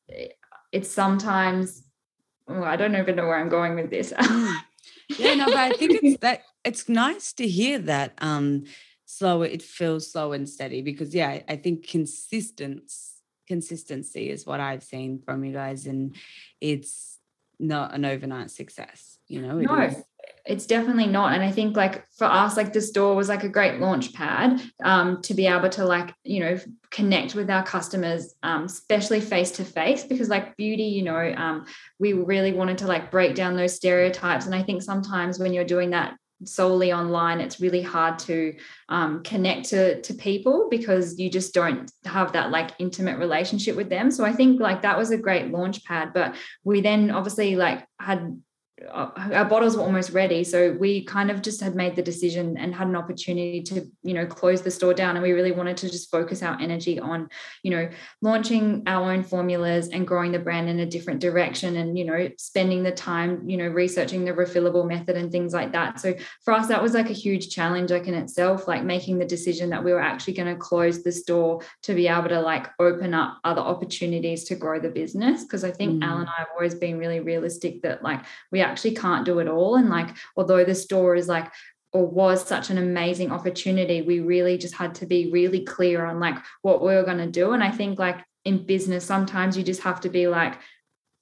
it's 0.72 0.90
sometimes 0.90 1.84
well, 2.48 2.66
I 2.66 2.76
don't 2.76 2.96
even 2.96 3.16
know 3.16 3.26
where 3.26 3.40
I'm 3.40 3.50
going 3.50 3.76
with 3.76 3.90
this. 3.90 4.12
Mm. 4.12 4.56
yeah, 5.18 5.36
no, 5.36 5.46
but 5.46 5.56
I 5.56 5.72
think 5.72 6.04
it's 6.04 6.18
that 6.22 6.42
it's 6.66 6.90
nice 6.90 7.34
to 7.34 7.48
hear 7.48 7.80
that 7.80 8.14
um 8.20 8.66
slow 9.06 9.44
it 9.44 9.62
feels 9.62 10.12
slow 10.12 10.34
and 10.34 10.48
steady 10.50 10.82
because 10.82 11.14
yeah, 11.16 11.42
I 11.48 11.56
think 11.56 11.88
consistency 11.88 13.10
consistency 13.48 14.30
is 14.30 14.46
what 14.46 14.60
I've 14.60 14.84
seen 14.84 15.20
from 15.20 15.44
you 15.44 15.52
guys 15.52 15.86
and 15.86 16.16
it's 16.62 17.20
not 17.60 17.94
an 17.94 18.06
overnight 18.06 18.52
success, 18.52 19.18
you 19.28 19.42
know. 19.42 19.58
It 19.60 19.64
no. 19.64 19.82
Is, 19.82 19.96
it's 20.46 20.66
definitely 20.66 21.08
not. 21.08 21.34
And 21.34 21.44
i 21.44 21.52
think 21.52 21.76
like 21.76 22.06
for 22.18 22.26
us 22.26 22.58
like 22.58 22.74
the 22.74 22.82
store 22.82 23.16
was 23.16 23.30
like 23.30 23.44
a 23.44 23.50
great 23.50 23.80
launch 23.80 24.14
pad 24.14 24.62
um, 24.84 25.22
to 25.22 25.34
be 25.34 25.48
able 25.48 25.70
to 25.70 25.86
like 25.86 26.14
you 26.24 26.40
know 26.42 26.60
connect 26.90 27.34
with 27.36 27.50
our 27.50 27.64
customers 27.64 28.36
um, 28.44 28.66
especially 28.66 29.22
face 29.22 29.52
to 29.52 29.64
face 29.64 30.04
because 30.04 30.30
like 30.30 30.58
beauty 30.58 30.84
you 30.84 31.04
know 31.04 31.34
um, 31.38 31.66
we 32.00 32.14
really 32.14 32.54
wanted 32.54 32.78
to 32.80 32.88
like 32.88 33.12
break 33.12 33.36
down 33.36 33.56
those 33.56 33.76
stereotypes. 33.76 34.46
And 34.46 34.56
i 34.56 34.62
think 34.62 34.82
sometimes 34.82 35.40
when 35.40 35.54
you're 35.54 35.64
doing 35.64 35.92
that 35.92 36.16
solely 36.46 36.92
online 36.92 37.40
it's 37.40 37.62
really 37.62 37.82
hard 37.82 38.20
to 38.20 38.54
um, 38.90 39.24
connect 39.24 39.70
to 39.70 40.02
to 40.02 40.14
people 40.14 40.68
because 40.70 41.18
you 41.18 41.30
just 41.30 41.54
don't 41.54 41.90
have 42.04 42.34
that 42.34 42.52
like 42.52 42.72
intimate 42.80 43.18
relationship 43.18 43.78
with 43.78 43.90
them. 43.90 44.12
So 44.12 44.26
i 44.26 44.34
think 44.34 44.60
like 44.60 44.82
that 44.82 44.98
was 44.98 45.12
a 45.12 45.18
great 45.18 45.52
launch 45.52 45.86
pad. 45.86 46.12
But 46.14 46.36
we 46.66 46.82
then 46.82 47.12
obviously 47.12 47.56
like 47.56 47.88
had 47.98 48.42
our 48.92 49.46
bottles 49.46 49.76
were 49.76 49.84
almost 49.84 50.12
ready. 50.12 50.44
So 50.44 50.74
we 50.74 51.04
kind 51.06 51.32
of 51.32 51.42
just 51.42 51.62
had 51.62 51.76
made 51.76 51.96
the 51.96 52.02
decision 52.02 52.58
and 52.58 52.74
had 52.74 52.88
an 52.88 52.96
opportunity 52.96 53.62
to 53.64 53.90
you 54.04 54.14
know 54.14 54.26
close 54.26 54.62
the 54.62 54.72
store 54.72 54.94
down. 54.94 55.16
And 55.16 55.24
we 55.24 55.32
really 55.32 55.52
wanted 55.52 55.78
to 55.78 55.90
just 55.90 56.12
focus 56.12 56.44
our 56.44 56.60
energy 56.60 57.00
on 57.00 57.30
you 57.64 57.72
know 57.72 57.90
launching 58.22 58.84
our 58.88 59.12
own 59.12 59.24
formulas 59.24 59.90
and 59.90 60.08
growing 60.08 60.32
the 60.32 60.40
brand 60.40 60.70
in 60.70 60.80
a 60.80 60.86
different 60.86 61.22
direction 61.22 61.78
and 61.78 61.98
you 61.98 62.06
know 62.06 62.30
spending 62.38 62.84
the 62.84 62.92
time 62.92 63.50
you 63.50 63.58
know 63.58 63.68
researching 63.68 64.26
the 64.26 64.34
refillable 64.34 64.88
method 64.88 65.16
and 65.16 65.32
things 65.32 65.54
like 65.54 65.72
that. 65.72 66.00
So 66.00 66.14
for 66.44 66.54
us 66.54 66.68
that 66.68 66.82
was 66.82 66.94
like 66.94 67.10
a 67.10 67.14
huge 67.14 67.50
challenge 67.50 67.92
like 67.92 68.08
in 68.08 68.14
itself 68.14 68.68
like 68.68 68.84
making 68.84 69.20
the 69.20 69.26
decision 69.26 69.70
that 69.70 69.84
we 69.84 69.94
were 69.94 70.02
actually 70.02 70.34
going 70.34 70.54
to 70.54 70.60
close 70.60 71.04
the 71.04 71.12
store 71.12 71.62
to 71.84 71.94
be 71.94 72.08
able 72.08 72.30
to 72.30 72.42
like 72.42 72.68
open 72.80 73.14
up 73.14 73.40
other 73.44 73.62
opportunities 73.62 74.44
to 74.46 74.56
grow 74.56 74.80
the 74.80 74.90
business. 74.90 75.44
Because 75.44 75.64
i 75.64 75.72
think 75.72 76.02
mm. 76.02 76.08
al 76.08 76.18
and 76.18 76.30
i 76.30 76.34
have 76.38 76.48
always 76.56 76.76
been 76.76 76.98
really 76.98 77.20
realistic 77.20 77.82
that 77.82 78.04
like 78.04 78.22
we 78.52 78.62
actually 78.62 78.73
actually 78.74 78.96
can't 78.96 79.24
do 79.24 79.38
it 79.38 79.48
all. 79.48 79.76
And 79.76 79.88
like, 79.88 80.10
although 80.36 80.66
the 80.66 80.74
store 80.74 81.16
is 81.16 81.28
like, 81.28 81.52
or 81.92 82.08
was 82.08 82.44
such 82.44 82.72
an 82.72 82.80
amazing 82.80 83.32
opportunity, 83.32 84.02
we 84.02 84.20
really 84.20 84.58
just 84.58 84.74
had 84.74 84.96
to 84.96 85.06
be 85.06 85.30
really 85.32 85.64
clear 85.64 86.04
on 86.04 86.20
like 86.20 86.38
what 86.64 86.82
we 86.82 86.88
were 86.88 87.04
going 87.04 87.20
to 87.20 87.28
do. 87.28 87.52
And 87.52 87.64
I 87.64 87.70
think 87.70 88.00
like 88.00 88.18
in 88.46 88.66
business, 88.66 89.06
sometimes 89.06 89.56
you 89.56 89.62
just 89.64 89.84
have 89.84 90.02
to 90.02 90.10
be 90.10 90.26
like, 90.28 90.58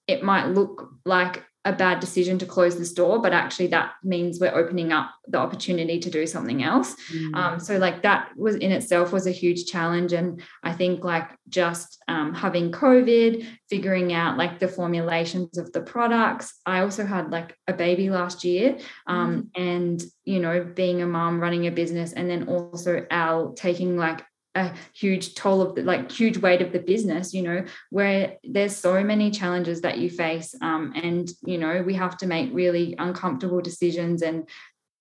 it 0.08 0.24
might 0.24 0.46
look 0.48 0.94
like 1.06 1.44
a 1.64 1.72
bad 1.72 2.00
decision 2.00 2.40
to 2.40 2.46
close 2.46 2.78
the 2.78 2.86
store, 2.86 3.22
but 3.22 3.34
actually 3.34 3.68
that 3.68 3.94
means 4.04 4.40
we're 4.40 4.56
opening 4.56 4.92
up 4.92 5.12
the 5.28 5.38
opportunity 5.38 6.00
to 6.00 6.10
do 6.10 6.26
something 6.26 6.64
else. 6.64 6.96
Mm. 7.14 7.36
Um, 7.36 7.60
so 7.60 7.78
like 7.78 8.02
that 8.02 8.30
was 8.36 8.56
in 8.56 8.72
itself 8.72 9.14
was 9.14 9.28
a 9.28 9.32
huge 9.32 9.66
challenge, 9.66 10.12
and 10.12 10.42
I 10.64 10.74
think 10.74 11.04
like 11.04 11.30
just 11.50 12.02
um, 12.08 12.34
having 12.34 12.72
COVID, 12.72 13.46
figuring 13.70 14.12
out 14.12 14.38
like 14.38 14.58
the 14.58 14.68
formulations 14.68 15.58
of 15.60 15.72
the 15.72 15.82
products. 15.82 16.60
I 16.66 16.80
also 16.80 17.06
had 17.06 17.32
like 17.32 17.56
a 17.68 17.74
baby 17.74 18.10
last 18.10 18.44
year, 18.44 18.80
um, 19.06 19.50
mm. 19.56 19.62
and 19.62 20.04
you 20.26 20.40
know 20.40 20.64
being 20.64 21.04
a 21.04 21.08
mom 21.08 21.40
running 21.40 21.68
a 21.68 21.72
business, 21.72 22.14
and 22.14 22.28
then 22.28 22.48
also 22.48 23.06
Al 23.12 23.54
taking 23.54 23.98
like 23.98 24.24
a 24.56 24.74
huge 24.94 25.36
toll 25.36 25.62
of 25.62 25.76
the 25.76 25.84
like 25.84 26.12
huge 26.12 26.38
weight 26.38 26.62
of 26.62 26.74
the 26.74 26.80
business 26.80 27.34
you 27.34 27.42
know 27.42 27.64
where 27.90 28.38
there's 28.44 28.76
so 28.76 29.04
many 29.04 29.32
challenges 29.32 29.82
that 29.82 29.98
you 29.98 30.10
face 30.10 30.54
um, 30.62 30.94
and 30.96 31.32
you 31.46 31.58
know 31.58 31.82
we 31.82 31.94
have 31.94 32.18
to 32.18 32.28
make 32.28 32.50
really 32.54 32.96
uncomfortable 33.00 33.62
decisions 33.62 34.22
and 34.22 34.48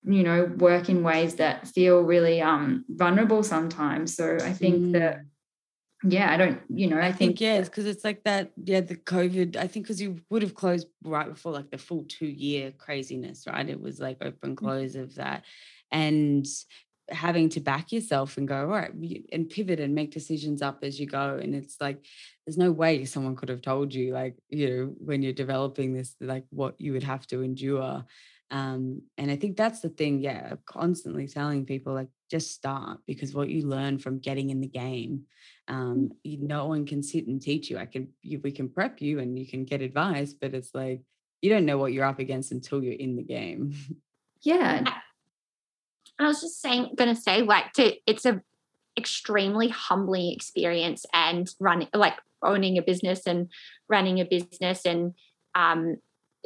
you 0.05 0.23
know 0.23 0.45
work 0.57 0.89
in 0.89 1.03
ways 1.03 1.37
that 1.37 1.67
feel 1.69 2.01
really 2.01 2.41
um 2.41 2.85
vulnerable 2.89 3.43
sometimes 3.43 4.15
so 4.15 4.39
i 4.43 4.53
think 4.53 4.77
mm. 4.77 4.93
that 4.93 5.23
yeah 6.05 6.33
i 6.33 6.37
don't 6.39 6.61
you 6.71 6.87
know 6.87 6.97
i, 6.97 7.09
I 7.09 7.13
think, 7.13 7.19
think 7.19 7.41
yeah 7.43 7.61
because 7.61 7.85
it's 7.85 8.05
like 8.05 8.23
that 8.25 8.53
yeah 8.65 8.81
the 8.81 8.97
covid 8.97 9.57
i 9.57 9.67
think 9.67 9.85
because 9.85 10.01
you 10.01 10.21
would 10.31 10.43
have 10.43 10.55
closed 10.55 10.87
right 11.05 11.29
before 11.29 11.53
like 11.53 11.71
the 11.71 11.77
full 11.77 12.05
two 12.09 12.27
year 12.29 12.71
craziness 12.71 13.45
right 13.47 13.69
it 13.69 13.81
was 13.81 14.01
like 14.01 14.19
open 14.23 14.55
mm. 14.55 14.57
close 14.57 14.95
of 14.95 15.17
that 15.17 15.45
and 15.93 16.47
having 17.11 17.49
to 17.49 17.61
back 17.61 17.93
yourself 17.93 18.37
and 18.37 18.47
go 18.47 18.61
all 18.61 18.67
right 18.67 18.93
and 19.33 19.49
pivot 19.51 19.81
and 19.81 19.95
make 19.95 20.13
decisions 20.13 20.63
up 20.63 20.79
as 20.83 21.01
you 21.01 21.07
go 21.07 21.39
and 21.43 21.55
it's 21.55 21.77
like 21.81 22.05
there's 22.47 22.59
no 22.59 22.71
way 22.71 23.05
someone 23.05 23.37
could 23.37 23.49
have 23.49 23.63
told 23.63 23.93
you 23.93 24.13
like 24.13 24.37
you 24.49 24.69
know 24.69 24.95
when 24.99 25.23
you're 25.23 25.33
developing 25.33 25.93
this 25.93 26.15
like 26.21 26.45
what 26.51 26.81
you 26.81 26.93
would 26.93 27.03
have 27.03 27.27
to 27.29 27.43
endure. 27.43 28.05
Um, 28.53 29.03
and 29.17 29.31
i 29.31 29.37
think 29.37 29.57
that's 29.57 29.79
the 29.79 29.91
thing 29.91 30.19
yeah 30.19 30.55
constantly 30.67 31.29
telling 31.29 31.65
people 31.65 31.95
like 31.95 32.09
just 32.29 32.51
start 32.51 32.99
because 33.07 33.33
what 33.33 33.49
you 33.49 33.65
learn 33.65 33.97
from 33.97 34.19
getting 34.19 34.51
in 34.51 34.61
the 34.61 34.67
game 34.67 35.23
mm. 35.71 35.73
um, 35.73 36.11
you, 36.25 36.39
no 36.41 36.67
one 36.67 36.85
can 36.85 37.01
sit 37.01 37.29
and 37.29 37.41
teach 37.41 37.71
you. 37.71 37.79
I 37.79 37.87
can 37.87 38.09
you, 38.23 38.41
we 38.43 38.51
can 38.51 38.69
prep 38.69 39.01
you 39.01 39.21
and 39.21 39.39
you 39.39 39.47
can 39.47 39.65
get 39.65 39.83
advice 39.83 40.33
but 40.33 40.53
it's 40.53 40.75
like 40.75 41.03
you 41.43 41.49
don't 41.49 41.65
know 41.65 41.79
what 41.79 41.93
you're 41.93 42.05
up 42.05 42.19
against 42.19 42.51
until 42.51 42.83
you're 42.83 42.95
in 42.95 43.15
the 43.15 43.23
game. 43.23 43.75
Yeah 44.43 44.83
I 46.25 46.29
was 46.29 46.41
just 46.41 46.61
saying, 46.61 46.95
going 46.97 47.15
to 47.15 47.21
say, 47.21 47.43
like, 47.43 47.73
to 47.75 47.95
it's 48.07 48.25
a 48.25 48.43
extremely 48.99 49.69
humbling 49.69 50.33
experience 50.33 51.07
and 51.15 51.49
running, 51.59 51.89
like, 51.95 52.15
owning 52.43 52.79
a 52.79 52.83
business 52.83 53.27
and 53.27 53.49
running 53.89 54.21
a 54.21 54.25
business 54.25 54.85
and 54.85 55.15
um, 55.55 55.97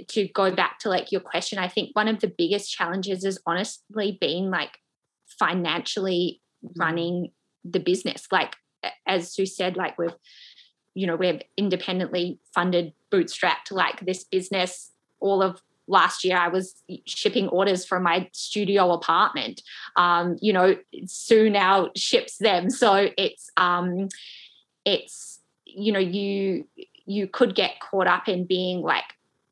to 0.08 0.28
go 0.28 0.54
back 0.54 0.78
to 0.80 0.88
like 0.88 1.12
your 1.12 1.20
question, 1.20 1.58
I 1.58 1.68
think 1.68 1.90
one 1.94 2.08
of 2.08 2.20
the 2.20 2.32
biggest 2.36 2.72
challenges 2.72 3.24
is 3.24 3.38
honestly 3.46 4.18
being 4.20 4.50
like 4.50 4.78
financially 5.38 6.40
mm-hmm. 6.64 6.80
running 6.80 7.32
the 7.64 7.80
business. 7.80 8.26
Like 8.30 8.56
as 9.06 9.32
Sue 9.32 9.46
said, 9.46 9.76
like 9.76 9.98
we've, 9.98 10.14
you 10.94 11.06
know, 11.06 11.16
we've 11.16 11.42
independently 11.56 12.40
funded, 12.54 12.92
bootstrapped 13.12 13.70
like 13.70 14.04
this 14.04 14.24
business 14.24 14.90
all 15.20 15.42
of 15.42 15.60
last 15.86 16.24
year 16.24 16.36
I 16.36 16.48
was 16.48 16.82
shipping 17.06 17.48
orders 17.48 17.84
from 17.84 18.02
my 18.02 18.28
studio 18.32 18.92
apartment. 18.92 19.62
Um, 19.96 20.36
you 20.40 20.52
know, 20.52 20.76
Sue 21.06 21.50
now 21.50 21.90
ships 21.96 22.38
them. 22.38 22.70
So 22.70 23.10
it's 23.16 23.50
um 23.56 24.08
it's 24.84 25.40
you 25.64 25.92
know, 25.92 25.98
you 25.98 26.66
you 27.06 27.26
could 27.26 27.54
get 27.54 27.80
caught 27.80 28.06
up 28.06 28.28
in 28.28 28.44
being 28.44 28.80
like 28.80 29.04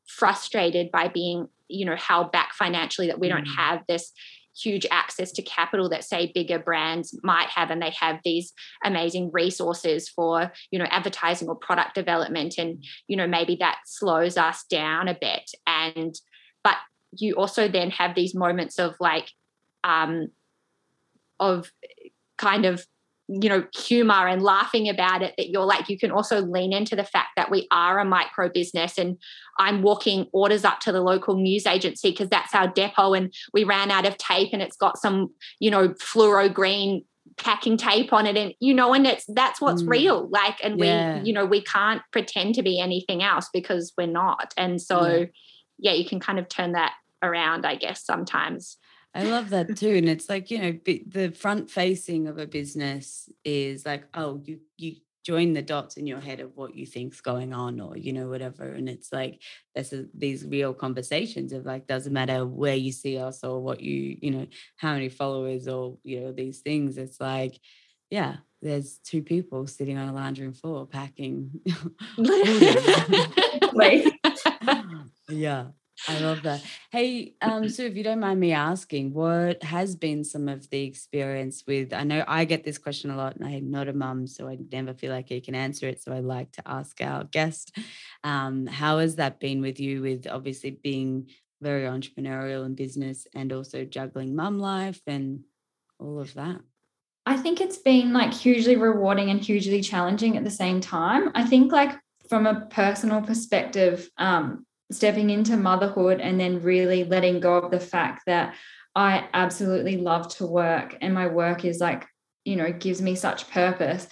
frustrated 0.07 0.91
by 0.91 1.07
being, 1.07 1.47
you 1.67 1.85
know, 1.85 1.95
held 1.95 2.31
back 2.31 2.53
financially 2.53 3.07
that 3.07 3.19
we 3.19 3.29
don't 3.29 3.47
mm. 3.47 3.55
have 3.55 3.83
this 3.87 4.11
huge 4.55 4.85
access 4.91 5.31
to 5.31 5.41
capital 5.41 5.89
that 5.89 6.03
say 6.03 6.31
bigger 6.33 6.59
brands 6.59 7.17
might 7.23 7.49
have 7.49 7.71
and 7.71 7.81
they 7.81 7.93
have 7.99 8.19
these 8.23 8.53
amazing 8.83 9.29
resources 9.33 10.09
for 10.09 10.51
you 10.71 10.79
know 10.79 10.85
advertising 10.85 11.47
or 11.47 11.55
product 11.55 11.95
development 11.95 12.55
and 12.57 12.83
you 13.07 13.17
know 13.17 13.27
maybe 13.27 13.55
that 13.59 13.79
slows 13.85 14.37
us 14.37 14.63
down 14.69 15.07
a 15.07 15.17
bit. 15.19 15.49
And 15.65 16.13
but 16.63 16.77
you 17.17 17.35
also 17.35 17.67
then 17.67 17.91
have 17.91 18.15
these 18.15 18.35
moments 18.35 18.79
of 18.79 18.95
like 18.99 19.29
um 19.83 20.27
of 21.39 21.71
kind 22.37 22.65
of 22.65 22.85
you 23.41 23.49
know 23.49 23.65
humor 23.73 24.27
and 24.27 24.41
laughing 24.41 24.89
about 24.89 25.21
it 25.21 25.33
that 25.37 25.49
you're 25.49 25.65
like 25.65 25.89
you 25.89 25.97
can 25.97 26.11
also 26.11 26.41
lean 26.41 26.73
into 26.73 26.95
the 26.95 27.03
fact 27.03 27.29
that 27.35 27.49
we 27.49 27.67
are 27.71 27.99
a 27.99 28.05
micro 28.05 28.49
business 28.49 28.97
and 28.97 29.17
i'm 29.59 29.81
walking 29.81 30.27
orders 30.33 30.63
up 30.63 30.79
to 30.79 30.91
the 30.91 31.01
local 31.01 31.35
news 31.35 31.65
agency 31.65 32.11
because 32.11 32.29
that's 32.29 32.53
our 32.53 32.67
depot 32.67 33.13
and 33.13 33.33
we 33.53 33.63
ran 33.63 33.89
out 33.89 34.05
of 34.05 34.17
tape 34.17 34.49
and 34.53 34.61
it's 34.61 34.77
got 34.77 34.97
some 34.97 35.29
you 35.59 35.71
know 35.71 35.89
fluoro 35.89 36.53
green 36.53 37.03
packing 37.37 37.77
tape 37.77 38.13
on 38.13 38.27
it 38.27 38.37
and 38.37 38.53
you 38.59 38.73
know 38.73 38.93
and 38.93 39.07
it's 39.07 39.25
that's 39.29 39.59
what's 39.59 39.81
mm. 39.81 39.89
real 39.89 40.27
like 40.29 40.57
and 40.63 40.79
yeah. 40.79 41.19
we 41.19 41.27
you 41.27 41.33
know 41.33 41.45
we 41.45 41.61
can't 41.61 42.01
pretend 42.11 42.53
to 42.53 42.61
be 42.61 42.79
anything 42.79 43.23
else 43.23 43.49
because 43.53 43.93
we're 43.97 44.05
not 44.05 44.53
and 44.57 44.81
so 44.81 45.07
yeah, 45.07 45.25
yeah 45.79 45.93
you 45.93 46.05
can 46.05 46.19
kind 46.19 46.37
of 46.37 46.47
turn 46.47 46.73
that 46.73 46.93
around 47.23 47.65
i 47.65 47.75
guess 47.75 48.05
sometimes 48.05 48.77
I 49.15 49.23
love 49.23 49.49
that 49.49 49.77
too. 49.77 49.95
And 49.95 50.09
it's 50.09 50.27
like, 50.27 50.49
you 50.49 50.57
know, 50.59 50.79
the 50.85 51.31
front 51.37 51.69
facing 51.69 52.27
of 52.27 52.39
a 52.39 52.47
business 52.47 53.29
is 53.43 53.85
like, 53.85 54.05
oh, 54.13 54.41
you 54.43 54.59
you 54.77 54.95
join 55.23 55.53
the 55.53 55.61
dots 55.61 55.95
in 55.97 56.05
your 56.05 56.19
head 56.19 56.39
of 56.39 56.55
what 56.55 56.75
you 56.75 56.85
think's 56.85 57.21
going 57.21 57.53
on 57.53 57.79
or 57.79 57.97
you 57.97 58.11
know 58.11 58.27
whatever 58.27 58.65
and 58.65 58.89
it's 58.89 59.11
like 59.13 59.41
there's 59.73 59.93
a, 59.93 60.05
these 60.13 60.45
real 60.45 60.73
conversations 60.73 61.53
of 61.53 61.65
like 61.65 61.87
doesn't 61.87 62.11
matter 62.13 62.45
where 62.45 62.75
you 62.75 62.91
see 62.91 63.17
us 63.17 63.43
or 63.43 63.61
what 63.61 63.79
you 63.79 64.17
you 64.21 64.31
know 64.31 64.45
how 64.75 64.93
many 64.93 65.09
followers 65.09 65.67
or 65.67 65.97
you 66.03 66.19
know 66.19 66.31
these 66.33 66.59
things 66.59 66.97
it's 66.97 67.21
like 67.21 67.57
yeah 68.09 68.35
there's 68.61 68.97
two 68.99 69.23
people 69.23 69.65
sitting 69.65 69.97
on 69.97 70.09
a 70.09 70.13
laundry 70.13 70.45
room 70.45 70.53
floor 70.53 70.85
packing 70.85 71.51
yeah 75.29 75.67
I 76.07 76.19
love 76.19 76.43
that. 76.43 76.61
Hey, 76.91 77.35
um, 77.41 77.69
so 77.69 77.83
if 77.83 77.95
you 77.95 78.03
don't 78.03 78.19
mind 78.19 78.39
me 78.39 78.51
asking, 78.51 79.13
what 79.13 79.63
has 79.63 79.95
been 79.95 80.23
some 80.23 80.49
of 80.49 80.69
the 80.69 80.83
experience 80.83 81.63
with? 81.65 81.93
I 81.93 82.03
know 82.03 82.23
I 82.27 82.45
get 82.45 82.63
this 82.63 82.77
question 82.77 83.09
a 83.11 83.15
lot, 83.15 83.35
and 83.35 83.47
I'm 83.47 83.71
not 83.71 83.87
a 83.87 83.93
mum, 83.93 84.27
so 84.27 84.47
I 84.47 84.57
never 84.71 84.93
feel 84.93 85.11
like 85.11 85.31
I 85.31 85.39
can 85.39 85.55
answer 85.55 85.87
it. 85.87 86.01
So 86.01 86.13
I 86.13 86.19
like 86.19 86.51
to 86.53 86.63
ask 86.65 86.99
our 87.01 87.23
guest, 87.23 87.77
um, 88.23 88.67
how 88.67 88.99
has 88.99 89.15
that 89.15 89.39
been 89.39 89.61
with 89.61 89.79
you? 89.79 90.01
With 90.01 90.27
obviously 90.27 90.71
being 90.71 91.29
very 91.61 91.83
entrepreneurial 91.83 92.65
in 92.65 92.75
business, 92.75 93.25
and 93.33 93.53
also 93.53 93.85
juggling 93.85 94.35
mum 94.35 94.59
life 94.59 95.01
and 95.07 95.43
all 95.99 96.19
of 96.19 96.33
that. 96.33 96.59
I 97.25 97.37
think 97.37 97.61
it's 97.61 97.77
been 97.77 98.11
like 98.11 98.33
hugely 98.33 98.75
rewarding 98.75 99.29
and 99.29 99.39
hugely 99.39 99.81
challenging 99.81 100.35
at 100.35 100.43
the 100.43 100.51
same 100.51 100.81
time. 100.81 101.31
I 101.33 101.45
think 101.45 101.71
like 101.71 101.97
from 102.27 102.45
a 102.45 102.65
personal 102.69 103.21
perspective, 103.21 104.09
um, 104.17 104.65
stepping 104.93 105.29
into 105.29 105.57
motherhood 105.57 106.21
and 106.21 106.39
then 106.39 106.61
really 106.61 107.03
letting 107.03 107.39
go 107.39 107.57
of 107.57 107.71
the 107.71 107.79
fact 107.79 108.23
that 108.27 108.55
I 108.95 109.27
absolutely 109.33 109.97
love 109.97 110.27
to 110.35 110.45
work 110.45 110.97
and 111.01 111.13
my 111.13 111.27
work 111.27 111.65
is 111.65 111.79
like, 111.79 112.05
you 112.45 112.55
know, 112.55 112.71
gives 112.71 113.01
me 113.01 113.15
such 113.15 113.49
purpose, 113.49 114.07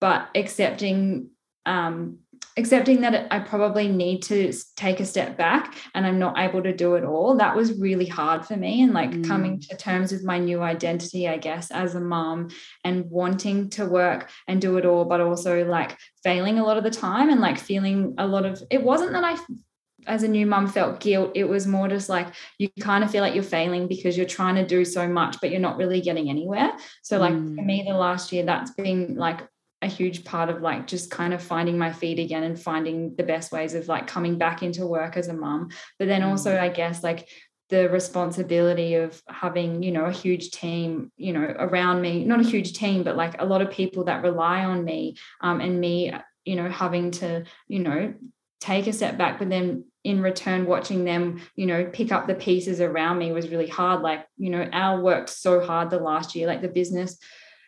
but 0.00 0.28
accepting 0.34 1.30
um 1.66 2.18
accepting 2.56 3.00
that 3.02 3.28
I 3.30 3.38
probably 3.38 3.88
need 3.88 4.22
to 4.24 4.52
take 4.76 5.00
a 5.00 5.06
step 5.06 5.36
back 5.36 5.76
and 5.94 6.06
I'm 6.06 6.18
not 6.18 6.38
able 6.38 6.62
to 6.62 6.74
do 6.74 6.94
it 6.94 7.04
all. 7.04 7.36
That 7.36 7.54
was 7.56 7.78
really 7.78 8.06
hard 8.06 8.44
for 8.44 8.56
me. 8.56 8.82
And 8.82 8.92
like 8.92 9.10
mm. 9.10 9.26
coming 9.26 9.60
to 9.60 9.76
terms 9.76 10.10
with 10.12 10.24
my 10.24 10.38
new 10.38 10.60
identity, 10.60 11.28
I 11.28 11.38
guess, 11.38 11.70
as 11.70 11.94
a 11.94 12.00
mom 12.00 12.48
and 12.84 13.08
wanting 13.10 13.70
to 13.70 13.86
work 13.86 14.30
and 14.48 14.60
do 14.60 14.76
it 14.78 14.84
all, 14.84 15.04
but 15.04 15.20
also 15.20 15.64
like 15.64 15.96
failing 16.22 16.58
a 16.58 16.64
lot 16.64 16.76
of 16.76 16.84
the 16.84 16.90
time 16.90 17.30
and 17.30 17.40
like 17.40 17.58
feeling 17.58 18.14
a 18.18 18.26
lot 18.26 18.44
of 18.44 18.62
it 18.70 18.82
wasn't 18.82 19.12
that 19.12 19.24
I 19.24 19.36
as 20.06 20.22
a 20.22 20.28
new 20.28 20.46
mum 20.46 20.66
felt 20.66 21.00
guilt 21.00 21.32
it 21.34 21.44
was 21.44 21.66
more 21.66 21.88
just 21.88 22.08
like 22.08 22.28
you 22.58 22.68
kind 22.80 23.04
of 23.04 23.10
feel 23.10 23.22
like 23.22 23.34
you're 23.34 23.42
failing 23.42 23.86
because 23.86 24.16
you're 24.16 24.26
trying 24.26 24.54
to 24.54 24.66
do 24.66 24.84
so 24.84 25.08
much 25.08 25.40
but 25.40 25.50
you're 25.50 25.60
not 25.60 25.76
really 25.76 26.00
getting 26.00 26.28
anywhere 26.28 26.72
so 27.02 27.18
like 27.18 27.32
mm. 27.32 27.56
for 27.56 27.62
me 27.62 27.84
the 27.86 27.94
last 27.94 28.32
year 28.32 28.44
that's 28.44 28.70
been 28.72 29.16
like 29.16 29.46
a 29.82 29.86
huge 29.86 30.24
part 30.24 30.50
of 30.50 30.60
like 30.60 30.86
just 30.86 31.10
kind 31.10 31.32
of 31.32 31.42
finding 31.42 31.78
my 31.78 31.92
feet 31.92 32.18
again 32.18 32.42
and 32.42 32.60
finding 32.60 33.14
the 33.16 33.22
best 33.22 33.50
ways 33.50 33.74
of 33.74 33.88
like 33.88 34.06
coming 34.06 34.36
back 34.36 34.62
into 34.62 34.86
work 34.86 35.16
as 35.16 35.28
a 35.28 35.32
mum 35.32 35.68
but 35.98 36.08
then 36.08 36.22
also 36.22 36.54
mm. 36.54 36.60
i 36.60 36.68
guess 36.68 37.02
like 37.02 37.28
the 37.70 37.88
responsibility 37.88 38.94
of 38.94 39.22
having 39.28 39.82
you 39.82 39.92
know 39.92 40.04
a 40.04 40.12
huge 40.12 40.50
team 40.50 41.10
you 41.16 41.32
know 41.32 41.54
around 41.58 42.00
me 42.00 42.24
not 42.24 42.40
a 42.40 42.48
huge 42.48 42.72
team 42.72 43.02
but 43.02 43.16
like 43.16 43.40
a 43.40 43.46
lot 43.46 43.62
of 43.62 43.70
people 43.70 44.04
that 44.04 44.22
rely 44.22 44.64
on 44.64 44.84
me 44.84 45.16
um, 45.40 45.60
and 45.60 45.80
me 45.80 46.12
you 46.44 46.56
know 46.56 46.68
having 46.68 47.12
to 47.12 47.44
you 47.68 47.78
know 47.78 48.12
take 48.60 48.86
a 48.86 48.92
step 48.92 49.16
back 49.16 49.38
but 49.38 49.48
then 49.48 49.84
in 50.04 50.22
return 50.22 50.66
watching 50.66 51.04
them 51.04 51.40
you 51.56 51.66
know 51.66 51.84
pick 51.92 52.10
up 52.10 52.26
the 52.26 52.34
pieces 52.34 52.80
around 52.80 53.18
me 53.18 53.32
was 53.32 53.48
really 53.48 53.66
hard 53.66 54.00
like 54.00 54.24
you 54.38 54.48
know 54.48 54.68
al 54.72 55.02
worked 55.02 55.28
so 55.28 55.60
hard 55.60 55.90
the 55.90 55.98
last 55.98 56.34
year 56.34 56.46
like 56.46 56.62
the 56.62 56.68
business 56.68 57.18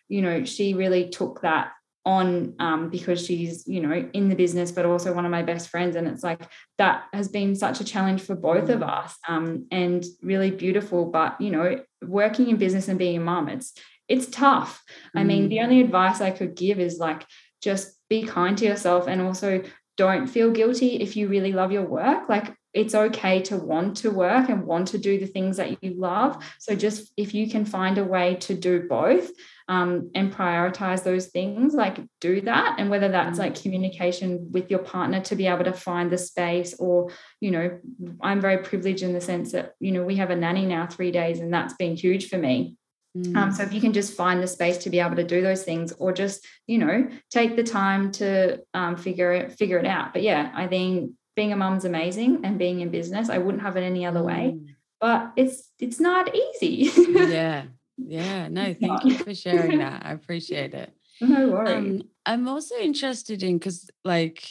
you 0.09 0.23
know 0.23 0.45
she 0.45 0.75
really 0.75 1.11
took 1.11 1.43
that 1.43 1.73
on 2.05 2.55
um, 2.59 2.91
because 2.91 3.25
she's 3.25 3.67
you 3.69 3.81
know 3.81 4.09
in 4.13 4.29
the 4.29 4.35
business 4.35 4.73
but 4.73 4.85
also 4.85 5.13
one 5.13 5.25
of 5.25 5.31
my 5.31 5.43
best 5.43 5.69
friends 5.69 5.95
and 5.95 6.09
it's 6.09 6.25
like 6.25 6.49
that 6.79 7.05
has 7.13 7.29
been 7.29 7.55
such 7.55 7.81
a 7.81 7.85
challenge 7.85 8.21
for 8.21 8.35
both 8.35 8.69
of 8.69 8.81
mm. 8.81 8.89
us 8.89 9.17
um, 9.29 9.67
and 9.71 10.05
really 10.21 10.51
beautiful 10.51 11.05
but 11.05 11.41
you 11.41 11.51
know 11.51 11.79
working 12.03 12.49
in 12.49 12.57
business 12.57 12.89
and 12.89 12.99
being 12.99 13.19
a 13.19 13.21
mom 13.21 13.49
it's 13.49 13.73
it's 14.09 14.27
tough 14.27 14.83
mm. 15.15 15.21
i 15.21 15.23
mean 15.23 15.49
the 15.49 15.59
mm. 15.59 15.63
only 15.63 15.81
advice 15.81 16.21
i 16.21 16.31
could 16.31 16.57
give 16.57 16.81
is 16.81 16.99
like 16.99 17.25
just 17.63 17.97
be 18.11 18.25
kind 18.25 18.59
to 18.59 18.65
yourself 18.65 19.07
and 19.07 19.23
also 19.23 19.63
don't 19.97 20.27
feel 20.27 20.51
guilty 20.51 20.97
if 20.97 21.17
you 21.17 21.29
really 21.29 21.53
love 21.53 21.73
your 21.73 21.87
work 21.87 22.29
like 22.29 22.55
it's 22.75 22.95
okay 22.95 23.43
to 23.43 23.57
want 23.57 23.99
to 23.99 24.11
work 24.11 24.49
and 24.49 24.65
want 24.65 24.89
to 24.89 24.99
do 24.99 25.19
the 25.19 25.27
things 25.27 25.59
that 25.59 25.83
you 25.83 25.95
love. 25.95 26.43
So, 26.59 26.75
just 26.75 27.13
if 27.17 27.35
you 27.35 27.51
can 27.51 27.65
find 27.65 27.99
a 27.99 28.05
way 28.05 28.37
to 28.37 28.55
do 28.55 28.87
both 28.89 29.31
um, 29.69 30.11
and 30.15 30.33
prioritize 30.33 31.05
those 31.05 31.27
things, 31.27 31.75
like 31.75 31.99
do 32.21 32.41
that. 32.43 32.77
And 32.79 32.89
whether 32.89 33.09
that's 33.09 33.39
like 33.39 33.55
mm. 33.55 33.63
communication 33.63 34.51
with 34.53 34.71
your 34.71 34.81
partner 34.81 35.21
to 35.23 35.37
be 35.37 35.47
able 35.47 35.65
to 35.65 35.73
find 35.73 36.11
the 36.11 36.19
space, 36.19 36.75
or, 36.79 37.11
you 37.41 37.51
know, 37.51 37.79
I'm 38.23 38.41
very 38.41 38.59
privileged 38.59 39.03
in 39.03 39.13
the 39.13 39.21
sense 39.21 39.53
that, 39.53 39.75
you 39.79 39.93
know, 39.93 40.05
we 40.05 40.17
have 40.17 40.31
a 40.31 40.37
nanny 40.37 40.65
now 40.65 40.87
three 40.87 41.11
days, 41.11 41.41
and 41.41 41.53
that's 41.53 41.75
been 41.75 41.97
huge 41.97 42.29
for 42.29 42.39
me. 42.39 42.77
Mm. 43.17 43.37
Um, 43.37 43.53
so 43.53 43.63
if 43.63 43.73
you 43.75 43.81
can 43.81 43.93
just 43.93 44.15
find 44.17 44.43
the 44.43 44.47
space 44.47 44.79
to 44.79 44.91
be 44.91 45.01
able 45.01 45.17
to 45.17 45.25
do 45.25 45.43
those 45.43 45.65
things, 45.65 45.93
or 45.99 46.13
just 46.13 46.47
you 46.67 46.79
know 46.79 47.09
take 47.31 47.57
the 47.57 47.63
time 47.63 48.11
to 48.13 48.63
um, 48.75 48.97
figure 48.97 49.33
it 49.33 49.53
figure 49.53 49.79
it 49.79 49.87
out. 49.87 50.13
But 50.13 50.23
yeah, 50.23 50.51
I 50.55 50.67
think 50.67 51.13
being 51.35 51.53
a 51.53 51.57
mum's 51.57 51.85
amazing 51.85 52.41
and 52.45 52.59
being 52.59 52.81
in 52.81 52.91
business. 52.91 53.31
I 53.31 53.39
wouldn't 53.39 53.63
have 53.63 53.77
it 53.77 53.83
any 53.83 54.05
other 54.07 54.23
way. 54.23 54.55
Mm. 54.57 54.67
But 55.01 55.33
it's 55.37 55.71
it's 55.79 56.01
not 56.01 56.35
easy. 56.35 56.91
yeah. 57.13 57.65
Yeah. 57.99 58.49
No, 58.49 58.75
thank 58.75 59.05
you 59.05 59.19
for 59.19 59.35
sharing 59.35 59.79
that. 59.79 60.05
I 60.05 60.13
appreciate 60.13 60.75
it. 60.75 60.93
No 61.21 61.51
worries. 61.51 62.01
Um, 62.01 62.09
I'm 62.27 62.49
also 62.49 62.75
interested 62.77 63.45
in 63.45 63.59
because 63.59 63.89
like 64.05 64.43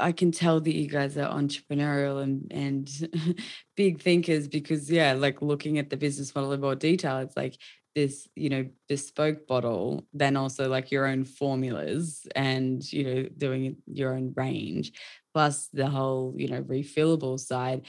I 0.00 0.12
can 0.12 0.32
tell 0.32 0.60
that 0.60 0.74
you 0.74 0.88
guys 0.88 1.16
are 1.16 1.32
entrepreneurial 1.32 2.22
and 2.22 2.50
and 2.50 3.40
big 3.76 4.00
thinkers 4.00 4.48
because 4.48 4.90
yeah, 4.90 5.12
like 5.12 5.42
looking 5.42 5.78
at 5.78 5.90
the 5.90 5.96
business 5.96 6.34
model 6.34 6.52
in 6.52 6.60
more 6.60 6.74
detail, 6.74 7.18
it's 7.18 7.36
like 7.36 7.56
this, 7.94 8.28
you 8.36 8.50
know, 8.50 8.66
bespoke 8.88 9.46
bottle, 9.46 10.06
then 10.12 10.36
also 10.36 10.68
like 10.68 10.90
your 10.90 11.06
own 11.06 11.24
formulas 11.24 12.26
and 12.36 12.92
you 12.92 13.04
know, 13.04 13.28
doing 13.36 13.76
your 13.86 14.14
own 14.14 14.32
range 14.36 14.92
plus 15.34 15.68
the 15.72 15.88
whole 15.88 16.34
you 16.36 16.48
know 16.48 16.62
refillable 16.62 17.38
side. 17.38 17.82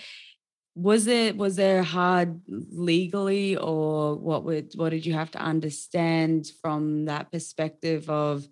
Was 0.75 1.07
it 1.07 1.35
was 1.35 1.55
there 1.55 1.81
hard 1.81 2.41
legally 2.47 3.57
or 3.57 4.15
what 4.15 4.43
would 4.43 4.73
what 4.75 4.89
did 4.89 5.05
you 5.05 5.13
have 5.13 5.31
to 5.31 5.39
understand 5.39 6.51
from 6.61 7.05
that 7.05 7.31
perspective 7.31 8.09
of 8.09 8.47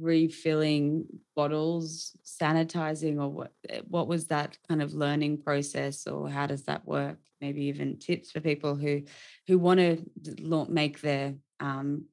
refilling 0.00 1.06
bottles 1.34 2.16
sanitizing 2.24 3.20
or 3.20 3.28
what 3.28 3.52
eh, 3.68 3.80
what 3.88 4.08
was 4.08 4.26
that 4.26 4.58
kind 4.68 4.82
of 4.82 4.94
learning 4.94 5.38
process 5.38 6.06
or 6.06 6.28
how 6.28 6.46
does 6.46 6.64
that 6.64 6.86
work? 6.86 7.18
Maybe 7.40 7.64
even 7.64 7.98
tips 7.98 8.30
for 8.30 8.40
people 8.40 8.74
who 8.74 9.02
who 9.46 9.58
want 9.58 9.80
to 9.80 10.66
make 10.68 11.00
their 11.00 11.34
um 11.60 12.04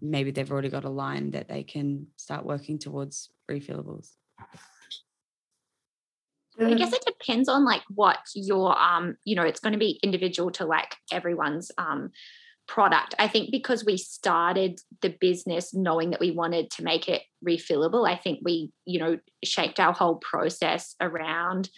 maybe 0.00 0.30
they've 0.30 0.50
already 0.50 0.68
got 0.68 0.84
a 0.84 0.90
line 0.90 1.30
that 1.30 1.48
they 1.48 1.62
can 1.62 2.06
start 2.16 2.44
working 2.44 2.78
towards 2.78 3.30
refillables. 3.50 4.10
I 6.58 6.74
guess 6.74 6.92
it 6.92 7.04
depends 7.04 7.48
on 7.48 7.64
like 7.64 7.82
what 7.94 8.18
your 8.34 8.78
um, 8.78 9.16
you 9.24 9.36
know, 9.36 9.42
it's 9.42 9.60
going 9.60 9.74
to 9.74 9.78
be 9.78 10.00
individual 10.02 10.50
to 10.52 10.64
like 10.64 10.96
everyone's 11.12 11.70
um 11.76 12.10
product. 12.66 13.14
I 13.18 13.28
think 13.28 13.50
because 13.50 13.84
we 13.84 13.96
started 13.96 14.80
the 15.00 15.14
business 15.20 15.72
knowing 15.72 16.10
that 16.10 16.20
we 16.20 16.30
wanted 16.30 16.70
to 16.72 16.84
make 16.84 17.08
it 17.08 17.22
refillable, 17.46 18.08
I 18.08 18.16
think 18.16 18.40
we, 18.42 18.72
you 18.84 18.98
know, 18.98 19.18
shaped 19.44 19.78
our 19.80 19.92
whole 19.92 20.16
process 20.16 20.94
around 21.00 21.70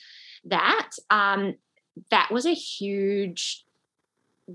that. 0.45 0.91
Um, 1.11 1.55
that 2.11 2.31
was 2.31 2.47
a 2.47 2.55
huge 2.55 3.65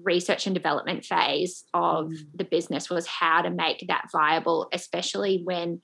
research 0.02 0.48
and 0.48 0.56
development 0.56 1.06
phase 1.06 1.66
of 1.74 2.08
mm. 2.08 2.26
the 2.34 2.44
business 2.44 2.90
was 2.90 3.06
how 3.06 3.42
to 3.42 3.50
make 3.50 3.86
that 3.88 4.08
viable, 4.12 4.68
especially 4.74 5.42
when 5.44 5.82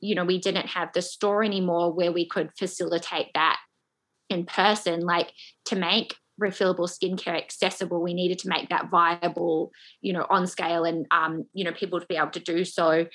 you 0.00 0.14
know 0.14 0.24
we 0.24 0.38
didn't 0.38 0.66
have 0.66 0.90
the 0.92 1.02
store 1.02 1.42
anymore 1.42 1.92
where 1.92 2.12
we 2.12 2.28
could 2.28 2.50
facilitate 2.58 3.28
that 3.34 3.58
in 4.28 4.44
person 4.44 5.00
like 5.00 5.32
to 5.64 5.76
make 5.76 6.16
refillable 6.40 6.88
skincare 6.88 7.36
accessible 7.36 8.02
we 8.02 8.14
needed 8.14 8.38
to 8.38 8.48
make 8.48 8.68
that 8.68 8.90
viable 8.90 9.72
you 10.00 10.12
know 10.12 10.26
on 10.28 10.46
scale 10.46 10.84
and 10.84 11.06
um 11.10 11.46
you 11.54 11.64
know 11.64 11.72
people 11.72 12.00
to 12.00 12.06
be 12.06 12.16
able 12.16 12.30
to 12.30 12.40
do 12.40 12.64
so 12.64 13.06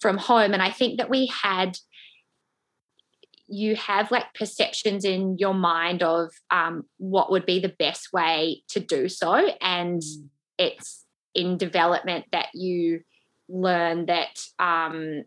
from 0.00 0.16
home 0.16 0.52
and 0.52 0.62
i 0.62 0.70
think 0.70 0.98
that 0.98 1.10
we 1.10 1.26
had 1.26 1.76
you 3.48 3.74
have 3.76 4.10
like 4.10 4.34
perceptions 4.34 5.04
in 5.04 5.38
your 5.38 5.54
mind 5.54 6.02
of 6.02 6.30
um, 6.50 6.84
what 6.98 7.30
would 7.30 7.46
be 7.46 7.58
the 7.58 7.74
best 7.78 8.12
way 8.12 8.62
to 8.68 8.78
do 8.78 9.08
so 9.08 9.34
and 9.62 10.02
mm. 10.02 10.28
it's 10.58 11.06
in 11.34 11.56
development 11.56 12.26
that 12.30 12.48
you 12.54 13.00
learn 13.48 14.06
that 14.06 14.38
um 14.58 15.22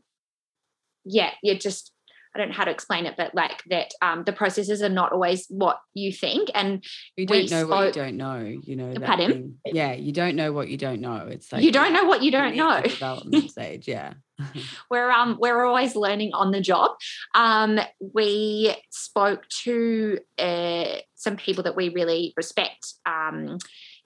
yeah 1.03 1.31
you're 1.41 1.55
just 1.55 1.91
I 2.33 2.39
don't 2.39 2.49
know 2.49 2.55
how 2.55 2.63
to 2.63 2.71
explain 2.71 3.05
it, 3.05 3.15
but 3.17 3.35
like 3.35 3.63
that 3.69 3.93
um, 4.01 4.23
the 4.23 4.31
processes 4.31 4.81
are 4.81 4.89
not 4.89 5.11
always 5.11 5.45
what 5.49 5.79
you 5.93 6.11
think. 6.11 6.49
And 6.53 6.83
you 7.17 7.25
don't 7.25 7.49
know 7.51 7.65
spoke, 7.65 7.69
what 7.69 7.85
you 7.87 8.01
don't 8.01 8.17
know, 8.17 8.37
you 8.63 8.75
know. 8.75 8.93
Pardon? 9.01 9.31
Thing. 9.31 9.57
Yeah, 9.65 9.93
you 9.93 10.11
don't 10.11 10.35
know 10.35 10.53
what 10.53 10.69
you 10.69 10.77
don't 10.77 11.01
know. 11.01 11.27
It's 11.29 11.51
like 11.51 11.63
you 11.63 11.71
don't 11.71 11.93
know 11.93 12.05
what 12.05 12.23
you 12.23 12.31
don't 12.31 12.55
know. 12.55 12.81
Development 12.81 13.51
stage, 13.51 13.87
yeah. 13.87 14.13
we're 14.89 15.11
um 15.11 15.37
we're 15.39 15.63
always 15.65 15.95
learning 15.95 16.31
on 16.33 16.51
the 16.51 16.61
job. 16.61 16.91
Um, 17.35 17.79
we 18.13 18.75
spoke 18.89 19.47
to 19.63 20.19
uh, 20.39 20.85
some 21.15 21.35
people 21.35 21.63
that 21.65 21.75
we 21.75 21.89
really 21.89 22.33
respect. 22.37 22.93
Um, 23.05 23.57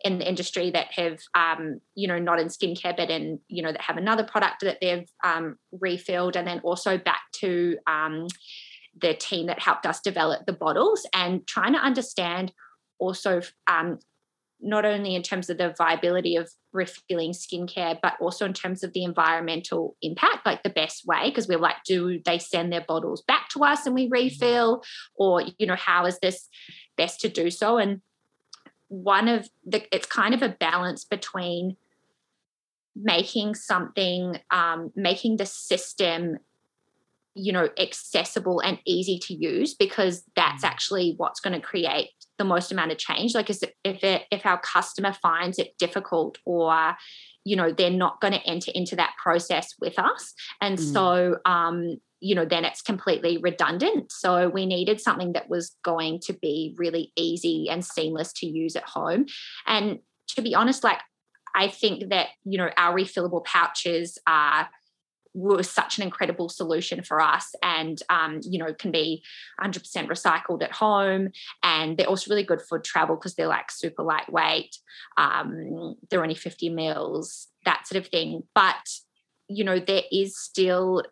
in 0.06 0.20
the 0.20 0.30
industry 0.30 0.70
that 0.70 0.94
have 0.94 1.20
um, 1.34 1.82
you 1.96 2.08
know 2.08 2.20
not 2.20 2.40
in 2.40 2.48
skincare 2.48 2.96
but 2.96 3.10
in 3.10 3.40
you 3.48 3.62
know 3.62 3.72
that 3.72 3.82
have 3.82 3.98
another 3.98 4.24
product 4.24 4.62
that 4.62 4.78
they've 4.80 5.10
um, 5.24 5.58
refilled 5.72 6.38
and 6.38 6.48
then 6.48 6.60
also 6.60 6.98
back 6.98 7.22
to 7.34 7.78
um, 7.88 8.28
the 9.02 9.14
team 9.16 9.48
that 9.48 9.60
helped 9.60 9.86
us 9.86 10.00
develop 10.00 10.46
the 10.46 10.54
bottles 10.54 11.06
and 11.14 11.46
trying 11.48 11.74
to 11.74 11.80
understand 11.80 12.54
also 13.00 13.42
um, 13.68 14.00
not 14.62 14.86
only 14.86 15.16
in 15.16 15.22
terms 15.22 15.50
of 15.50 15.58
the 15.58 15.74
viability 15.78 16.36
of 16.36 16.50
refilling 16.72 17.32
skincare, 17.32 17.98
but 18.02 18.14
also 18.22 18.46
in 18.46 18.54
terms 18.54 18.84
of 18.84 18.94
the 18.94 19.04
environmental 19.04 19.96
impact, 20.02 20.46
like 20.46 20.64
the 20.64 20.70
best 20.70 21.06
way, 21.06 21.30
because 21.30 21.48
we're 21.48 21.60
like, 21.60 21.76
do 21.86 22.22
they 22.24 22.40
send 22.40 22.72
their 22.72 22.86
bottles 22.88 23.22
back 23.28 23.50
to 23.50 23.64
us 23.64 23.86
and 23.86 23.94
we 23.94 24.08
refill? 24.10 24.82
Or, 25.16 25.44
you 25.58 25.68
know, 25.68 25.76
how 25.76 26.06
is 26.06 26.20
this 26.20 26.48
best 26.96 27.20
to 27.22 27.30
do 27.30 27.50
so? 27.52 27.78
And 27.78 28.02
one 29.04 29.28
of 29.28 29.50
the 29.66 29.84
it's 29.94 30.06
kind 30.06 30.34
of 30.34 30.42
a 30.42 30.50
balance 30.50 31.04
between 31.04 31.76
making 32.96 33.56
something 33.56 34.40
um, 34.52 34.92
making 34.96 35.38
the 35.38 35.46
system 35.46 36.38
you 37.34 37.52
know 37.52 37.68
accessible 37.78 38.62
and 38.62 38.80
easy 38.86 39.20
to 39.20 39.34
use 39.34 39.74
because 39.74 40.24
that's 40.36 40.64
mm. 40.64 40.68
actually 40.68 41.14
what's 41.18 41.42
going 41.42 41.54
to 41.54 41.66
create 41.66 42.12
the 42.38 42.46
most 42.46 42.72
amount 42.72 42.92
of 42.92 42.98
change 42.98 43.36
like 43.36 43.50
if 43.50 43.62
it, 43.84 44.24
if 44.32 44.46
our 44.46 44.60
customer 44.62 45.12
finds 45.12 45.60
it 45.60 45.78
difficult 45.78 46.38
or 46.46 46.96
you 47.44 47.58
know 47.58 47.74
they're 47.74 47.90
not 47.90 48.22
going 48.22 48.34
to 48.34 48.46
enter 48.48 48.72
into 48.74 48.96
that 48.96 49.14
process 49.22 49.74
with 49.82 50.00
us 50.00 50.34
and 50.62 50.78
mm. 50.78 50.94
so 50.94 51.38
um 51.46 51.98
you 52.20 52.36
know 52.36 52.46
then 52.46 52.66
it's 52.66 52.82
completely 52.82 53.38
redundant. 53.38 54.12
So 54.12 54.50
we 54.50 54.66
needed 54.66 55.02
something 55.02 55.34
that 55.34 55.50
was 55.50 55.76
going 55.84 56.20
to 56.22 56.34
be 56.34 56.76
really 56.78 57.12
easy 57.16 57.68
and 57.70 57.84
seamless 57.86 58.34
to 58.34 58.48
use 58.48 58.76
at 58.76 58.84
home. 58.84 59.26
And 59.66 60.00
to 60.30 60.42
be 60.42 60.56
honest 60.56 60.84
like 60.84 61.00
i 61.54 61.68
think 61.68 62.10
that 62.10 62.30
you 62.44 62.58
know 62.58 62.70
our 62.78 62.96
refillable 62.96 63.44
pouches 63.46 64.18
are 64.28 64.68
was 65.36 65.70
such 65.70 65.98
an 65.98 66.04
incredible 66.04 66.48
solution 66.48 67.04
for 67.04 67.20
us 67.20 67.54
and 67.62 68.02
um, 68.10 68.40
you 68.44 68.58
know 68.58 68.74
can 68.74 68.90
be 68.90 69.22
100% 69.62 69.82
recycled 70.08 70.64
at 70.64 70.72
home. 70.72 71.30
And 71.62 71.98
they're 71.98 72.08
also 72.08 72.30
really 72.30 72.46
good 72.46 72.62
for 72.62 72.80
travel 72.80 73.18
because 73.18 73.36
they're 73.36 73.46
like 73.46 73.70
super 73.70 74.02
lightweight. 74.02 74.78
Um, 75.18 75.96
they're 76.10 76.24
only 76.24 76.36
50 76.36 76.70
mils 76.70 77.50
that 77.66 77.86
sort 77.86 78.02
of 78.02 78.10
thing. 78.10 78.44
But 78.56 78.88
you 79.50 79.66
know 79.66 79.78
there 79.78 80.04
is 80.10 80.38
still 80.40 81.04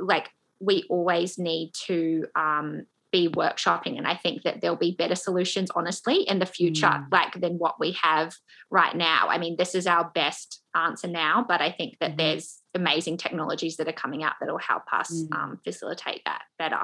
like 0.00 0.28
we 0.60 0.84
always 0.88 1.38
need 1.38 1.72
to 1.86 2.26
um, 2.34 2.86
be 3.12 3.28
workshopping 3.28 3.98
and 3.98 4.06
i 4.06 4.14
think 4.14 4.42
that 4.42 4.60
there'll 4.60 4.76
be 4.76 4.94
better 4.96 5.14
solutions 5.14 5.70
honestly 5.74 6.22
in 6.22 6.38
the 6.38 6.46
future 6.46 6.86
mm. 6.86 7.06
like 7.10 7.40
than 7.40 7.58
what 7.58 7.80
we 7.80 7.96
have 8.00 8.34
right 8.70 8.94
now 8.94 9.26
i 9.28 9.38
mean 9.38 9.56
this 9.56 9.74
is 9.74 9.86
our 9.86 10.10
best 10.14 10.62
answer 10.76 11.08
now 11.08 11.44
but 11.46 11.60
i 11.60 11.70
think 11.70 11.96
that 12.00 12.12
mm. 12.12 12.18
there's 12.18 12.60
amazing 12.74 13.16
technologies 13.16 13.76
that 13.76 13.88
are 13.88 13.92
coming 13.92 14.22
out 14.22 14.34
that'll 14.40 14.58
help 14.58 14.84
us 14.92 15.12
mm. 15.12 15.36
um, 15.36 15.58
facilitate 15.64 16.22
that 16.24 16.42
better 16.58 16.82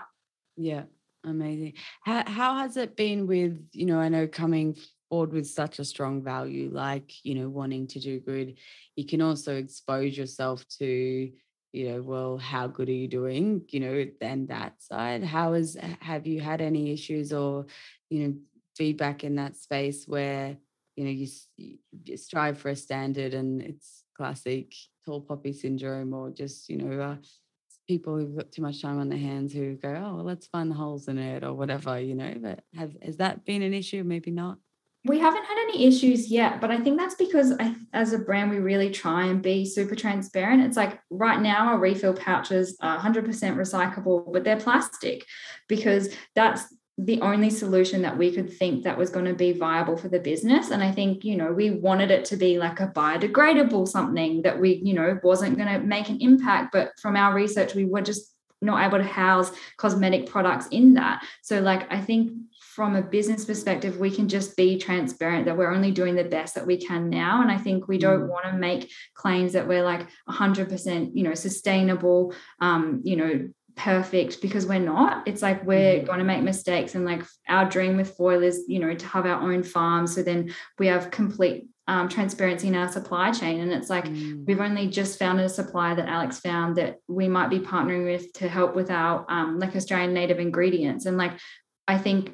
yeah 0.56 0.82
amazing 1.24 1.74
how, 2.02 2.24
how 2.26 2.56
has 2.56 2.76
it 2.76 2.96
been 2.96 3.26
with 3.26 3.64
you 3.72 3.86
know 3.86 4.00
i 4.00 4.08
know 4.08 4.26
coming 4.26 4.76
forward 5.08 5.32
with 5.32 5.46
such 5.46 5.78
a 5.78 5.84
strong 5.84 6.22
value 6.22 6.68
like 6.72 7.12
you 7.24 7.34
know 7.36 7.48
wanting 7.48 7.86
to 7.86 8.00
do 8.00 8.18
good 8.18 8.54
you 8.96 9.06
can 9.06 9.22
also 9.22 9.54
expose 9.54 10.16
yourself 10.16 10.66
to 10.66 11.30
you 11.76 11.90
know, 11.90 12.00
well, 12.00 12.38
how 12.38 12.66
good 12.66 12.88
are 12.88 12.92
you 12.92 13.06
doing? 13.06 13.62
You 13.68 13.80
know, 13.80 14.06
then 14.18 14.46
that 14.46 14.82
side. 14.82 15.22
How 15.22 15.52
is 15.52 15.76
have 16.00 16.26
you 16.26 16.40
had 16.40 16.62
any 16.62 16.90
issues 16.90 17.34
or, 17.34 17.66
you 18.08 18.18
know, 18.20 18.34
feedback 18.74 19.24
in 19.24 19.36
that 19.36 19.56
space 19.56 20.08
where, 20.08 20.56
you 20.96 21.04
know, 21.04 21.10
you, 21.10 21.28
you 21.58 22.16
strive 22.16 22.58
for 22.58 22.70
a 22.70 22.76
standard 22.76 23.34
and 23.34 23.60
it's 23.60 24.04
classic 24.16 24.72
tall 25.04 25.20
poppy 25.20 25.52
syndrome 25.52 26.14
or 26.14 26.30
just, 26.30 26.70
you 26.70 26.78
know, 26.78 27.02
uh, 27.02 27.16
people 27.86 28.16
who've 28.16 28.36
got 28.36 28.50
too 28.50 28.62
much 28.62 28.80
time 28.80 28.98
on 28.98 29.10
their 29.10 29.18
hands 29.18 29.52
who 29.52 29.74
go, 29.74 29.90
oh, 29.90 30.16
well, 30.16 30.24
let's 30.24 30.46
find 30.46 30.70
the 30.70 30.74
holes 30.74 31.08
in 31.08 31.18
it 31.18 31.44
or 31.44 31.52
whatever, 31.52 32.00
you 32.00 32.14
know. 32.14 32.34
But 32.40 32.64
have 32.74 32.96
has 33.02 33.18
that 33.18 33.44
been 33.44 33.60
an 33.60 33.74
issue? 33.74 34.02
Maybe 34.02 34.30
not. 34.30 34.56
We 35.06 35.18
haven't 35.18 35.44
had 35.44 35.58
any 35.68 35.86
issues 35.86 36.30
yet, 36.30 36.60
but 36.60 36.70
I 36.70 36.78
think 36.78 36.98
that's 36.98 37.14
because 37.14 37.52
I, 37.60 37.74
as 37.92 38.12
a 38.12 38.18
brand, 38.18 38.50
we 38.50 38.58
really 38.58 38.90
try 38.90 39.26
and 39.26 39.40
be 39.40 39.64
super 39.64 39.94
transparent. 39.94 40.64
It's 40.64 40.76
like 40.76 40.98
right 41.10 41.40
now, 41.40 41.68
our 41.68 41.78
refill 41.78 42.14
pouches 42.14 42.76
are 42.80 42.98
100% 42.98 43.24
recyclable, 43.24 44.32
but 44.32 44.42
they're 44.44 44.58
plastic 44.58 45.24
because 45.68 46.14
that's 46.34 46.64
the 46.98 47.20
only 47.20 47.50
solution 47.50 48.02
that 48.02 48.16
we 48.16 48.32
could 48.32 48.52
think 48.52 48.84
that 48.84 48.96
was 48.96 49.10
going 49.10 49.26
to 49.26 49.34
be 49.34 49.52
viable 49.52 49.96
for 49.96 50.08
the 50.08 50.18
business 50.18 50.70
and 50.70 50.82
i 50.82 50.90
think 50.90 51.24
you 51.24 51.36
know 51.36 51.52
we 51.52 51.70
wanted 51.70 52.10
it 52.10 52.24
to 52.24 52.36
be 52.36 52.58
like 52.58 52.80
a 52.80 52.88
biodegradable 52.88 53.86
something 53.86 54.40
that 54.42 54.58
we 54.58 54.76
you 54.82 54.94
know 54.94 55.18
wasn't 55.22 55.56
going 55.58 55.68
to 55.68 55.86
make 55.86 56.08
an 56.08 56.18
impact 56.20 56.72
but 56.72 56.92
from 56.98 57.14
our 57.14 57.34
research 57.34 57.74
we 57.74 57.84
were 57.84 58.00
just 58.00 58.32
not 58.62 58.82
able 58.82 58.96
to 58.96 59.04
house 59.04 59.52
cosmetic 59.76 60.26
products 60.26 60.66
in 60.68 60.94
that 60.94 61.22
so 61.42 61.60
like 61.60 61.90
i 61.92 62.00
think 62.00 62.32
from 62.76 62.94
a 62.94 63.02
business 63.02 63.46
perspective 63.46 63.98
we 63.98 64.10
can 64.10 64.28
just 64.28 64.54
be 64.54 64.78
transparent 64.78 65.46
that 65.46 65.56
we're 65.56 65.72
only 65.72 65.90
doing 65.90 66.14
the 66.14 66.22
best 66.22 66.54
that 66.54 66.66
we 66.66 66.76
can 66.76 67.08
now 67.08 67.40
and 67.40 67.50
i 67.50 67.56
think 67.56 67.88
we 67.88 67.96
don't 67.96 68.24
mm. 68.24 68.28
want 68.28 68.44
to 68.44 68.52
make 68.52 68.92
claims 69.14 69.54
that 69.54 69.66
we're 69.66 69.82
like 69.82 70.06
100% 70.28 71.10
you 71.14 71.22
know 71.22 71.34
sustainable 71.34 72.34
um 72.60 73.00
you 73.02 73.16
know 73.16 73.48
perfect 73.76 74.40
because 74.40 74.66
we're 74.66 74.78
not. 74.78 75.28
It's 75.28 75.42
like 75.42 75.64
we're 75.64 75.96
mm-hmm. 75.96 76.06
going 76.06 76.18
to 76.18 76.24
make 76.24 76.42
mistakes. 76.42 76.94
And 76.94 77.04
like 77.04 77.22
our 77.46 77.68
dream 77.68 77.96
with 77.96 78.16
Foil 78.16 78.42
is, 78.42 78.64
you 78.66 78.78
know, 78.78 78.94
to 78.94 79.06
have 79.06 79.26
our 79.26 79.40
own 79.40 79.62
farm. 79.62 80.06
So 80.06 80.22
then 80.22 80.52
we 80.78 80.86
have 80.86 81.10
complete 81.10 81.66
um, 81.86 82.08
transparency 82.08 82.68
in 82.68 82.74
our 82.74 82.90
supply 82.90 83.30
chain. 83.30 83.60
And 83.60 83.72
it's 83.72 83.90
like 83.90 84.06
mm. 84.06 84.44
we've 84.46 84.60
only 84.60 84.88
just 84.88 85.18
found 85.18 85.38
a 85.40 85.48
supplier 85.48 85.94
that 85.94 86.08
Alex 86.08 86.40
found 86.40 86.76
that 86.76 86.96
we 87.06 87.28
might 87.28 87.50
be 87.50 87.60
partnering 87.60 88.04
with 88.04 88.32
to 88.34 88.48
help 88.48 88.74
with 88.74 88.90
our 88.90 89.24
um, 89.28 89.58
like 89.60 89.76
Australian 89.76 90.12
native 90.12 90.40
ingredients. 90.40 91.06
And 91.06 91.16
like 91.16 91.32
I 91.88 91.98
think 91.98 92.32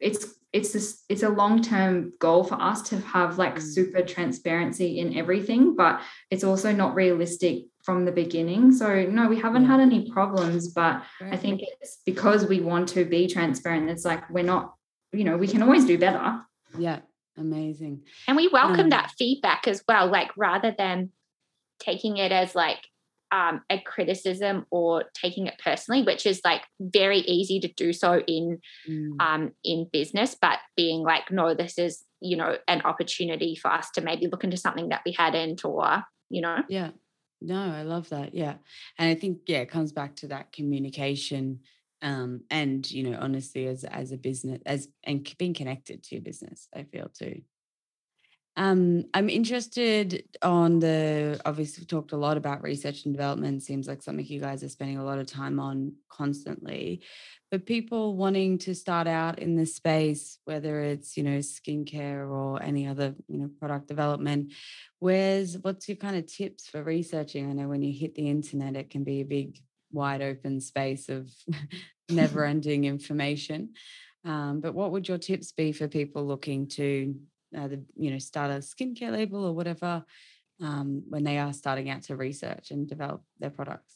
it's 0.00 0.26
it's 0.52 0.72
this 0.72 1.02
it's 1.08 1.24
a 1.24 1.28
long-term 1.28 2.12
goal 2.20 2.44
for 2.44 2.54
us 2.54 2.80
to 2.82 3.00
have 3.00 3.38
like 3.38 3.56
mm. 3.56 3.62
super 3.62 4.02
transparency 4.02 5.00
in 5.00 5.16
everything, 5.16 5.74
but 5.74 6.00
it's 6.30 6.44
also 6.44 6.72
not 6.72 6.94
realistic 6.94 7.64
from 7.82 8.04
the 8.04 8.12
beginning. 8.12 8.72
So 8.72 9.04
no, 9.04 9.28
we 9.28 9.38
haven't 9.38 9.66
had 9.66 9.80
any 9.80 10.10
problems, 10.10 10.68
but 10.68 11.02
I 11.20 11.36
think 11.36 11.60
it's 11.62 11.98
because 12.06 12.46
we 12.46 12.60
want 12.60 12.88
to 12.90 13.04
be 13.04 13.26
transparent. 13.26 13.90
It's 13.90 14.04
like 14.04 14.30
we're 14.30 14.44
not, 14.44 14.74
you 15.12 15.24
know, 15.24 15.36
we 15.36 15.48
can 15.48 15.62
always 15.62 15.84
do 15.84 15.98
better. 15.98 16.40
Yeah, 16.78 17.00
amazing. 17.36 18.02
And 18.28 18.36
we 18.36 18.48
welcome 18.48 18.80
um, 18.80 18.90
that 18.90 19.12
feedback 19.18 19.66
as 19.66 19.82
well, 19.88 20.06
like 20.06 20.30
rather 20.36 20.74
than 20.76 21.10
taking 21.80 22.16
it 22.16 22.32
as 22.32 22.54
like 22.54 22.78
um, 23.34 23.62
a 23.68 23.80
criticism 23.80 24.64
or 24.70 25.04
taking 25.12 25.48
it 25.48 25.58
personally, 25.58 26.02
which 26.02 26.24
is 26.24 26.40
like 26.44 26.62
very 26.78 27.18
easy 27.18 27.58
to 27.58 27.68
do 27.68 27.92
so 27.92 28.22
in 28.28 28.60
mm. 28.88 29.10
um, 29.18 29.52
in 29.64 29.88
business, 29.92 30.36
but 30.40 30.60
being 30.76 31.02
like, 31.02 31.32
no, 31.32 31.52
this 31.52 31.76
is 31.76 32.04
you 32.20 32.36
know 32.36 32.56
an 32.68 32.82
opportunity 32.82 33.56
for 33.56 33.72
us 33.72 33.90
to 33.90 34.00
maybe 34.00 34.28
look 34.28 34.44
into 34.44 34.56
something 34.56 34.90
that 34.90 35.02
we 35.04 35.12
hadn't, 35.12 35.64
or 35.64 36.04
you 36.30 36.42
know, 36.42 36.62
yeah, 36.68 36.90
no, 37.40 37.60
I 37.60 37.82
love 37.82 38.08
that. 38.10 38.34
Yeah. 38.34 38.54
And 38.98 39.10
I 39.10 39.14
think, 39.16 39.40
yeah, 39.46 39.58
it 39.58 39.70
comes 39.70 39.92
back 39.92 40.14
to 40.16 40.28
that 40.28 40.52
communication. 40.52 41.60
Um, 42.02 42.42
and 42.50 42.88
you 42.88 43.10
know, 43.10 43.18
honestly, 43.20 43.66
as 43.66 43.82
as 43.82 44.12
a 44.12 44.16
business, 44.16 44.60
as 44.64 44.88
and 45.02 45.28
being 45.38 45.54
connected 45.54 46.04
to 46.04 46.14
your 46.14 46.22
business, 46.22 46.68
I 46.74 46.84
feel 46.84 47.08
too. 47.08 47.42
Um, 48.56 49.04
I'm 49.12 49.28
interested 49.28 50.24
on 50.40 50.78
the 50.78 51.40
obviously 51.44 51.84
talked 51.84 52.12
a 52.12 52.16
lot 52.16 52.36
about 52.36 52.62
research 52.62 53.04
and 53.04 53.12
development. 53.12 53.62
Seems 53.62 53.88
like 53.88 54.02
something 54.02 54.24
you 54.24 54.40
guys 54.40 54.62
are 54.62 54.68
spending 54.68 54.98
a 54.98 55.04
lot 55.04 55.18
of 55.18 55.26
time 55.26 55.58
on 55.58 55.94
constantly. 56.08 57.02
But 57.50 57.66
people 57.66 58.16
wanting 58.16 58.58
to 58.58 58.74
start 58.74 59.06
out 59.06 59.40
in 59.40 59.56
this 59.56 59.74
space, 59.74 60.38
whether 60.44 60.80
it's 60.80 61.16
you 61.16 61.24
know 61.24 61.38
skincare 61.38 62.28
or 62.28 62.62
any 62.62 62.86
other 62.86 63.14
you 63.26 63.38
know 63.38 63.50
product 63.58 63.88
development, 63.88 64.52
where's 65.00 65.58
what's 65.58 65.88
your 65.88 65.96
kind 65.96 66.16
of 66.16 66.26
tips 66.26 66.68
for 66.68 66.82
researching? 66.82 67.50
I 67.50 67.54
know 67.54 67.68
when 67.68 67.82
you 67.82 67.92
hit 67.92 68.14
the 68.14 68.28
internet, 68.28 68.76
it 68.76 68.90
can 68.90 69.02
be 69.02 69.20
a 69.20 69.24
big, 69.24 69.58
wide 69.90 70.22
open 70.22 70.60
space 70.60 71.08
of 71.08 71.28
never-ending 72.10 72.84
information. 72.84 73.70
Um, 74.24 74.60
but 74.60 74.74
what 74.74 74.92
would 74.92 75.08
your 75.08 75.18
tips 75.18 75.52
be 75.52 75.72
for 75.72 75.88
people 75.88 76.26
looking 76.26 76.68
to 76.68 77.14
uh, 77.56 77.68
the 77.68 77.84
you 77.96 78.10
know 78.10 78.18
start 78.18 78.50
a 78.50 78.54
skincare 78.54 79.12
label 79.12 79.44
or 79.44 79.52
whatever 79.52 80.04
um, 80.60 81.02
when 81.08 81.24
they 81.24 81.38
are 81.38 81.52
starting 81.52 81.90
out 81.90 82.02
to 82.02 82.16
research 82.16 82.70
and 82.70 82.88
develop 82.88 83.22
their 83.38 83.50
products? 83.50 83.94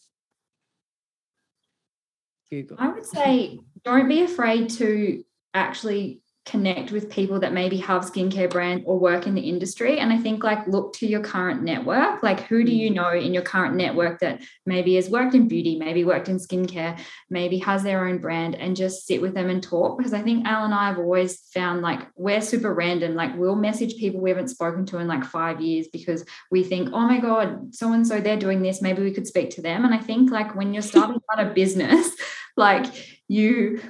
Google. 2.51 2.77
I 2.81 2.89
would 2.89 3.07
say 3.07 3.59
don't 3.85 4.09
be 4.09 4.23
afraid 4.23 4.71
to 4.71 5.23
actually 5.55 6.23
connect 6.49 6.93
with 6.93 7.11
people 7.11 7.39
that 7.41 7.53
maybe 7.53 7.77
have 7.77 8.03
skincare 8.03 8.49
brands 8.51 8.83
or 8.87 8.99
work 8.99 9.27
in 9.27 9.35
the 9.35 9.43
industry. 9.43 9.99
And 9.99 10.13
i 10.13 10.17
think 10.17 10.43
like 10.43 10.67
look 10.67 10.95
to 10.95 11.07
your 11.07 11.21
current 11.21 11.63
network. 11.63 12.23
Like 12.23 12.41
who 12.41 12.65
do 12.65 12.73
you 12.75 12.91
mm. 12.91 12.95
know 12.95 13.11
in 13.11 13.35
your 13.35 13.43
current 13.43 13.77
network 13.77 14.21
that 14.21 14.41
maybe 14.65 14.95
has 14.95 15.11
worked 15.11 15.35
in 15.35 15.47
beauty 15.47 15.77
maybe 15.77 16.05
worked 16.05 16.29
in 16.29 16.39
skincare 16.39 16.99
maybe 17.29 17.59
has 17.59 17.83
their 17.83 18.07
own 18.07 18.19
brand 18.19 18.55
and 18.55 18.77
just 18.77 19.07
sit 19.07 19.21
with 19.21 19.35
them 19.35 19.51
and 19.51 19.63
talk? 19.63 19.99
Because 19.99 20.15
i 20.15 20.23
think 20.23 20.47
al 20.47 20.65
and 20.65 20.75
i 20.75 20.87
have 20.89 20.99
always 20.99 21.41
found 21.53 21.83
like 21.83 22.01
we're 22.17 22.41
super 22.41 22.73
random. 22.73 23.15
Like 23.15 23.37
we'll 23.37 23.57
message 23.57 23.97
people 23.97 24.21
we 24.21 24.31
haven't 24.31 24.49
spoken 24.49 24.87
to 24.87 24.99
in 24.99 25.07
like 25.07 25.25
five 25.25 25.61
years 25.61 25.87
because 25.93 26.25
we 26.51 26.65
think 26.65 26.91
oh 26.93 27.07
my 27.13 27.19
god 27.19 27.75
so 27.75 27.93
and 27.93 28.07
so 28.07 28.21
they're 28.21 28.39
doing 28.47 28.63
this. 28.63 28.81
Maybe 28.81 29.03
we 29.03 29.13
could 29.13 29.27
speak 29.27 29.51
to 29.51 29.63
them. 29.63 29.85
And 29.85 29.95
i 29.95 29.99
think 29.99 30.31
like 30.31 30.57
when 30.57 30.73
you're 30.73 30.91
starting 30.93 31.21
out 31.31 31.47
a 31.47 31.51
business 31.53 32.11
like 32.57 32.87
you 33.29 33.81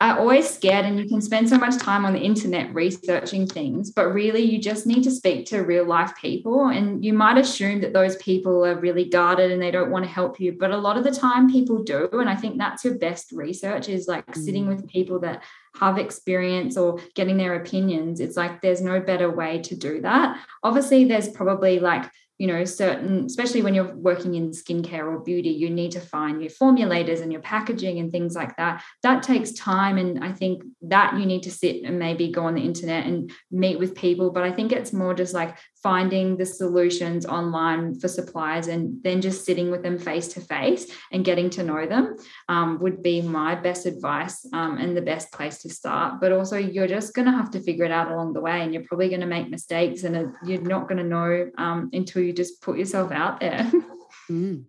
are 0.00 0.18
always 0.18 0.48
scared 0.48 0.84
and 0.84 0.98
you 0.98 1.08
can 1.08 1.22
spend 1.22 1.48
so 1.48 1.56
much 1.56 1.78
time 1.78 2.04
on 2.04 2.12
the 2.12 2.20
internet 2.20 2.72
researching 2.74 3.46
things 3.46 3.90
but 3.90 4.12
really 4.12 4.42
you 4.42 4.60
just 4.60 4.86
need 4.86 5.02
to 5.02 5.10
speak 5.10 5.46
to 5.46 5.60
real 5.60 5.86
life 5.86 6.12
people 6.20 6.68
and 6.68 7.02
you 7.02 7.14
might 7.14 7.38
assume 7.38 7.80
that 7.80 7.94
those 7.94 8.14
people 8.16 8.64
are 8.64 8.78
really 8.78 9.08
guarded 9.08 9.50
and 9.50 9.62
they 9.62 9.70
don't 9.70 9.90
want 9.90 10.04
to 10.04 10.10
help 10.10 10.38
you 10.38 10.52
but 10.52 10.70
a 10.70 10.76
lot 10.76 10.98
of 10.98 11.04
the 11.04 11.10
time 11.10 11.50
people 11.50 11.82
do. 11.82 12.08
And 12.12 12.28
i 12.28 12.36
think 12.36 12.58
that's 12.58 12.84
your 12.84 12.98
best 12.98 13.32
research 13.32 13.88
is 13.88 14.06
like 14.06 14.26
mm. 14.26 14.44
sitting 14.44 14.68
with 14.68 14.86
people 14.86 15.18
that 15.20 15.42
have 15.78 15.98
experience 15.98 16.76
or 16.76 16.98
getting 17.14 17.36
their 17.36 17.54
opinions. 17.54 18.20
It's 18.20 18.36
like 18.36 18.60
there's 18.60 18.80
no 18.80 19.00
better 19.00 19.30
way 19.30 19.60
to 19.62 19.76
do 19.76 20.00
that. 20.02 20.38
Obviously 20.62 21.04
there's 21.04 21.28
probably 21.28 21.78
like 21.78 22.10
you 22.38 22.46
know 22.46 22.64
certain 22.64 23.24
especially 23.24 23.62
when 23.62 23.74
you're 23.74 23.94
working 23.94 24.34
in 24.34 24.50
skincare 24.50 25.06
or 25.06 25.20
beauty 25.20 25.50
you 25.50 25.70
need 25.70 25.92
to 25.92 26.00
find 26.00 26.40
your 26.40 26.50
formulators 26.50 27.22
and 27.22 27.32
your 27.32 27.40
packaging 27.40 27.98
and 27.98 28.10
things 28.12 28.34
like 28.34 28.56
that. 28.56 28.82
That 29.02 29.22
takes 29.22 29.52
time 29.52 29.98
and 29.98 30.22
i 30.24 30.32
think 30.32 30.62
that 30.82 31.18
you 31.18 31.26
need 31.26 31.42
to 31.44 31.50
sit 31.50 31.82
and 31.84 31.98
maybe 31.98 32.30
go 32.30 32.44
on 32.44 32.54
the 32.54 32.62
internet 32.62 33.06
and 33.06 33.30
meet 33.50 33.78
with 33.78 33.94
people 33.94 34.30
but 34.30 34.42
i 34.42 34.52
think 34.52 34.72
it's 34.72 34.92
more 34.92 35.14
just 35.14 35.34
like 35.34 35.56
finding 35.82 36.36
the 36.36 36.46
solutions 36.46 37.26
online 37.26 37.98
for 37.98 38.08
suppliers 38.08 38.66
and 38.66 39.02
then 39.02 39.20
just 39.20 39.44
sitting 39.44 39.70
with 39.70 39.82
them 39.82 39.98
face 39.98 40.28
to 40.28 40.40
face 40.40 40.90
and 41.12 41.24
getting 41.24 41.50
to 41.50 41.62
know 41.62 41.86
them 41.86 42.16
um, 42.48 42.78
would 42.80 43.02
be 43.02 43.20
my 43.20 43.54
best 43.54 43.86
advice 43.86 44.46
um, 44.52 44.78
and 44.78 44.96
the 44.96 45.02
best 45.02 45.30
place 45.32 45.58
to 45.58 45.68
start. 45.68 46.20
But 46.20 46.32
also, 46.32 46.56
you're 46.56 46.88
just 46.88 47.14
going 47.14 47.26
to 47.26 47.32
have 47.32 47.50
to 47.52 47.60
figure 47.60 47.84
it 47.84 47.92
out 47.92 48.10
along 48.10 48.32
the 48.32 48.40
way, 48.40 48.62
and 48.62 48.72
you're 48.72 48.84
probably 48.84 49.08
going 49.08 49.20
to 49.20 49.26
make 49.26 49.48
mistakes, 49.48 50.02
and 50.04 50.34
you're 50.44 50.62
not 50.62 50.88
going 50.88 50.98
to 50.98 51.04
know 51.04 51.50
um, 51.58 51.90
until 51.92 52.22
you 52.22 52.32
just 52.32 52.62
put 52.62 52.78
yourself 52.78 53.12
out 53.12 53.40
there. 53.40 53.70
mm. 54.30 54.64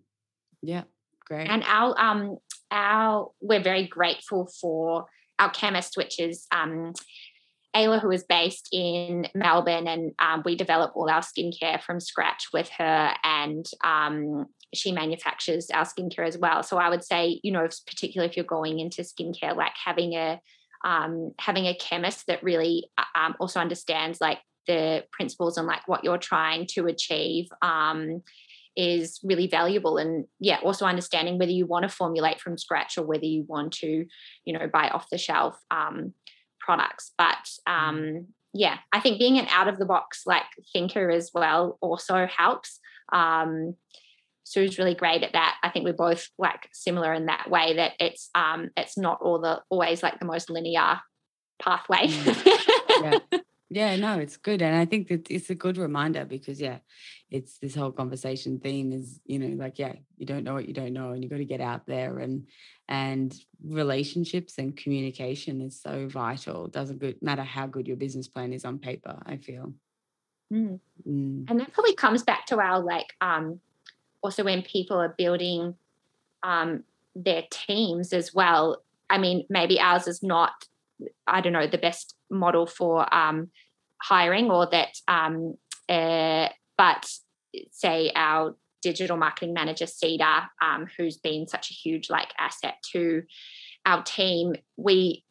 Yeah, 0.62 0.84
great. 1.26 1.50
And 1.50 1.64
our 1.66 2.00
um 2.00 2.38
our 2.72 3.32
we're 3.42 3.64
very 3.64 3.88
grateful 3.88 4.50
for 4.60 5.06
our 5.40 5.50
chemist, 5.50 5.96
which 5.98 6.20
is 6.20 6.48
um 6.52 6.94
Ayla, 7.78 8.02
who 8.02 8.12
is 8.12 8.24
based 8.24 8.70
in 8.72 9.28
Melbourne, 9.36 9.88
and 9.88 10.14
um, 10.20 10.42
we 10.44 10.56
develop 10.56 10.94
all 10.96 11.10
our 11.10 11.22
skincare 11.22 11.82
from 11.82 12.00
scratch 12.00 12.48
with 12.52 12.70
her, 12.78 13.14
and 13.24 13.66
um, 13.84 14.48
she 14.74 14.92
manufactures 14.92 15.70
our 15.70 15.86
skincare 15.86 16.28
as 16.28 16.38
well. 16.38 16.64
So 16.64 16.78
I 16.78 16.90
would 16.90 17.04
say, 17.04 17.40
you 17.44 17.52
know, 17.52 17.68
particularly 17.86 18.30
if 18.30 18.36
you're 18.36 18.46
going 18.46 18.80
into 18.80 19.04
skincare, 19.04 19.56
like 19.56 19.74
having 19.84 20.14
a 20.14 20.42
um, 20.84 21.34
having 21.40 21.66
a 21.66 21.76
chemist 21.76 22.26
that 22.28 22.44
really 22.44 22.90
uh, 22.98 23.04
um, 23.20 23.36
also 23.40 23.60
understands 23.60 24.20
like 24.22 24.40
the 24.68 25.04
principles 25.12 25.58
and 25.58 25.68
like 25.68 25.88
what 25.88 26.04
you're 26.04 26.18
trying 26.18 26.68
to 26.68 26.88
achieve 26.88 27.48
um, 27.62 28.22
is 28.76 29.20
really 29.24 29.48
valuable 29.48 29.98
and 29.98 30.26
yeah 30.40 30.60
also 30.64 30.86
understanding 30.86 31.40
whether 31.40 31.52
you 31.52 31.66
want 31.66 31.82
to 31.84 31.90
formulate 31.90 32.40
from 32.40 32.58
scratch 32.58 32.98
or 32.98 33.04
whether 33.04 33.26
you 33.26 33.44
want 33.48 33.74
to 33.74 34.06
you 34.46 34.54
know 34.54 34.68
buy 34.72 34.88
off 34.90 35.10
the 35.10 35.18
shelf 35.18 35.60
um, 35.72 36.14
products. 36.68 37.14
But 37.18 37.50
mm-hmm. 37.68 37.90
um, 37.90 38.28
yeah, 38.54 38.78
I 38.92 39.00
think 39.00 39.20
being 39.20 39.40
an 39.40 39.48
out 39.50 39.70
of 39.70 39.80
the 39.80 39.86
box 39.86 40.24
like 40.26 40.44
thinker 40.74 41.10
as 41.10 41.32
well 41.34 41.78
also 41.82 42.28
helps. 42.28 42.80
Um, 43.12 43.76
Sue's 44.44 44.78
really 44.78 44.96
great 44.96 45.24
at 45.24 45.34
that. 45.34 45.58
I 45.64 45.70
think 45.70 45.86
we're 45.86 45.94
both 45.94 46.28
like 46.38 46.70
similar 46.74 47.14
in 47.14 47.26
that 47.26 47.50
way 47.50 47.76
that 47.76 47.94
it's 48.00 48.30
um 48.36 48.70
it's 48.78 48.98
not 48.98 49.20
all 49.22 49.40
the 49.40 49.62
always 49.70 50.04
like 50.04 50.20
the 50.20 50.26
most 50.26 50.50
linear 50.50 51.00
pathway. 51.62 52.08
Mm. 52.08 53.22
yeah. 53.32 53.40
yeah, 53.70 53.96
no, 53.98 54.20
it's 54.20 54.38
good. 54.38 54.62
And 54.62 54.76
I 54.76 54.86
think 54.86 55.10
that 55.10 55.30
it's 55.30 55.50
a 55.50 55.56
good 55.56 55.78
reminder 55.78 56.26
because 56.26 56.62
yeah, 56.62 56.78
it's 57.30 57.58
this 57.60 57.76
whole 57.76 57.92
conversation 57.92 58.60
theme 58.60 58.94
is, 58.94 59.20
you 59.26 59.40
know, 59.40 59.62
like, 59.62 59.78
yeah, 59.78 59.94
you 60.18 60.26
don't 60.26 60.44
know 60.44 60.54
what 60.54 60.68
you 60.68 60.74
don't 60.74 60.94
know, 60.94 61.12
and 61.12 61.24
you 61.24 61.30
got 61.30 61.38
to 61.38 61.46
get 61.46 61.62
out 61.62 61.86
there 61.86 62.20
and 62.20 62.48
and 62.88 63.36
relationships 63.64 64.58
and 64.58 64.78
communication 64.78 65.62
is 65.62 65.82
so 65.82 66.08
vital. 66.08 66.66
It 66.66 66.72
doesn't 66.72 67.00
good, 67.00 67.22
matter 67.22 67.44
how 67.44 67.68
good 67.68 67.88
your 67.88 67.98
business 67.98 68.28
plan 68.28 68.54
is 68.54 68.64
on 68.64 68.80
paper, 68.80 69.22
I 69.26 69.38
feel. 69.38 69.74
Mm. 70.54 70.80
Mm. 71.08 71.50
And 71.50 71.60
that 71.60 71.74
probably 71.74 71.96
comes 71.96 72.24
back 72.24 72.46
to 72.48 72.60
our 72.60 72.80
like 72.80 73.14
um 73.20 73.60
also 74.22 74.44
when 74.46 74.62
people 74.62 74.98
are 74.98 75.14
building 75.18 75.76
um 76.44 76.84
their 77.16 77.44
teams 77.50 78.14
as 78.14 78.34
well. 78.34 78.84
I 79.10 79.18
mean, 79.18 79.46
maybe 79.50 79.80
ours 79.80 80.08
is 80.08 80.22
not, 80.22 80.68
I 81.26 81.42
don't 81.42 81.54
know, 81.54 81.68
the 81.68 81.78
best 81.78 82.17
model 82.30 82.66
for 82.66 83.14
um 83.14 83.50
hiring 84.02 84.52
or 84.52 84.68
that 84.70 84.90
um 85.08 85.56
uh, 85.90 86.50
but 86.78 87.10
say 87.72 88.12
our 88.16 88.56
digital 88.82 89.18
marketing 89.18 89.54
manager 89.54 89.88
Cedar, 89.88 90.44
um, 90.62 90.88
who's 90.98 91.18
been 91.18 91.48
such 91.48 91.72
a 91.72 91.74
huge 91.74 92.10
like 92.10 92.30
asset 92.40 92.76
to 92.92 93.24
our 93.86 94.04
team, 94.04 94.56
we 94.76 95.24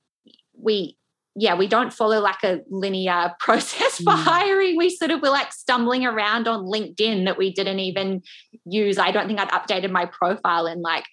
we 0.59 0.97
yeah, 1.38 1.55
we 1.55 1.66
don't 1.66 1.92
follow 1.92 2.20
like 2.20 2.42
a 2.42 2.61
linear 2.70 3.34
process 3.40 3.99
for 3.99 4.12
mm. 4.12 4.24
hiring. 4.24 4.76
We 4.76 4.88
sort 4.88 5.11
of 5.11 5.20
were 5.20 5.28
like 5.28 5.53
stumbling 5.53 6.07
around 6.07 6.49
on 6.49 6.64
LinkedIn 6.64 7.26
that 7.26 7.36
we 7.36 7.53
didn't 7.53 7.80
even 7.80 8.22
use. 8.64 8.99
I 8.99 9.11
don't 9.11 9.26
think 9.26 9.38
I'd 9.38 9.51
updated 9.51 9.90
my 9.90 10.07
profile 10.07 10.66
in 10.66 10.80
like 10.80 11.05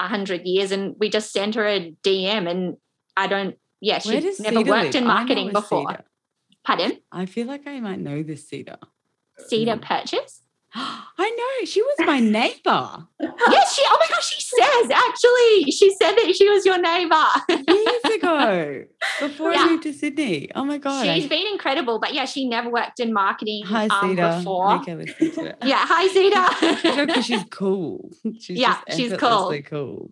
a 0.00 0.08
hundred 0.08 0.42
years, 0.44 0.72
and 0.72 0.96
we 0.98 1.08
just 1.08 1.32
sent 1.32 1.54
her 1.54 1.66
a 1.66 1.94
DM. 2.02 2.50
And 2.50 2.76
I 3.16 3.28
don't, 3.28 3.56
yeah, 3.80 3.98
she 3.98 4.10
never 4.20 4.32
Cedar 4.32 4.58
worked 4.58 4.66
live? 4.66 4.94
in 4.94 5.06
marketing 5.06 5.52
before. 5.52 5.90
Cedar. 5.90 6.04
Pardon? 6.64 6.98
I 7.12 7.26
feel 7.26 7.46
like 7.46 7.66
I 7.66 7.80
might 7.80 8.00
know 8.00 8.22
this 8.22 8.48
Cedar. 8.48 8.78
Cedar 9.38 9.76
mm. 9.76 9.82
Purchase. 9.82 10.42
I 11.20 11.30
know 11.30 11.66
she 11.66 11.82
was 11.82 11.96
my 12.00 12.20
neighbor. 12.20 13.06
yes, 13.20 13.74
she. 13.74 13.82
Oh 13.86 13.98
my 13.98 14.06
gosh, 14.08 14.28
she 14.28 14.40
says 14.40 14.90
actually, 14.90 15.70
she 15.72 15.90
said 15.96 16.12
that 16.12 16.34
she 16.36 16.48
was 16.48 16.64
your 16.66 16.80
neighbor 16.80 17.24
years 17.48 18.04
ago 18.16 18.84
before 19.20 19.52
yeah. 19.52 19.62
I 19.62 19.68
moved 19.70 19.82
to 19.84 19.92
Sydney. 19.92 20.50
Oh 20.54 20.64
my 20.64 20.78
god, 20.78 21.04
she's 21.04 21.26
been 21.26 21.46
incredible. 21.46 21.98
But 21.98 22.12
yeah, 22.12 22.26
she 22.26 22.48
never 22.48 22.70
worked 22.70 23.00
in 23.00 23.12
marketing 23.12 23.64
hi, 23.64 23.86
um, 23.86 24.14
before. 24.14 24.74
Okay, 24.76 25.06
yeah, 25.64 25.84
hi 25.86 26.06
Zeta. 26.08 27.06
because 27.06 27.24
she's 27.24 27.44
cool. 27.50 28.10
She's 28.38 28.58
yeah, 28.58 28.78
she's 28.94 29.14
cool. 29.14 29.58
cool. 29.64 30.10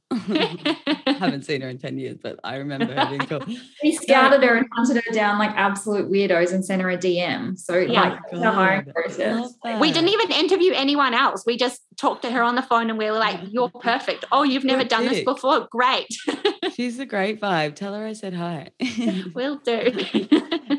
haven't 1.07 1.45
seen 1.45 1.61
her 1.61 1.69
in 1.69 1.79
ten 1.79 1.99
years, 1.99 2.17
but 2.21 2.41
I 2.43 2.57
remember 2.57 2.87
her 2.95 3.07
being 3.11 3.21
cool. 3.21 3.45
We 3.83 3.95
scouted 3.95 4.43
her 4.43 4.57
and 4.57 4.67
hunted 4.73 5.05
her 5.05 5.13
down 5.13 5.39
like 5.39 5.53
absolute 5.55 6.11
weirdos 6.11 6.53
and 6.53 6.65
sent 6.65 6.83
her 6.83 6.91
a 6.91 6.99
DM. 6.99 7.59
So 7.59 7.77
yeah, 7.77 8.01
like 8.01 8.21
oh 8.33 8.41
the 8.41 8.51
hiring 8.51 8.87
process. 8.87 9.55
We 9.81 9.93
didn't 9.93 10.09
even 10.09 10.33
interview 10.47 10.73
anyone 10.75 11.15
else. 11.15 11.45
We 11.47 11.57
just 11.57 11.83
talked 11.97 12.23
to 12.23 12.31
her 12.31 12.43
on 12.43 12.55
the 12.55 12.63
phone 12.63 12.89
and 12.91 12.99
we 12.99 13.11
were 13.11 13.19
like, 13.19 13.41
You're 13.51 13.71
perfect. 13.81 14.25
Oh, 14.31 14.43
you've 14.43 14.65
never 14.65 14.81
You're 14.81 14.89
done 14.89 15.03
dick. 15.03 15.13
this 15.13 15.25
before. 15.25 15.69
Great. 15.71 16.09
She's 16.75 16.99
a 16.99 17.07
great 17.07 17.41
vibe. 17.41 17.75
Tell 17.75 17.95
her 17.95 18.07
I 18.07 18.13
said 18.13 18.35
hi. 18.35 18.71
Will 19.35 19.57
do. 19.57 19.93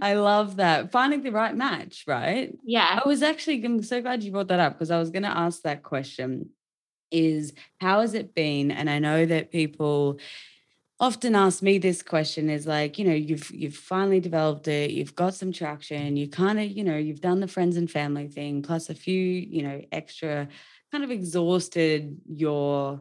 I 0.02 0.14
love 0.14 0.58
that. 0.58 0.92
Finding 0.92 1.24
the 1.24 1.32
right 1.32 1.56
match, 1.56 2.04
right? 2.08 2.54
Yeah. 2.64 3.02
I 3.04 3.08
was 3.08 3.22
actually, 3.22 3.64
I'm 3.64 3.84
so 3.84 4.02
glad 4.02 4.24
you 4.24 4.32
brought 4.32 4.48
that 4.50 4.60
up 4.60 4.74
because 4.74 4.92
I 4.92 5.00
was 5.00 5.10
going 5.10 5.24
to 5.24 5.38
ask 5.38 5.62
that 5.64 5.84
question 5.84 6.50
is 7.10 7.54
how 7.80 8.02
has 8.02 8.14
it 8.14 8.36
been? 8.36 8.72
And 8.72 8.90
I 8.90 9.00
know 9.00 9.26
that 9.26 9.52
people, 9.52 10.20
often 11.00 11.36
ask 11.36 11.62
me 11.62 11.78
this 11.78 12.02
question 12.02 12.50
is 12.50 12.66
like 12.66 12.98
you 12.98 13.06
know 13.06 13.14
you've 13.14 13.52
you've 13.52 13.76
finally 13.76 14.20
developed 14.20 14.68
it 14.68 14.92
you've 14.92 15.16
got 15.16 15.34
some 15.34 15.52
traction 15.52 16.18
you 16.18 16.28
kind 16.28 16.60
of 16.60 16.66
you 16.66 16.84
know 16.84 16.98
you've 16.98 17.22
done 17.22 17.40
the 17.40 17.48
friends 17.48 17.78
and 17.78 17.90
family 17.92 18.28
thing 18.28 18.62
plus 18.62 18.90
a 18.90 18.96
few 18.96 19.22
you 19.22 19.62
know 19.62 19.82
extra 19.92 20.48
kind 20.92 21.04
of 21.04 21.12
exhausted 21.12 22.18
your 22.26 23.00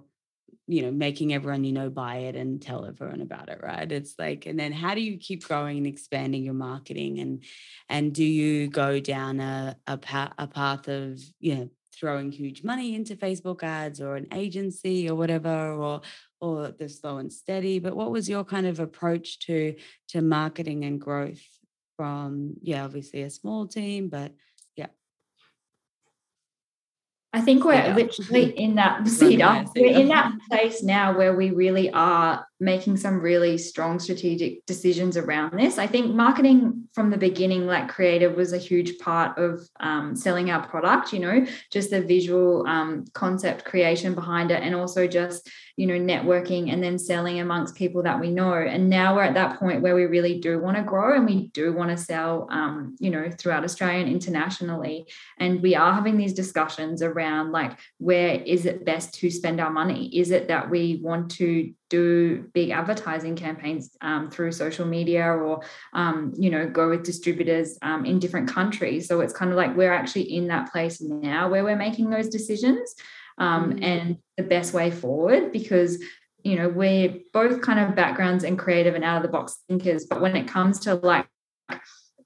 you 0.66 0.82
know 0.82 0.90
making 0.90 1.32
everyone 1.32 1.64
you 1.64 1.72
know 1.72 1.88
buy 1.88 2.16
it 2.16 2.36
and 2.36 2.60
tell 2.60 2.84
everyone 2.84 3.20
about 3.20 3.48
it 3.48 3.60
right? 3.62 3.90
It's 3.90 4.14
like 4.18 4.46
and 4.46 4.58
then 4.58 4.72
how 4.72 4.94
do 4.94 5.00
you 5.00 5.16
keep 5.16 5.44
growing 5.44 5.78
and 5.78 5.86
expanding 5.86 6.42
your 6.42 6.54
marketing 6.54 7.20
and 7.20 7.44
and 7.88 8.12
do 8.12 8.24
you 8.24 8.68
go 8.68 9.00
down 9.00 9.40
a 9.40 9.76
a, 9.86 9.96
path, 9.96 10.32
a 10.38 10.46
path 10.46 10.88
of 10.88 11.20
you 11.38 11.54
know 11.54 11.70
throwing 11.98 12.30
huge 12.30 12.62
money 12.62 12.94
into 12.94 13.16
Facebook 13.16 13.62
ads 13.62 14.00
or 14.00 14.16
an 14.16 14.26
agency 14.32 15.08
or 15.08 15.14
whatever, 15.14 15.72
or 15.72 16.00
or 16.40 16.68
the 16.68 16.88
slow 16.88 17.18
and 17.18 17.32
steady. 17.32 17.78
But 17.78 17.96
what 17.96 18.10
was 18.10 18.28
your 18.28 18.44
kind 18.44 18.66
of 18.66 18.80
approach 18.80 19.40
to 19.46 19.74
to 20.08 20.22
marketing 20.22 20.84
and 20.84 21.00
growth 21.00 21.42
from 21.96 22.54
yeah, 22.62 22.84
obviously 22.84 23.22
a 23.22 23.30
small 23.30 23.66
team, 23.66 24.08
but 24.08 24.32
yeah. 24.76 24.88
I 27.32 27.40
think 27.40 27.64
we're 27.64 27.82
Cedar. 27.82 27.94
literally 27.94 28.50
in 28.58 28.74
that. 28.76 29.02
We're 29.76 29.98
in 29.98 30.08
that 30.08 30.32
place 30.50 30.82
now 30.82 31.16
where 31.16 31.34
we 31.34 31.50
really 31.50 31.90
are 31.90 32.46
making 32.58 32.96
some 32.96 33.20
really 33.20 33.58
strong 33.58 33.98
strategic 33.98 34.64
decisions 34.64 35.16
around 35.16 35.52
this. 35.58 35.76
I 35.78 35.86
think 35.86 36.14
marketing 36.14 36.88
from 36.94 37.10
the 37.10 37.18
beginning, 37.18 37.66
like 37.66 37.88
creative, 37.88 38.34
was 38.34 38.52
a 38.52 38.58
huge 38.58 38.98
part 38.98 39.36
of 39.38 39.60
um, 39.80 40.16
selling 40.16 40.50
our 40.50 40.66
product, 40.66 41.12
you 41.12 41.18
know, 41.18 41.46
just 41.70 41.90
the 41.90 42.00
visual 42.00 42.66
um, 42.66 43.04
concept 43.12 43.64
creation 43.64 44.14
behind 44.14 44.50
it, 44.50 44.62
and 44.62 44.74
also 44.74 45.06
just, 45.06 45.50
you 45.76 45.86
know, 45.86 45.94
networking 45.94 46.72
and 46.72 46.82
then 46.82 46.98
selling 46.98 47.40
amongst 47.40 47.74
people 47.74 48.02
that 48.04 48.18
we 48.18 48.30
know. 48.30 48.54
And 48.54 48.88
now 48.88 49.14
we're 49.14 49.24
at 49.24 49.34
that 49.34 49.58
point 49.58 49.82
where 49.82 49.94
we 49.94 50.06
really 50.06 50.40
do 50.40 50.58
want 50.58 50.78
to 50.78 50.82
grow 50.82 51.14
and 51.14 51.26
we 51.26 51.48
do 51.48 51.74
want 51.74 51.90
to 51.90 51.98
sell, 51.98 52.48
um, 52.50 52.96
you 52.98 53.10
know, 53.10 53.30
throughout 53.30 53.64
Australia 53.64 54.00
and 54.00 54.08
internationally. 54.10 55.06
And 55.38 55.60
we 55.60 55.74
are 55.74 55.92
having 55.92 56.16
these 56.16 56.32
discussions 56.32 57.02
around 57.02 57.52
like, 57.52 57.78
where 57.98 58.40
is 58.40 58.64
it 58.64 58.86
best 58.86 59.12
to 59.16 59.30
spend 59.30 59.60
our 59.60 59.70
money? 59.70 60.08
Is 60.16 60.30
it 60.30 60.48
that 60.48 60.70
we 60.70 60.98
want 61.02 61.32
to 61.32 61.74
do 61.88 62.45
big 62.52 62.70
advertising 62.70 63.36
campaigns 63.36 63.96
um, 64.00 64.30
through 64.30 64.52
social 64.52 64.86
media 64.86 65.26
or 65.26 65.62
um, 65.92 66.32
you 66.36 66.50
know 66.50 66.68
go 66.68 66.88
with 66.88 67.04
distributors 67.04 67.78
um, 67.82 68.04
in 68.04 68.18
different 68.18 68.48
countries 68.48 69.06
so 69.06 69.20
it's 69.20 69.32
kind 69.32 69.50
of 69.50 69.56
like 69.56 69.76
we're 69.76 69.92
actually 69.92 70.34
in 70.34 70.48
that 70.48 70.70
place 70.70 71.00
now 71.00 71.48
where 71.48 71.64
we're 71.64 71.76
making 71.76 72.10
those 72.10 72.28
decisions 72.28 72.94
mm-hmm. 73.40 73.82
and 73.82 74.18
the 74.36 74.42
best 74.42 74.74
way 74.74 74.90
forward 74.90 75.52
because 75.52 76.02
you 76.42 76.56
know 76.56 76.68
we're 76.68 77.14
both 77.32 77.60
kind 77.60 77.80
of 77.80 77.96
backgrounds 77.96 78.44
and 78.44 78.58
creative 78.58 78.94
and 78.94 79.04
out 79.04 79.16
of 79.16 79.22
the 79.22 79.28
box 79.28 79.58
thinkers 79.68 80.06
but 80.06 80.20
when 80.20 80.36
it 80.36 80.46
comes 80.46 80.80
to 80.80 80.94
like 80.94 81.26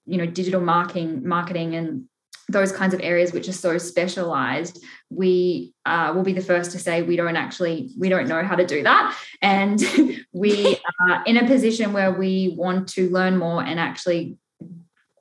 you 0.06 0.18
know 0.18 0.26
digital 0.26 0.60
marketing 0.60 1.26
marketing 1.26 1.74
and 1.74 2.04
those 2.50 2.72
kinds 2.72 2.94
of 2.94 3.00
areas 3.02 3.32
which 3.32 3.48
are 3.48 3.52
so 3.52 3.78
specialized 3.78 4.82
we 5.08 5.72
uh, 5.86 6.12
will 6.14 6.22
be 6.22 6.32
the 6.32 6.40
first 6.40 6.72
to 6.72 6.78
say 6.78 7.02
we 7.02 7.16
don't 7.16 7.36
actually 7.36 7.90
we 7.98 8.08
don't 8.08 8.28
know 8.28 8.42
how 8.42 8.56
to 8.56 8.66
do 8.66 8.82
that 8.82 9.16
and 9.42 9.82
we 10.32 10.76
are 11.08 11.22
in 11.26 11.36
a 11.36 11.46
position 11.46 11.92
where 11.92 12.12
we 12.12 12.54
want 12.56 12.88
to 12.88 13.08
learn 13.10 13.36
more 13.36 13.62
and 13.62 13.78
actually 13.78 14.36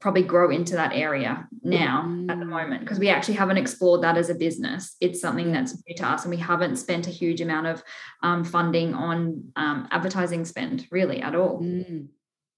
probably 0.01 0.23
grow 0.23 0.49
into 0.49 0.75
that 0.75 0.93
area 0.93 1.47
now 1.61 2.05
mm. 2.07 2.31
at 2.31 2.39
the 2.39 2.45
mm. 2.45 2.49
moment 2.49 2.81
because 2.81 2.99
we 2.99 3.09
actually 3.09 3.33
haven't 3.33 3.57
explored 3.57 4.01
that 4.01 4.17
as 4.17 4.29
a 4.29 4.35
business 4.35 4.95
it's 5.01 5.19
something 5.19 5.51
that's 5.51 5.75
new 5.87 5.95
to 5.95 6.07
us 6.07 6.23
and 6.23 6.33
we 6.33 6.39
haven't 6.39 6.77
spent 6.77 7.05
a 7.07 7.11
huge 7.11 7.41
amount 7.41 7.67
of 7.67 7.83
um, 8.23 8.43
funding 8.43 8.93
on 8.93 9.43
um, 9.55 9.87
advertising 9.91 10.45
spend 10.45 10.87
really 10.89 11.21
at 11.21 11.35
all 11.35 11.59
mm. 11.61 12.07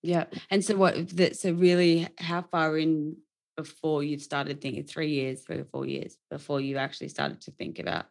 yeah 0.03 0.26
and 0.51 0.63
so 0.63 0.76
what 0.76 1.09
that 1.09 1.36
so 1.36 1.51
really 1.51 2.07
how 2.19 2.41
far 2.43 2.78
in 2.78 3.15
before 3.62 4.03
you 4.03 4.18
started 4.18 4.62
thinking 4.62 4.84
three 4.84 5.12
years, 5.12 5.41
three 5.41 5.59
or 5.59 5.66
four 5.66 5.86
years 5.86 6.18
before 6.30 6.59
you 6.59 6.78
actually 6.78 7.09
started 7.09 7.41
to 7.41 7.51
think 7.51 7.80
about 7.80 8.05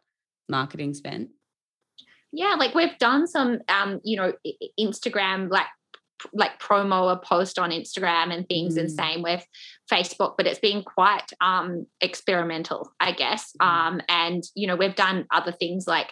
marketing 0.47 0.93
spend? 0.93 1.29
Yeah, 2.31 2.55
like 2.57 2.73
we've 2.73 2.97
done 2.97 3.27
some, 3.27 3.59
um, 3.67 3.99
you 4.03 4.17
know, 4.17 4.33
Instagram 4.79 5.49
like 5.49 5.67
like 6.33 6.59
promo 6.59 7.11
a 7.11 7.17
post 7.17 7.57
on 7.57 7.71
Instagram 7.71 8.33
and 8.33 8.47
things, 8.47 8.75
mm. 8.75 8.81
and 8.81 8.91
same 8.91 9.21
with 9.21 9.45
Facebook. 9.91 10.35
But 10.37 10.47
it's 10.47 10.59
been 10.59 10.83
quite 10.83 11.33
um, 11.41 11.87
experimental, 11.99 12.93
I 12.99 13.11
guess. 13.11 13.51
Mm. 13.61 13.65
Um, 13.65 14.01
and 14.07 14.43
you 14.55 14.67
know, 14.67 14.75
we've 14.75 14.95
done 14.95 15.25
other 15.31 15.51
things 15.51 15.87
like 15.87 16.11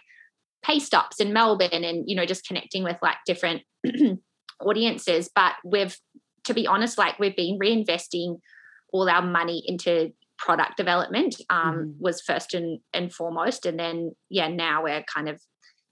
pay 0.64 0.80
stops 0.80 1.20
in 1.20 1.32
Melbourne, 1.32 1.84
and 1.84 2.04
you 2.08 2.16
know, 2.16 2.26
just 2.26 2.48
connecting 2.48 2.84
with 2.84 2.98
like 3.02 3.18
different 3.26 3.62
audiences. 4.60 5.30
But 5.34 5.54
we've, 5.64 5.96
to 6.46 6.54
be 6.54 6.68
honest, 6.68 6.98
like 6.98 7.20
we've 7.20 7.36
been 7.36 7.60
reinvesting 7.60 8.40
all 8.92 9.10
our 9.10 9.22
money 9.22 9.64
into 9.66 10.12
product 10.38 10.78
development 10.78 11.36
um, 11.50 11.76
mm-hmm. 11.76 11.92
was 12.00 12.22
first 12.22 12.54
and, 12.54 12.80
and 12.94 13.14
foremost 13.14 13.66
and 13.66 13.78
then 13.80 14.14
yeah 14.30 14.48
now 14.48 14.84
we're 14.84 15.04
kind 15.14 15.28
of 15.28 15.42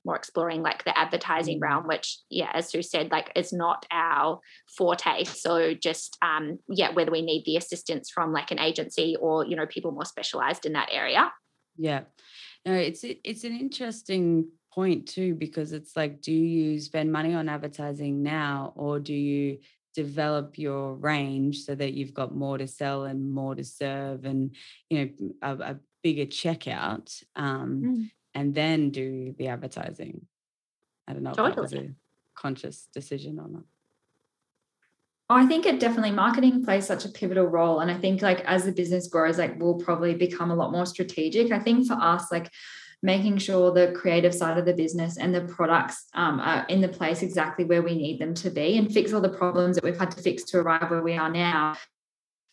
more 0.06 0.16
exploring 0.16 0.62
like 0.62 0.86
the 0.86 0.98
advertising 0.98 1.56
mm-hmm. 1.58 1.74
realm 1.74 1.88
which 1.88 2.20
yeah 2.30 2.50
as 2.54 2.70
sue 2.70 2.82
said 2.82 3.12
like 3.12 3.30
is 3.36 3.52
not 3.52 3.86
our 3.92 4.40
forte 4.78 5.26
so 5.26 5.74
just 5.74 6.18
um 6.22 6.58
yeah 6.70 6.92
whether 6.94 7.12
we 7.12 7.22
need 7.22 7.44
the 7.46 7.58
assistance 7.58 8.10
from 8.10 8.32
like 8.32 8.50
an 8.52 8.60
agency 8.60 9.18
or 9.20 9.46
you 9.46 9.56
know 9.56 9.66
people 9.66 9.92
more 9.92 10.06
specialized 10.06 10.66
in 10.66 10.74
that 10.74 10.88
area 10.94 11.30
yeah 11.78 12.02
No, 12.66 12.74
it's 12.74 13.04
it's 13.04 13.44
an 13.44 13.58
interesting 13.58 14.50
point 14.74 15.08
too 15.08 15.34
because 15.34 15.74
it's 15.74 15.96
like, 15.96 16.22
do 16.22 16.32
you 16.32 16.80
spend 16.80 17.12
money 17.12 17.34
on 17.34 17.50
advertising 17.50 18.22
now, 18.22 18.74
or 18.76 19.00
do 19.00 19.14
you 19.14 19.58
develop 19.98 20.60
your 20.60 20.94
range 20.94 21.64
so 21.64 21.74
that 21.74 21.94
you've 21.94 22.14
got 22.14 22.36
more 22.36 22.60
to 22.60 22.68
sell 22.68 23.06
and 23.06 23.34
more 23.34 23.56
to 23.56 23.64
serve, 23.64 24.26
and 24.26 24.56
you 24.92 24.98
know 25.00 25.32
a, 25.42 25.72
a 25.72 25.80
bigger 26.04 26.28
checkout, 26.28 27.24
um, 27.36 27.82
mm. 27.84 28.12
and 28.36 28.54
then 28.54 28.92
do 28.92 29.34
the 29.40 29.48
advertising? 29.48 30.22
I 31.08 31.14
don't 31.14 31.24
know 31.24 31.32
totally. 31.32 31.50
if 31.50 31.56
that 31.56 31.62
was 31.62 31.74
a 31.74 31.90
conscious 32.36 32.88
decision 32.94 33.40
or 33.40 33.50
not. 33.50 33.64
I 35.30 35.48
think 35.48 35.66
it 35.66 35.80
definitely 35.80 36.12
marketing 36.12 36.64
plays 36.64 36.86
such 36.86 37.04
a 37.04 37.10
pivotal 37.10 37.48
role. 37.48 37.80
And 37.80 37.90
I 37.90 37.98
think 37.98 38.22
like 38.22 38.42
as 38.42 38.66
the 38.66 38.72
business 38.72 39.08
grows, 39.08 39.40
like 39.40 39.60
we'll 39.60 39.80
probably 39.80 40.14
become 40.14 40.52
a 40.52 40.56
lot 40.56 40.72
more 40.72 40.86
strategic. 40.86 41.52
I 41.52 41.60
think 41.60 41.88
for 41.88 41.96
us, 41.96 42.32
like 42.32 42.52
making 43.04 43.38
sure 43.38 43.72
the 43.72 43.92
creative 43.96 44.34
side 44.34 44.58
of 44.58 44.66
the 44.66 44.74
business 44.74 45.18
and 45.18 45.34
the 45.34 45.42
products 45.42 46.06
um, 46.16 46.40
are 46.40 46.66
in 46.68 46.82
the 46.82 46.88
place 46.88 47.22
exactly 47.22 47.64
where 47.64 47.84
we 47.84 47.96
need 47.96 48.20
them 48.20 48.34
to 48.34 48.50
be 48.50 48.78
and 48.78 48.92
fix 48.92 49.14
all 49.14 49.22
the 49.22 49.30
problems 49.30 49.76
that 49.76 49.84
we've 49.84 50.00
had 50.00 50.12
to 50.12 50.22
fix 50.22 50.44
to 50.44 50.58
arrive 50.58 50.90
where 50.90 51.04
we 51.04 51.14
are 51.14 51.30
now 51.30 51.76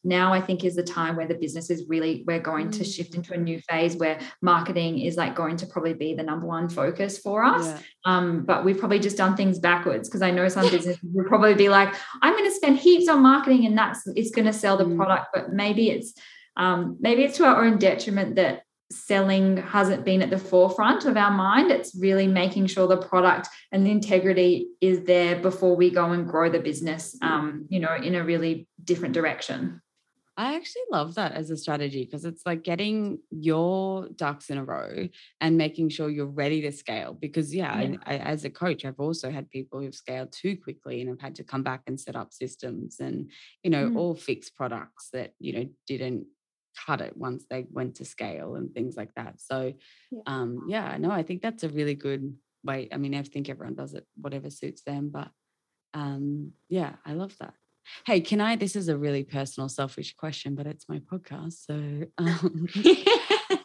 now 0.05 0.33
I 0.33 0.41
think 0.41 0.65
is 0.65 0.77
the 0.77 0.83
time 0.83 1.17
where 1.17 1.27
the 1.27 1.35
business 1.35 1.71
is 1.71 1.87
really 1.89 2.23
we're 2.27 2.41
going 2.41 2.71
to 2.73 2.85
shift 2.85 3.13
mm. 3.13 3.17
into 3.17 3.35
a 3.35 3.39
new 3.39 3.59
phase 3.61 3.97
where 3.97 4.21
marketing 4.43 5.01
is 5.01 5.17
like 5.17 5.35
going 5.35 5.57
to 5.57 5.67
probably 5.67 5.95
be 5.95 6.15
the 6.15 6.23
number 6.23 6.47
one 6.47 6.69
focus 6.69 7.19
for 7.19 7.43
us. 7.43 7.67
Yeah. 7.67 7.79
Um, 8.05 8.45
but 8.45 8.65
we've 8.65 8.79
probably 8.79 8.99
just 8.99 9.17
done 9.17 9.35
things 9.35 9.59
backwards 9.59 10.09
because 10.09 10.23
I 10.23 10.31
know 10.31 10.47
some 10.49 10.71
businesses 10.71 10.99
will 11.13 11.25
probably 11.25 11.55
be 11.55 11.71
like, 11.71 11.95
I'm 12.21 12.35
going 12.35 12.49
to 12.49 12.55
spend 12.55 12.79
heaps 12.79 13.09
on 13.09 13.23
marketing 13.23 13.65
and 13.65 13.77
that's 13.77 14.07
it's 14.15 14.31
going 14.31 14.47
to 14.47 14.53
sell 14.53 14.77
the 14.77 14.85
mm. 14.85 14.97
product, 14.97 15.29
but 15.33 15.53
maybe 15.53 15.91
it's 15.91 16.13
um, 16.57 16.99
maybe 17.01 17.25
it's 17.25 17.39
to 17.39 17.47
our 17.47 17.65
own 17.65 17.79
detriment 17.79 18.37
that 18.37 18.63
selling 18.95 19.57
hasn't 19.57 20.05
been 20.05 20.23
at 20.23 20.31
the 20.31 20.39
forefront 20.39 21.05
of 21.05 21.17
our 21.17 21.31
mind. 21.31 21.71
It's 21.71 21.95
really 21.95 22.27
making 22.27 22.67
sure 22.67 22.87
the 22.87 22.97
product 22.97 23.49
and 23.73 23.87
the 23.87 23.91
integrity 23.91 24.69
is 24.81 25.05
there 25.05 25.37
before 25.41 25.77
we 25.77 25.91
go 25.91 26.13
and 26.13 26.29
grow 26.29 26.49
the 26.49 26.61
business, 26.61 27.17
um, 27.23 27.67
you 27.69 27.81
know, 27.81 27.95
in 27.95 28.15
a 28.15 28.25
really 28.25 28.69
different 28.83 29.15
direction. 29.15 29.81
I 30.37 30.57
actually 30.57 30.83
love 30.91 31.15
that 31.15 31.31
as 31.33 31.51
a 31.51 31.57
strategy 31.57 32.05
because 32.05 32.25
it's 32.25 32.43
like 32.45 32.65
getting 32.65 33.21
your 33.31 34.09
ducks 34.17 34.51
in 34.51 34.59
a 34.59 34.65
row 34.65 35.09
and 35.41 35.57
making 35.57 35.91
sure 35.91 36.11
you're 36.11 36.27
ready 36.27 36.61
to 36.63 36.73
scale. 36.73 37.13
Because, 37.13 37.55
yeah, 37.55 37.81
yeah. 37.81 37.97
I, 38.05 38.15
I, 38.15 38.19
as 38.19 38.45
a 38.45 38.51
coach, 38.51 38.85
I've 38.85 38.99
also 38.99 39.31
had 39.31 39.49
people 39.49 39.81
who've 39.81 39.95
scaled 39.95 40.33
too 40.33 40.57
quickly 40.57 41.01
and 41.01 41.09
have 41.09 41.21
had 41.21 41.37
to 41.37 41.45
come 41.45 41.63
back 41.63 41.83
and 41.87 42.01
set 42.01 42.17
up 42.17 42.33
systems 42.33 42.99
and, 42.99 43.31
you 43.63 43.71
know, 43.71 43.91
mm. 43.91 43.97
all 43.97 44.17
fixed 44.17 44.57
products 44.57 45.09
that, 45.13 45.35
you 45.39 45.53
know, 45.53 45.69
didn't 45.87 46.27
cut 46.87 47.01
it 47.01 47.16
once 47.16 47.45
they 47.49 47.66
went 47.70 47.97
to 47.97 48.05
scale 48.05 48.55
and 48.57 48.72
things 48.72 48.97
like 48.97 49.14
that. 49.14 49.41
So, 49.41 49.75
yeah. 50.11 50.20
um, 50.27 50.66
yeah, 50.68 50.97
no, 50.99 51.11
I 51.11 51.22
think 51.22 51.43
that's 51.43 51.64
a 51.64 51.68
really 51.68 51.95
good 51.95 52.35
way. 52.64 52.89
I 52.93 52.97
mean, 52.97 53.14
I 53.14 53.22
think 53.22 53.49
everyone 53.49 53.75
does 53.75 53.95
it, 53.95 54.07
whatever 54.20 54.51
suits 54.51 54.83
them. 54.83 55.11
But 55.11 55.29
um, 55.93 56.53
yeah, 56.68 56.95
I 57.05 57.12
love 57.12 57.37
that. 57.41 57.55
Hey, 58.07 58.20
can 58.20 58.41
I? 58.41 58.57
This 58.57 58.77
is 58.77 58.89
a 58.89 58.97
really 58.97 59.25
personal, 59.25 59.68
selfish 59.68 60.14
question, 60.14 60.55
but 60.55 60.66
it's 60.66 60.89
my 60.89 61.01
podcast, 61.01 61.66
so 61.66 62.05
um, 62.18 62.66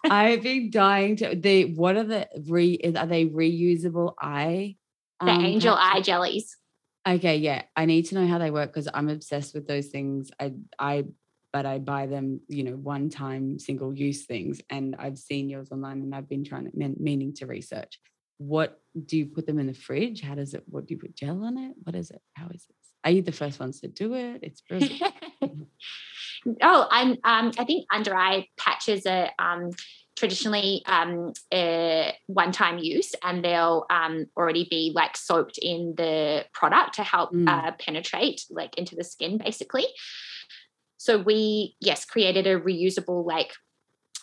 I've 0.10 0.44
been 0.44 0.70
dying 0.70 1.16
to. 1.18 1.36
The 1.36 1.74
what 1.74 1.96
are 1.96 2.04
the 2.04 2.28
re? 2.48 2.80
Are 2.98 3.06
they 3.06 3.26
reusable 3.26 4.14
eye? 4.20 4.76
The 5.22 5.32
um, 5.32 5.46
angel 5.46 5.76
eye 5.78 6.02
jellies. 6.02 6.58
Okay, 7.08 7.38
yeah, 7.38 7.64
I 7.76 7.86
need 7.86 8.08
to 8.08 8.16
know 8.16 8.28
how 8.28 8.38
they 8.38 8.52
work 8.52 8.74
because 8.74 8.90
I'm 8.94 9.10
obsessed 9.10 9.54
with 9.54 9.68
those 9.68 9.88
things. 9.88 10.32
I 10.40 10.54
I 10.78 11.06
but 11.52 11.66
I 11.66 11.80
buy 11.80 12.06
them, 12.06 12.42
you 12.48 12.64
know, 12.64 12.74
one 12.74 13.10
time 13.10 13.60
single 13.60 13.94
use 13.94 14.26
things. 14.26 14.62
And 14.70 14.96
I've 14.98 15.18
seen 15.18 15.50
yours 15.50 15.72
online 15.72 16.02
and 16.02 16.14
I've 16.14 16.30
been 16.30 16.44
trying 16.44 16.70
to 16.70 16.96
meaning 17.00 17.34
to 17.36 17.46
research. 17.46 18.00
What 18.38 18.80
do 19.06 19.18
you 19.18 19.26
put 19.26 19.46
them 19.46 19.60
in 19.60 19.68
the 19.68 19.74
fridge? 19.74 20.22
How 20.22 20.36
does 20.36 20.54
it, 20.54 20.64
what 20.68 20.86
do 20.86 20.94
you 20.94 21.00
put 21.00 21.16
gel 21.16 21.44
on 21.44 21.58
it? 21.58 21.74
What 21.84 21.96
is 21.96 22.12
it? 22.12 22.22
How 22.36 22.48
is 22.50 22.66
it? 22.70 22.76
Are 23.04 23.12
you 23.12 23.22
the 23.22 23.32
first 23.32 23.60
ones 23.60 23.80
to 23.82 23.88
do 23.88 24.14
it? 24.14 24.40
It's 24.44 24.62
brilliant. 24.70 25.02
oh, 26.62 26.88
I'm. 26.92 27.12
Um, 27.24 27.52
I 27.58 27.64
think 27.66 27.86
under 27.94 28.16
eye 28.16 28.48
patches 28.58 29.06
are 29.06 29.30
um, 29.40 29.72
traditionally 30.18 30.84
um, 30.86 31.34
uh, 31.52 32.12
one-time 32.28 32.78
use, 32.78 33.14
and 33.24 33.44
they'll 33.44 33.86
um, 33.90 34.26
already 34.36 34.68
be 34.70 34.92
like 34.94 35.16
soaked 35.16 35.58
in 35.62 35.94
the 35.96 36.46
product 36.54 36.96
to 36.96 37.04
help 37.04 37.32
mm. 37.32 37.48
uh, 37.48 37.72
penetrate 37.80 38.42
like 38.50 38.78
into 38.78 38.96
the 38.96 39.04
skin, 39.04 39.38
basically. 39.38 39.86
So 41.00 41.18
we 41.18 41.76
yes 41.80 42.06
created 42.06 42.46
a 42.46 42.60
reusable 42.60 43.26
like 43.26 43.54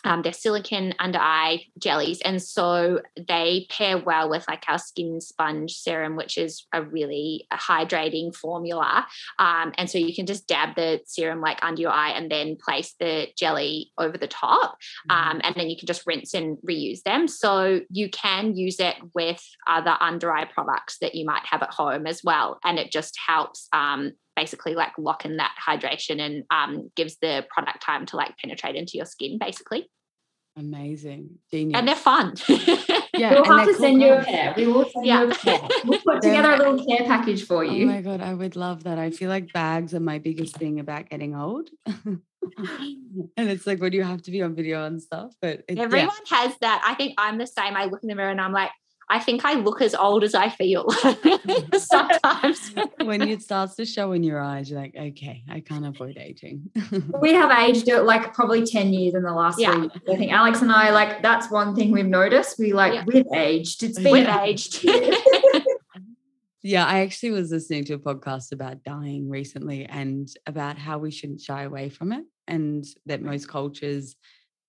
um, 0.03 0.21
they're 0.21 0.31
silicon 0.31 0.93
under 0.99 1.19
eye 1.19 1.65
jellies, 1.79 2.21
and 2.21 2.41
so 2.41 3.01
they 3.27 3.65
pair 3.69 3.97
well 3.97 4.29
with 4.29 4.45
like 4.47 4.63
our 4.67 4.77
skin 4.77 5.19
sponge 5.19 5.75
serum, 5.75 6.15
which 6.15 6.37
is 6.37 6.65
a 6.71 6.81
really 6.81 7.45
hydrating 7.51 8.33
formula. 8.33 9.05
Um, 9.39 9.73
and 9.77 9.89
so 9.89 9.97
you 9.97 10.15
can 10.15 10.25
just 10.25 10.47
dab 10.47 10.75
the 10.75 11.01
serum 11.05 11.41
like 11.41 11.59
under 11.61 11.81
your 11.81 11.91
eye 11.91 12.11
and 12.11 12.31
then 12.31 12.55
place 12.55 12.95
the 12.99 13.27
jelly 13.35 13.91
over 13.97 14.17
the 14.17 14.27
top, 14.27 14.77
mm-hmm. 15.09 15.31
um, 15.31 15.41
and 15.43 15.55
then 15.55 15.69
you 15.69 15.75
can 15.75 15.87
just 15.87 16.05
rinse 16.05 16.33
and 16.33 16.57
reuse 16.59 17.01
them. 17.01 17.27
So 17.27 17.81
you 17.89 18.09
can 18.09 18.55
use 18.55 18.79
it 18.79 18.95
with 19.13 19.43
other 19.65 19.97
under 19.99 20.31
eye 20.31 20.45
products 20.45 20.99
that 21.01 21.15
you 21.15 21.25
might 21.25 21.45
have 21.47 21.63
at 21.63 21.73
home 21.73 22.05
as 22.07 22.23
well, 22.23 22.59
and 22.63 22.77
it 22.79 22.91
just 22.91 23.17
helps 23.27 23.67
um, 23.73 24.13
basically 24.37 24.75
like 24.75 24.91
lock 24.97 25.25
in 25.25 25.37
that 25.37 25.51
hydration 25.67 26.21
and 26.21 26.43
um, 26.51 26.91
gives 26.95 27.17
the 27.21 27.45
product 27.49 27.81
time 27.81 28.05
to 28.05 28.15
like 28.15 28.37
penetrate 28.37 28.75
into 28.75 28.93
your 28.95 29.05
skin 29.05 29.37
basically. 29.37 29.89
Amazing. 30.55 31.39
Genius 31.51 31.77
and 31.77 31.87
they're 31.87 31.95
fun. 31.95 32.35
Yeah 33.17 33.31
we'll 33.41 33.57
have 33.57 33.67
to 33.67 33.73
send 33.73 33.99
you 33.99 34.13
a 34.13 34.23
pair 34.23 34.53
we 34.55 34.67
will 34.67 34.87
send 34.87 35.03
yeah. 35.07 35.23
you 35.23 35.31
a 35.31 35.33
pair 35.33 35.59
we'll 35.85 35.99
put 36.01 36.21
together 36.21 36.51
a 36.51 36.57
little 36.57 36.85
care 36.85 37.03
package 37.07 37.43
for 37.43 37.63
you. 37.63 37.89
oh 37.89 37.91
my 37.91 38.01
god 38.01 38.21
i 38.21 38.31
would 38.31 38.55
love 38.55 38.83
that. 38.83 38.99
I 38.99 39.09
feel 39.09 39.29
like 39.29 39.51
bags 39.53 39.95
are 39.95 39.99
my 39.99 40.19
biggest 40.19 40.55
thing 40.55 40.79
about 40.79 41.09
getting 41.09 41.35
old. 41.35 41.69
And 43.35 43.49
it's 43.49 43.67
like 43.67 43.81
when 43.81 43.91
you 43.91 44.03
have 44.03 44.21
to 44.21 44.31
be 44.31 44.43
on 44.43 44.53
video 44.55 44.85
and 44.85 45.01
stuff 45.01 45.33
but 45.41 45.63
everyone 45.67 46.15
yeah. 46.31 46.37
has 46.37 46.55
that. 46.61 46.81
I 46.85 46.93
think 46.93 47.15
i'm 47.17 47.39
the 47.39 47.47
same. 47.47 47.75
I 47.75 47.85
look 47.85 48.03
in 48.03 48.09
the 48.09 48.15
mirror 48.15 48.29
and 48.29 48.39
i'm 48.39 48.53
like 48.53 48.71
I 49.09 49.19
think 49.19 49.45
I 49.45 49.53
look 49.53 49.81
as 49.81 49.95
old 49.95 50.23
as 50.23 50.35
I 50.35 50.49
feel 50.49 50.89
sometimes. 51.77 52.73
when 53.01 53.21
it 53.21 53.41
starts 53.41 53.75
to 53.75 53.85
show 53.85 54.11
in 54.11 54.21
your 54.21 54.41
eyes, 54.41 54.69
you're 54.69 54.79
like, 54.79 54.95
okay, 54.95 55.43
I 55.49 55.61
can't 55.61 55.85
avoid 55.85 56.17
aging. 56.17 56.69
we 57.21 57.33
have 57.33 57.49
aged 57.51 57.87
like 57.87 58.33
probably 58.33 58.65
10 58.65 58.91
years 58.91 59.13
in 59.13 59.23
the 59.23 59.31
last 59.31 59.59
yeah. 59.59 59.77
week. 59.77 59.91
I 60.09 60.15
think 60.17 60.33
Alex 60.33 60.61
and 60.61 60.71
I, 60.71 60.89
like, 60.91 61.21
that's 61.21 61.49
one 61.49 61.73
thing 61.73 61.91
we've 61.91 62.05
noticed. 62.05 62.59
We 62.59 62.73
like, 62.73 62.93
yeah. 62.93 63.03
we've 63.05 63.25
aged. 63.33 63.83
It's 63.83 63.97
been 63.97 64.11
we've 64.11 64.27
aged. 64.27 64.83
yeah, 66.61 66.85
I 66.85 66.99
actually 66.99 67.31
was 67.31 67.49
listening 67.49 67.85
to 67.85 67.93
a 67.93 67.99
podcast 67.99 68.51
about 68.51 68.83
dying 68.83 69.29
recently 69.29 69.85
and 69.85 70.27
about 70.45 70.77
how 70.77 70.97
we 70.97 71.11
shouldn't 71.11 71.39
shy 71.39 71.63
away 71.63 71.87
from 71.87 72.11
it 72.11 72.25
and 72.45 72.85
that 73.05 73.21
most 73.21 73.47
cultures 73.47 74.17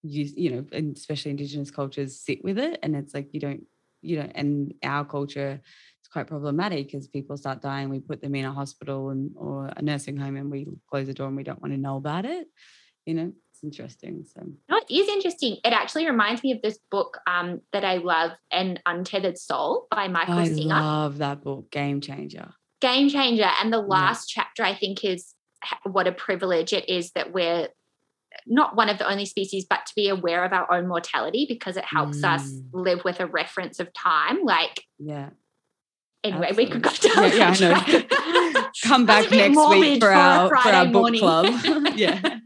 use, 0.04 0.32
you 0.36 0.50
know, 0.50 0.64
and 0.70 0.96
especially 0.96 1.32
indigenous 1.32 1.72
cultures 1.72 2.20
sit 2.20 2.44
with 2.44 2.58
it. 2.58 2.78
And 2.84 2.94
it's 2.94 3.14
like, 3.14 3.34
you 3.34 3.40
don't 3.40 3.64
you 4.00 4.18
know, 4.18 4.30
and 4.34 4.74
our 4.82 5.04
culture 5.04 5.60
it's 6.08 6.12
quite 6.12 6.26
problematic 6.26 6.86
because 6.86 7.06
people 7.06 7.36
start 7.36 7.60
dying, 7.60 7.90
we 7.90 8.00
put 8.00 8.22
them 8.22 8.34
in 8.34 8.46
a 8.46 8.52
hospital 8.52 9.10
and 9.10 9.30
or 9.36 9.70
a 9.76 9.82
nursing 9.82 10.16
home 10.16 10.36
and 10.36 10.50
we 10.50 10.66
close 10.90 11.06
the 11.06 11.12
door 11.12 11.26
and 11.26 11.36
we 11.36 11.42
don't 11.42 11.60
want 11.60 11.74
to 11.74 11.78
know 11.78 11.96
about 11.96 12.24
it. 12.24 12.46
You 13.04 13.14
know, 13.14 13.32
it's 13.52 13.62
interesting. 13.62 14.24
So 14.24 14.42
no, 14.70 14.78
it 14.78 14.90
is 14.90 15.08
interesting. 15.08 15.58
It 15.64 15.72
actually 15.72 16.06
reminds 16.06 16.42
me 16.42 16.52
of 16.52 16.62
this 16.62 16.78
book 16.90 17.18
um, 17.26 17.60
that 17.72 17.84
I 17.84 17.98
love, 17.98 18.32
An 18.50 18.78
Untethered 18.86 19.36
Soul 19.36 19.86
by 19.90 20.08
Michael 20.08 20.38
A 20.38 20.46
Singer. 20.46 20.74
I 20.74 20.80
love 20.80 21.18
that 21.18 21.42
book, 21.42 21.70
Game 21.70 22.00
Changer. 22.00 22.52
Game 22.80 23.10
Changer. 23.10 23.50
And 23.60 23.70
the 23.70 23.80
last 23.80 24.34
yeah. 24.34 24.44
chapter 24.44 24.64
I 24.64 24.74
think 24.74 25.04
is 25.04 25.34
what 25.84 26.06
a 26.06 26.12
privilege 26.12 26.72
it 26.72 26.88
is 26.88 27.10
that 27.12 27.32
we're 27.32 27.68
not 28.46 28.76
one 28.76 28.88
of 28.88 28.98
the 28.98 29.08
only 29.08 29.26
species, 29.26 29.66
but 29.68 29.86
to 29.86 29.92
be 29.94 30.08
aware 30.08 30.44
of 30.44 30.52
our 30.52 30.70
own 30.72 30.86
mortality 30.86 31.46
because 31.48 31.76
it 31.76 31.84
helps 31.84 32.18
mm. 32.18 32.34
us 32.34 32.52
live 32.72 33.04
with 33.04 33.20
a 33.20 33.26
reference 33.26 33.80
of 33.80 33.92
time. 33.92 34.44
Like, 34.44 34.84
yeah. 34.98 35.30
Anyway, 36.24 36.48
Absolutely. 36.48 36.64
we 36.64 36.70
could 36.70 36.82
go 36.82 37.14
down. 37.14 37.36
Yeah, 37.36 37.54
yeah 37.54 37.82
I 37.86 38.52
know. 38.52 38.68
Come 38.84 39.06
back 39.06 39.30
next 39.30 39.56
week 39.70 40.00
for, 40.00 40.08
for 40.08 40.12
our, 40.12 40.48
for 40.48 40.68
our 40.68 40.84
book 40.86 40.92
morning. 40.92 41.20
club. 41.20 41.46
yeah. 41.94 42.38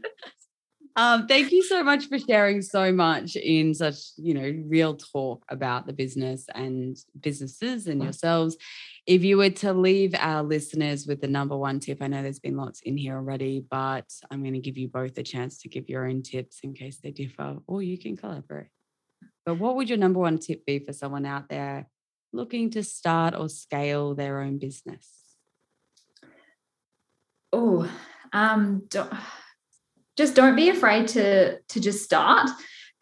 Um, 0.95 1.27
thank 1.27 1.51
you 1.51 1.63
so 1.63 1.83
much 1.83 2.07
for 2.07 2.19
sharing 2.19 2.61
so 2.61 2.91
much 2.91 3.35
in 3.35 3.73
such, 3.73 3.95
you 4.17 4.35
know, 4.35 4.63
real 4.67 4.95
talk 4.95 5.43
about 5.49 5.87
the 5.87 5.93
business 5.93 6.45
and 6.53 6.97
businesses 7.19 7.87
and 7.87 8.03
yourselves. 8.03 8.57
If 9.05 9.25
you 9.25 9.35
were 9.35 9.49
to 9.49 9.73
leave 9.73 10.15
our 10.17 10.43
listeners 10.43 11.05
with 11.05 11.19
the 11.19 11.27
number 11.27 11.57
one 11.57 11.81
tip, 11.81 12.01
I 12.01 12.07
know 12.07 12.23
there's 12.23 12.39
been 12.39 12.55
lots 12.55 12.79
in 12.81 12.95
here 12.95 13.17
already, 13.17 13.65
but 13.69 14.05
I'm 14.31 14.41
going 14.41 14.53
to 14.53 14.59
give 14.59 14.77
you 14.77 14.87
both 14.87 15.17
a 15.17 15.23
chance 15.23 15.59
to 15.59 15.69
give 15.69 15.89
your 15.89 16.07
own 16.07 16.21
tips 16.21 16.59
in 16.63 16.73
case 16.73 16.99
they 16.99 17.11
differ, 17.11 17.57
or 17.67 17.81
you 17.81 17.97
can 17.97 18.15
collaborate. 18.15 18.67
But 19.45 19.55
what 19.55 19.75
would 19.75 19.89
your 19.89 19.97
number 19.97 20.21
one 20.21 20.39
tip 20.39 20.65
be 20.65 20.79
for 20.79 20.93
someone 20.93 21.25
out 21.25 21.49
there 21.49 21.89
looking 22.31 22.69
to 22.71 22.83
start 22.83 23.35
or 23.35 23.49
scale 23.49 24.15
their 24.15 24.39
own 24.39 24.57
business? 24.57 25.09
Oh, 27.51 27.91
um, 28.31 28.83
don't, 28.87 29.13
just 30.15 30.33
don't 30.33 30.55
be 30.55 30.69
afraid 30.69 31.09
to 31.09 31.59
to 31.59 31.79
just 31.79 32.03
start 32.03 32.49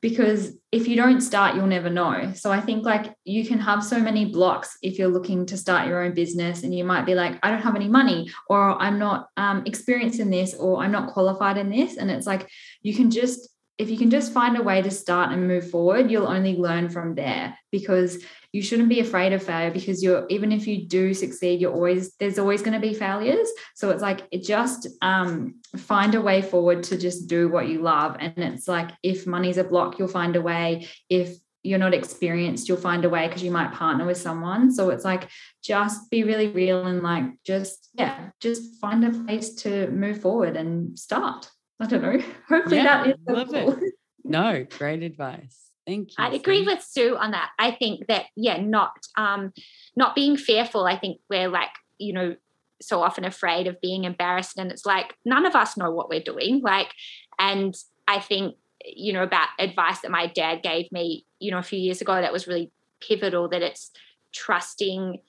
because 0.01 0.57
if 0.71 0.87
you 0.87 0.95
don't 0.95 1.21
start 1.21 1.55
you'll 1.55 1.67
never 1.67 1.89
know. 1.89 2.31
So 2.35 2.51
i 2.51 2.59
think 2.59 2.85
like 2.85 3.13
you 3.23 3.45
can 3.45 3.59
have 3.59 3.83
so 3.83 3.99
many 3.99 4.25
blocks 4.25 4.77
if 4.81 4.97
you're 4.97 5.07
looking 5.07 5.45
to 5.47 5.57
start 5.57 5.87
your 5.87 6.03
own 6.03 6.13
business 6.13 6.63
and 6.63 6.75
you 6.75 6.83
might 6.83 7.05
be 7.05 7.15
like 7.15 7.37
i 7.43 7.49
don't 7.49 7.61
have 7.61 7.75
any 7.75 7.87
money 7.87 8.29
or 8.49 8.81
i'm 8.81 8.97
not 8.99 9.27
um, 9.37 9.63
experienced 9.65 10.19
in 10.19 10.29
this 10.29 10.53
or 10.55 10.83
i'm 10.83 10.91
not 10.91 11.13
qualified 11.13 11.57
in 11.57 11.69
this. 11.69 11.97
And 11.97 12.09
it's 12.11 12.27
like 12.27 12.49
you 12.81 12.93
can 12.95 13.11
just 13.11 13.49
if 13.77 13.89
you 13.89 13.97
can 13.97 14.09
just 14.09 14.33
find 14.33 14.57
a 14.57 14.63
way 14.63 14.81
to 14.81 14.91
start 14.91 15.31
and 15.31 15.47
move 15.47 15.69
forward 15.69 16.11
you'll 16.11 16.27
only 16.27 16.55
learn 16.57 16.89
from 16.89 17.15
there 17.15 17.57
because 17.71 18.23
you 18.53 18.61
shouldn't 18.61 18.89
be 18.89 18.99
afraid 18.99 19.31
of 19.33 19.41
failure 19.41 19.71
because 19.71 20.03
you're 20.03 20.25
even 20.29 20.51
if 20.51 20.67
you 20.67 20.85
do 20.85 21.13
succeed 21.13 21.61
you're 21.61 21.73
always 21.73 22.15
there's 22.15 22.39
always 22.39 22.61
going 22.61 22.73
to 22.73 22.85
be 22.85 22.93
failures. 22.93 23.49
So 23.75 23.89
it's 23.89 24.01
like 24.01 24.27
it 24.31 24.43
just 24.43 24.87
um, 25.01 25.55
find 25.77 26.15
a 26.15 26.21
way 26.21 26.41
forward 26.41 26.83
to 26.83 26.97
just 26.97 27.27
do 27.27 27.47
what 27.47 27.67
you 27.67 27.81
love. 27.81 28.17
And 28.19 28.37
it's 28.37 28.67
like 28.67 28.91
if 29.03 29.25
money's 29.25 29.57
a 29.57 29.63
block 29.63 29.97
you'll 29.97 30.07
find 30.07 30.35
a 30.35 30.41
way. 30.41 30.87
If 31.09 31.35
you're 31.63 31.79
not 31.79 31.93
experienced 31.93 32.67
you'll 32.67 32.77
find 32.77 33.05
a 33.05 33.09
way 33.09 33.27
because 33.27 33.43
you 33.43 33.51
might 33.51 33.71
partner 33.71 34.05
with 34.05 34.17
someone. 34.17 34.71
So 34.71 34.89
it's 34.89 35.05
like 35.05 35.29
just 35.63 36.09
be 36.09 36.23
really 36.23 36.47
real 36.47 36.85
and 36.85 37.01
like 37.01 37.25
just 37.45 37.89
yeah 37.93 38.31
just 38.41 38.81
find 38.81 39.05
a 39.05 39.11
place 39.11 39.53
to 39.55 39.89
move 39.91 40.21
forward 40.21 40.57
and 40.57 40.97
start. 40.99 41.49
I 41.79 41.87
don't 41.87 42.01
know. 42.01 42.19
Hopefully 42.49 42.77
yeah, 42.77 43.03
that 43.03 43.07
is 43.07 43.15
love 43.27 43.53
it. 43.53 43.93
no 44.23 44.65
great 44.77 45.03
advice 45.03 45.70
Thank 45.85 46.09
you. 46.09 46.15
I 46.19 46.29
agree 46.29 46.65
with 46.65 46.81
Sue 46.81 47.17
on 47.17 47.31
that. 47.31 47.51
I 47.57 47.71
think 47.71 48.07
that 48.07 48.25
yeah, 48.35 48.61
not 48.61 48.91
um 49.17 49.51
not 49.95 50.15
being 50.15 50.37
fearful. 50.37 50.85
I 50.85 50.97
think 50.97 51.19
we're 51.29 51.49
like, 51.49 51.71
you 51.97 52.13
know, 52.13 52.35
so 52.81 53.01
often 53.01 53.25
afraid 53.25 53.67
of 53.67 53.81
being 53.81 54.03
embarrassed 54.03 54.57
and 54.57 54.71
it's 54.71 54.85
like 54.85 55.15
none 55.25 55.45
of 55.45 55.55
us 55.55 55.77
know 55.77 55.91
what 55.91 56.09
we're 56.09 56.21
doing. 56.21 56.61
Like 56.61 56.91
and 57.39 57.75
I 58.07 58.19
think 58.19 58.55
you 58.85 59.13
know 59.13 59.23
about 59.23 59.49
advice 59.59 60.01
that 60.01 60.11
my 60.11 60.27
dad 60.27 60.61
gave 60.63 60.91
me, 60.91 61.25
you 61.39 61.51
know, 61.51 61.59
a 61.59 61.63
few 61.63 61.79
years 61.79 62.01
ago 62.01 62.19
that 62.19 62.33
was 62.33 62.47
really 62.47 62.71
pivotal 63.01 63.49
that 63.49 63.61
it's 63.61 63.91
trusting 64.33 65.19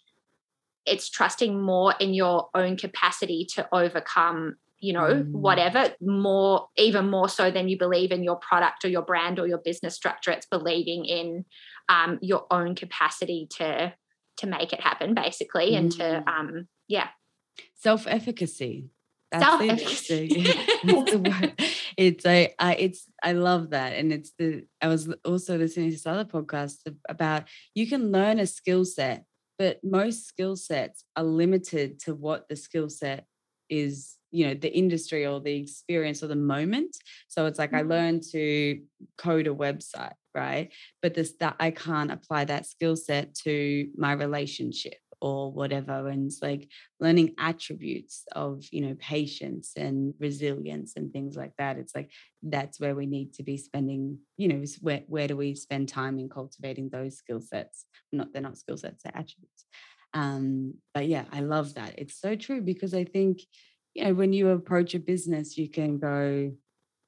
it's 0.84 1.08
trusting 1.08 1.60
more 1.60 1.94
in 2.00 2.12
your 2.12 2.48
own 2.54 2.76
capacity 2.76 3.46
to 3.54 3.66
overcome 3.72 4.56
you 4.82 4.92
know 4.92 5.22
mm. 5.22 5.30
whatever 5.30 5.94
more 6.00 6.68
even 6.76 7.08
more 7.08 7.28
so 7.28 7.50
than 7.50 7.68
you 7.68 7.78
believe 7.78 8.10
in 8.10 8.22
your 8.22 8.36
product 8.36 8.84
or 8.84 8.88
your 8.88 9.02
brand 9.02 9.38
or 9.38 9.46
your 9.46 9.58
business 9.58 9.94
structure 9.94 10.32
it's 10.32 10.46
believing 10.46 11.04
in 11.06 11.44
um, 11.88 12.18
your 12.20 12.46
own 12.50 12.74
capacity 12.74 13.48
to 13.50 13.94
to 14.36 14.46
make 14.46 14.72
it 14.72 14.80
happen 14.80 15.14
basically 15.14 15.70
mm. 15.70 15.78
and 15.78 15.92
to 15.92 16.02
mm. 16.02 16.28
um 16.28 16.68
yeah 16.88 17.08
self-efficacy 17.76 18.90
self-efficacy 19.32 20.28
it's 21.96 22.26
a 22.26 22.52
I, 22.58 22.74
it's 22.74 23.08
i 23.22 23.32
love 23.32 23.70
that 23.70 23.94
and 23.94 24.12
it's 24.12 24.32
the 24.38 24.66
i 24.82 24.88
was 24.88 25.08
also 25.24 25.56
listening 25.56 25.86
to 25.86 25.92
this 25.94 26.06
other 26.06 26.26
podcast 26.26 26.76
about 27.08 27.44
you 27.74 27.86
can 27.86 28.12
learn 28.12 28.40
a 28.40 28.46
skill 28.46 28.84
set 28.84 29.24
but 29.58 29.78
most 29.84 30.26
skill 30.26 30.56
sets 30.56 31.04
are 31.16 31.24
limited 31.24 32.00
to 32.00 32.14
what 32.14 32.48
the 32.48 32.56
skill 32.56 32.90
set 32.90 33.26
is 33.70 34.18
you 34.32 34.46
know 34.46 34.54
the 34.54 34.72
industry 34.72 35.24
or 35.26 35.40
the 35.40 35.56
experience 35.56 36.22
or 36.22 36.26
the 36.26 36.36
moment. 36.36 36.96
So 37.28 37.46
it's 37.46 37.58
like 37.58 37.70
mm-hmm. 37.70 37.92
i 37.92 37.94
learned 37.94 38.22
to 38.32 38.80
code 39.16 39.46
a 39.46 39.54
website 39.54 40.14
right? 40.34 40.72
But 41.02 41.14
this 41.14 41.34
that 41.40 41.56
i 41.60 41.70
can't 41.70 42.10
apply 42.10 42.46
that 42.46 42.66
skill 42.66 42.96
set 42.96 43.34
to 43.44 43.88
my 43.96 44.12
relationship 44.12 44.94
or 45.22 45.52
whatever. 45.52 46.08
And 46.08 46.26
it's 46.26 46.42
like 46.42 46.68
learning 46.98 47.34
attributes 47.38 48.24
of 48.32 48.64
you 48.72 48.80
know 48.80 48.96
patience 48.98 49.72
and 49.76 50.12
resilience 50.18 50.94
and 50.96 51.12
things 51.12 51.36
like 51.36 51.52
that. 51.58 51.78
It's 51.78 51.94
like 51.94 52.10
that's 52.42 52.80
where 52.80 52.96
we 52.96 53.06
need 53.06 53.34
to 53.34 53.44
be 53.44 53.56
spending 53.56 54.18
you 54.36 54.48
know 54.48 54.64
where, 54.80 55.02
where 55.06 55.28
do 55.28 55.36
we 55.36 55.54
spend 55.54 55.88
time 55.88 56.18
in 56.18 56.28
cultivating 56.28 56.90
those 56.90 57.16
skill 57.16 57.40
sets? 57.40 57.86
Not 58.10 58.32
they're 58.32 58.42
not 58.42 58.58
skill 58.58 58.76
sets 58.76 59.04
they're 59.04 59.16
attributes. 59.16 59.64
Um 60.12 60.74
but 60.92 61.06
yeah 61.06 61.24
i 61.32 61.40
love 61.40 61.74
that. 61.74 61.94
It's 61.98 62.20
so 62.20 62.34
true 62.34 62.60
because 62.60 62.92
i 62.92 63.04
think 63.04 63.42
you 63.94 64.04
know, 64.04 64.14
when 64.14 64.32
you 64.32 64.50
approach 64.50 64.94
a 64.94 64.98
business, 64.98 65.58
you 65.58 65.68
can 65.68 65.98
go, 65.98 66.52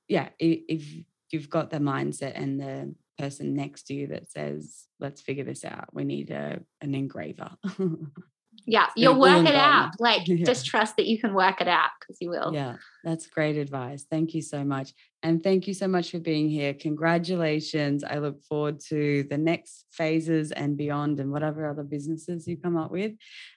yeah, 0.09 0.29
if 0.39 0.87
you've 1.31 1.51
got 1.51 1.71
the 1.71 1.79
mindset 1.79 2.33
and 2.35 2.61
the 2.61 2.95
person 3.19 3.55
next 3.55 3.85
to 3.85 3.95
you 3.95 4.09
that 4.09 4.31
says, 4.31 4.87
let's 5.01 5.23
figure 5.23 5.45
this 5.45 5.65
out, 5.65 5.89
we 5.93 6.05
need 6.05 6.31
a, 6.31 6.61
an 6.81 6.95
engraver. 6.95 7.51
yeah, 8.67 8.87
you'll 8.97 9.21
work 9.21 9.47
it 9.47 9.55
out. 9.55 9.93
Like, 9.99 10.23
yeah. 10.27 10.45
just 10.45 10.67
trust 10.67 10.97
that 10.97 11.07
you 11.07 11.19
can 11.19 11.35
work 11.35 11.61
it 11.61 11.69
out 11.69 11.91
because 12.01 12.19
you 12.21 12.31
will. 12.31 12.53
Yeah, 12.55 12.77
that's 13.03 13.27
great 13.27 13.57
advice. 13.57 14.07
Thank 14.11 14.35
you 14.35 14.43
so 14.43 14.65
much. 14.65 14.93
And 15.23 15.43
thank 15.43 15.67
you 15.67 15.75
so 15.75 15.89
much 15.89 16.11
for 16.11 16.19
being 16.19 16.49
here. 16.49 16.75
Congratulations. 16.75 18.05
I 18.05 18.19
look 18.19 18.43
forward 18.43 18.81
to 18.89 19.25
the 19.25 19.39
next 19.39 19.87
phases 19.91 20.51
and 20.53 20.77
beyond 20.77 21.21
and 21.21 21.31
whatever 21.31 21.69
other 21.69 21.83
businesses 21.83 22.47
you 22.47 22.57
come 22.57 22.77
up 22.77 22.91
with. 22.91 23.13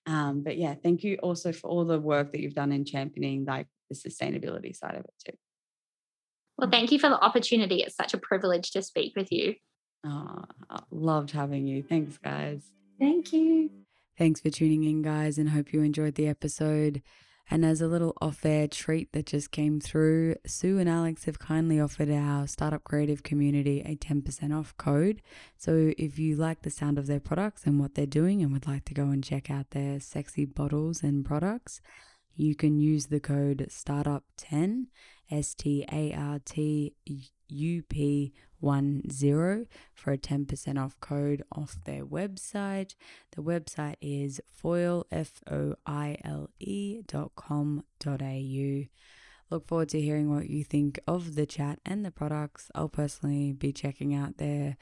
Um, 0.06 0.44
but 0.44 0.58
yeah, 0.58 0.76
thank 0.76 1.04
you 1.04 1.18
also 1.18 1.52
for 1.52 1.70
all 1.70 1.86
the 1.86 2.00
work 2.00 2.32
that 2.32 2.42
you've 2.42 2.54
done 2.54 2.72
in 2.72 2.86
championing 2.86 3.46
like 3.46 3.68
the 3.90 3.96
sustainability 3.96 4.76
side 4.76 4.96
of 4.96 5.06
it 5.06 5.14
too. 5.26 5.38
Well, 6.58 6.70
thank 6.70 6.92
you 6.92 7.00
for 7.00 7.10
the 7.10 7.20
opportunity. 7.20 7.82
It's 7.82 7.96
such 7.96 8.14
a 8.14 8.18
privilege 8.18 8.72
to 8.72 8.82
speak 8.82 9.14
with 9.16 9.32
you. 9.32 9.56
Oh, 10.06 10.44
loved 10.92 11.32
having 11.32 11.68
you. 11.68 11.84
Thanks, 11.84 12.18
guys. 12.18 12.64
Thank 13.00 13.32
you. 13.34 13.70
Thanks 14.18 14.42
for 14.42 14.50
tuning 14.50 14.84
in, 14.84 15.04
guys, 15.04 15.38
and 15.38 15.50
hope 15.50 15.72
you 15.72 15.84
enjoyed 15.84 16.16
the 16.16 16.28
episode. 16.28 17.04
And 17.52 17.64
as 17.64 17.82
a 17.82 17.88
little 17.88 18.18
off 18.20 18.44
air 18.44 18.68
treat 18.68 19.12
that 19.12 19.28
just 19.28 19.52
came 19.52 19.80
through, 19.80 20.38
Sue 20.44 20.80
and 20.80 20.90
Alex 20.90 21.26
have 21.26 21.38
kindly 21.38 21.80
offered 21.80 22.10
our 22.10 22.48
Startup 22.48 22.84
Creative 22.84 23.22
community 23.22 23.82
a 23.82 23.96
10% 23.96 24.58
off 24.58 24.76
code. 24.78 25.22
So 25.56 25.94
if 26.00 26.18
you 26.18 26.36
like 26.36 26.64
the 26.64 26.72
sound 26.72 26.98
of 26.98 27.06
their 27.06 27.20
products 27.20 27.68
and 27.68 27.80
what 27.80 27.94
they're 27.94 28.08
doing 28.08 28.42
and 28.42 28.52
would 28.54 28.66
like 28.66 28.86
to 28.86 28.96
go 28.96 29.04
and 29.04 29.24
check 29.24 29.52
out 29.52 29.70
their 29.70 30.00
sexy 30.00 30.46
bottles 30.46 31.04
and 31.04 31.24
products, 31.24 31.80
you 32.38 32.56
can 32.56 32.80
use 32.80 33.08
the 33.08 33.20
code 33.20 33.68
STARTUP10, 33.70 34.86
S 35.30 35.54
T 35.54 35.86
A 35.92 36.14
R 36.14 36.40
T 36.40 36.94
UP10 37.52 39.68
for 39.94 40.12
a 40.12 40.18
10% 40.18 40.84
off 40.84 41.00
code 41.00 41.44
off 41.52 41.78
their 41.84 42.06
website. 42.06 42.96
The 43.36 43.42
website 43.42 43.96
is 44.02 44.42
foil, 44.52 45.06
F 45.12 45.42
O 45.50 45.76
I 45.86 46.18
L 46.24 46.50
E 46.60 47.02
dot 47.08 47.32
com 47.36 47.84
dot 48.00 48.22
au. 48.22 48.84
Look 49.50 49.68
forward 49.68 49.90
to 49.90 50.02
hearing 50.02 50.34
what 50.34 50.50
you 50.50 50.64
think 50.64 51.00
of 51.08 51.36
the 51.36 51.46
chat 51.46 51.80
and 51.86 52.06
the 52.06 52.12
products. 52.12 52.70
I'll 52.76 52.90
personally 52.90 53.54
be 53.54 53.72
checking 53.72 54.14
out 54.14 54.38
their 54.38 54.78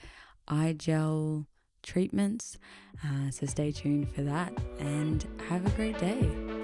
eye 0.47 0.75
gel 0.77 1.47
treatments. 1.83 2.57
Uh, 3.03 3.29
so 3.29 3.45
stay 3.45 3.71
tuned 3.71 4.09
for 4.09 4.23
that 4.23 4.53
and 4.79 5.25
have 5.49 5.65
a 5.65 5.69
great 5.71 5.99
day. 5.99 6.54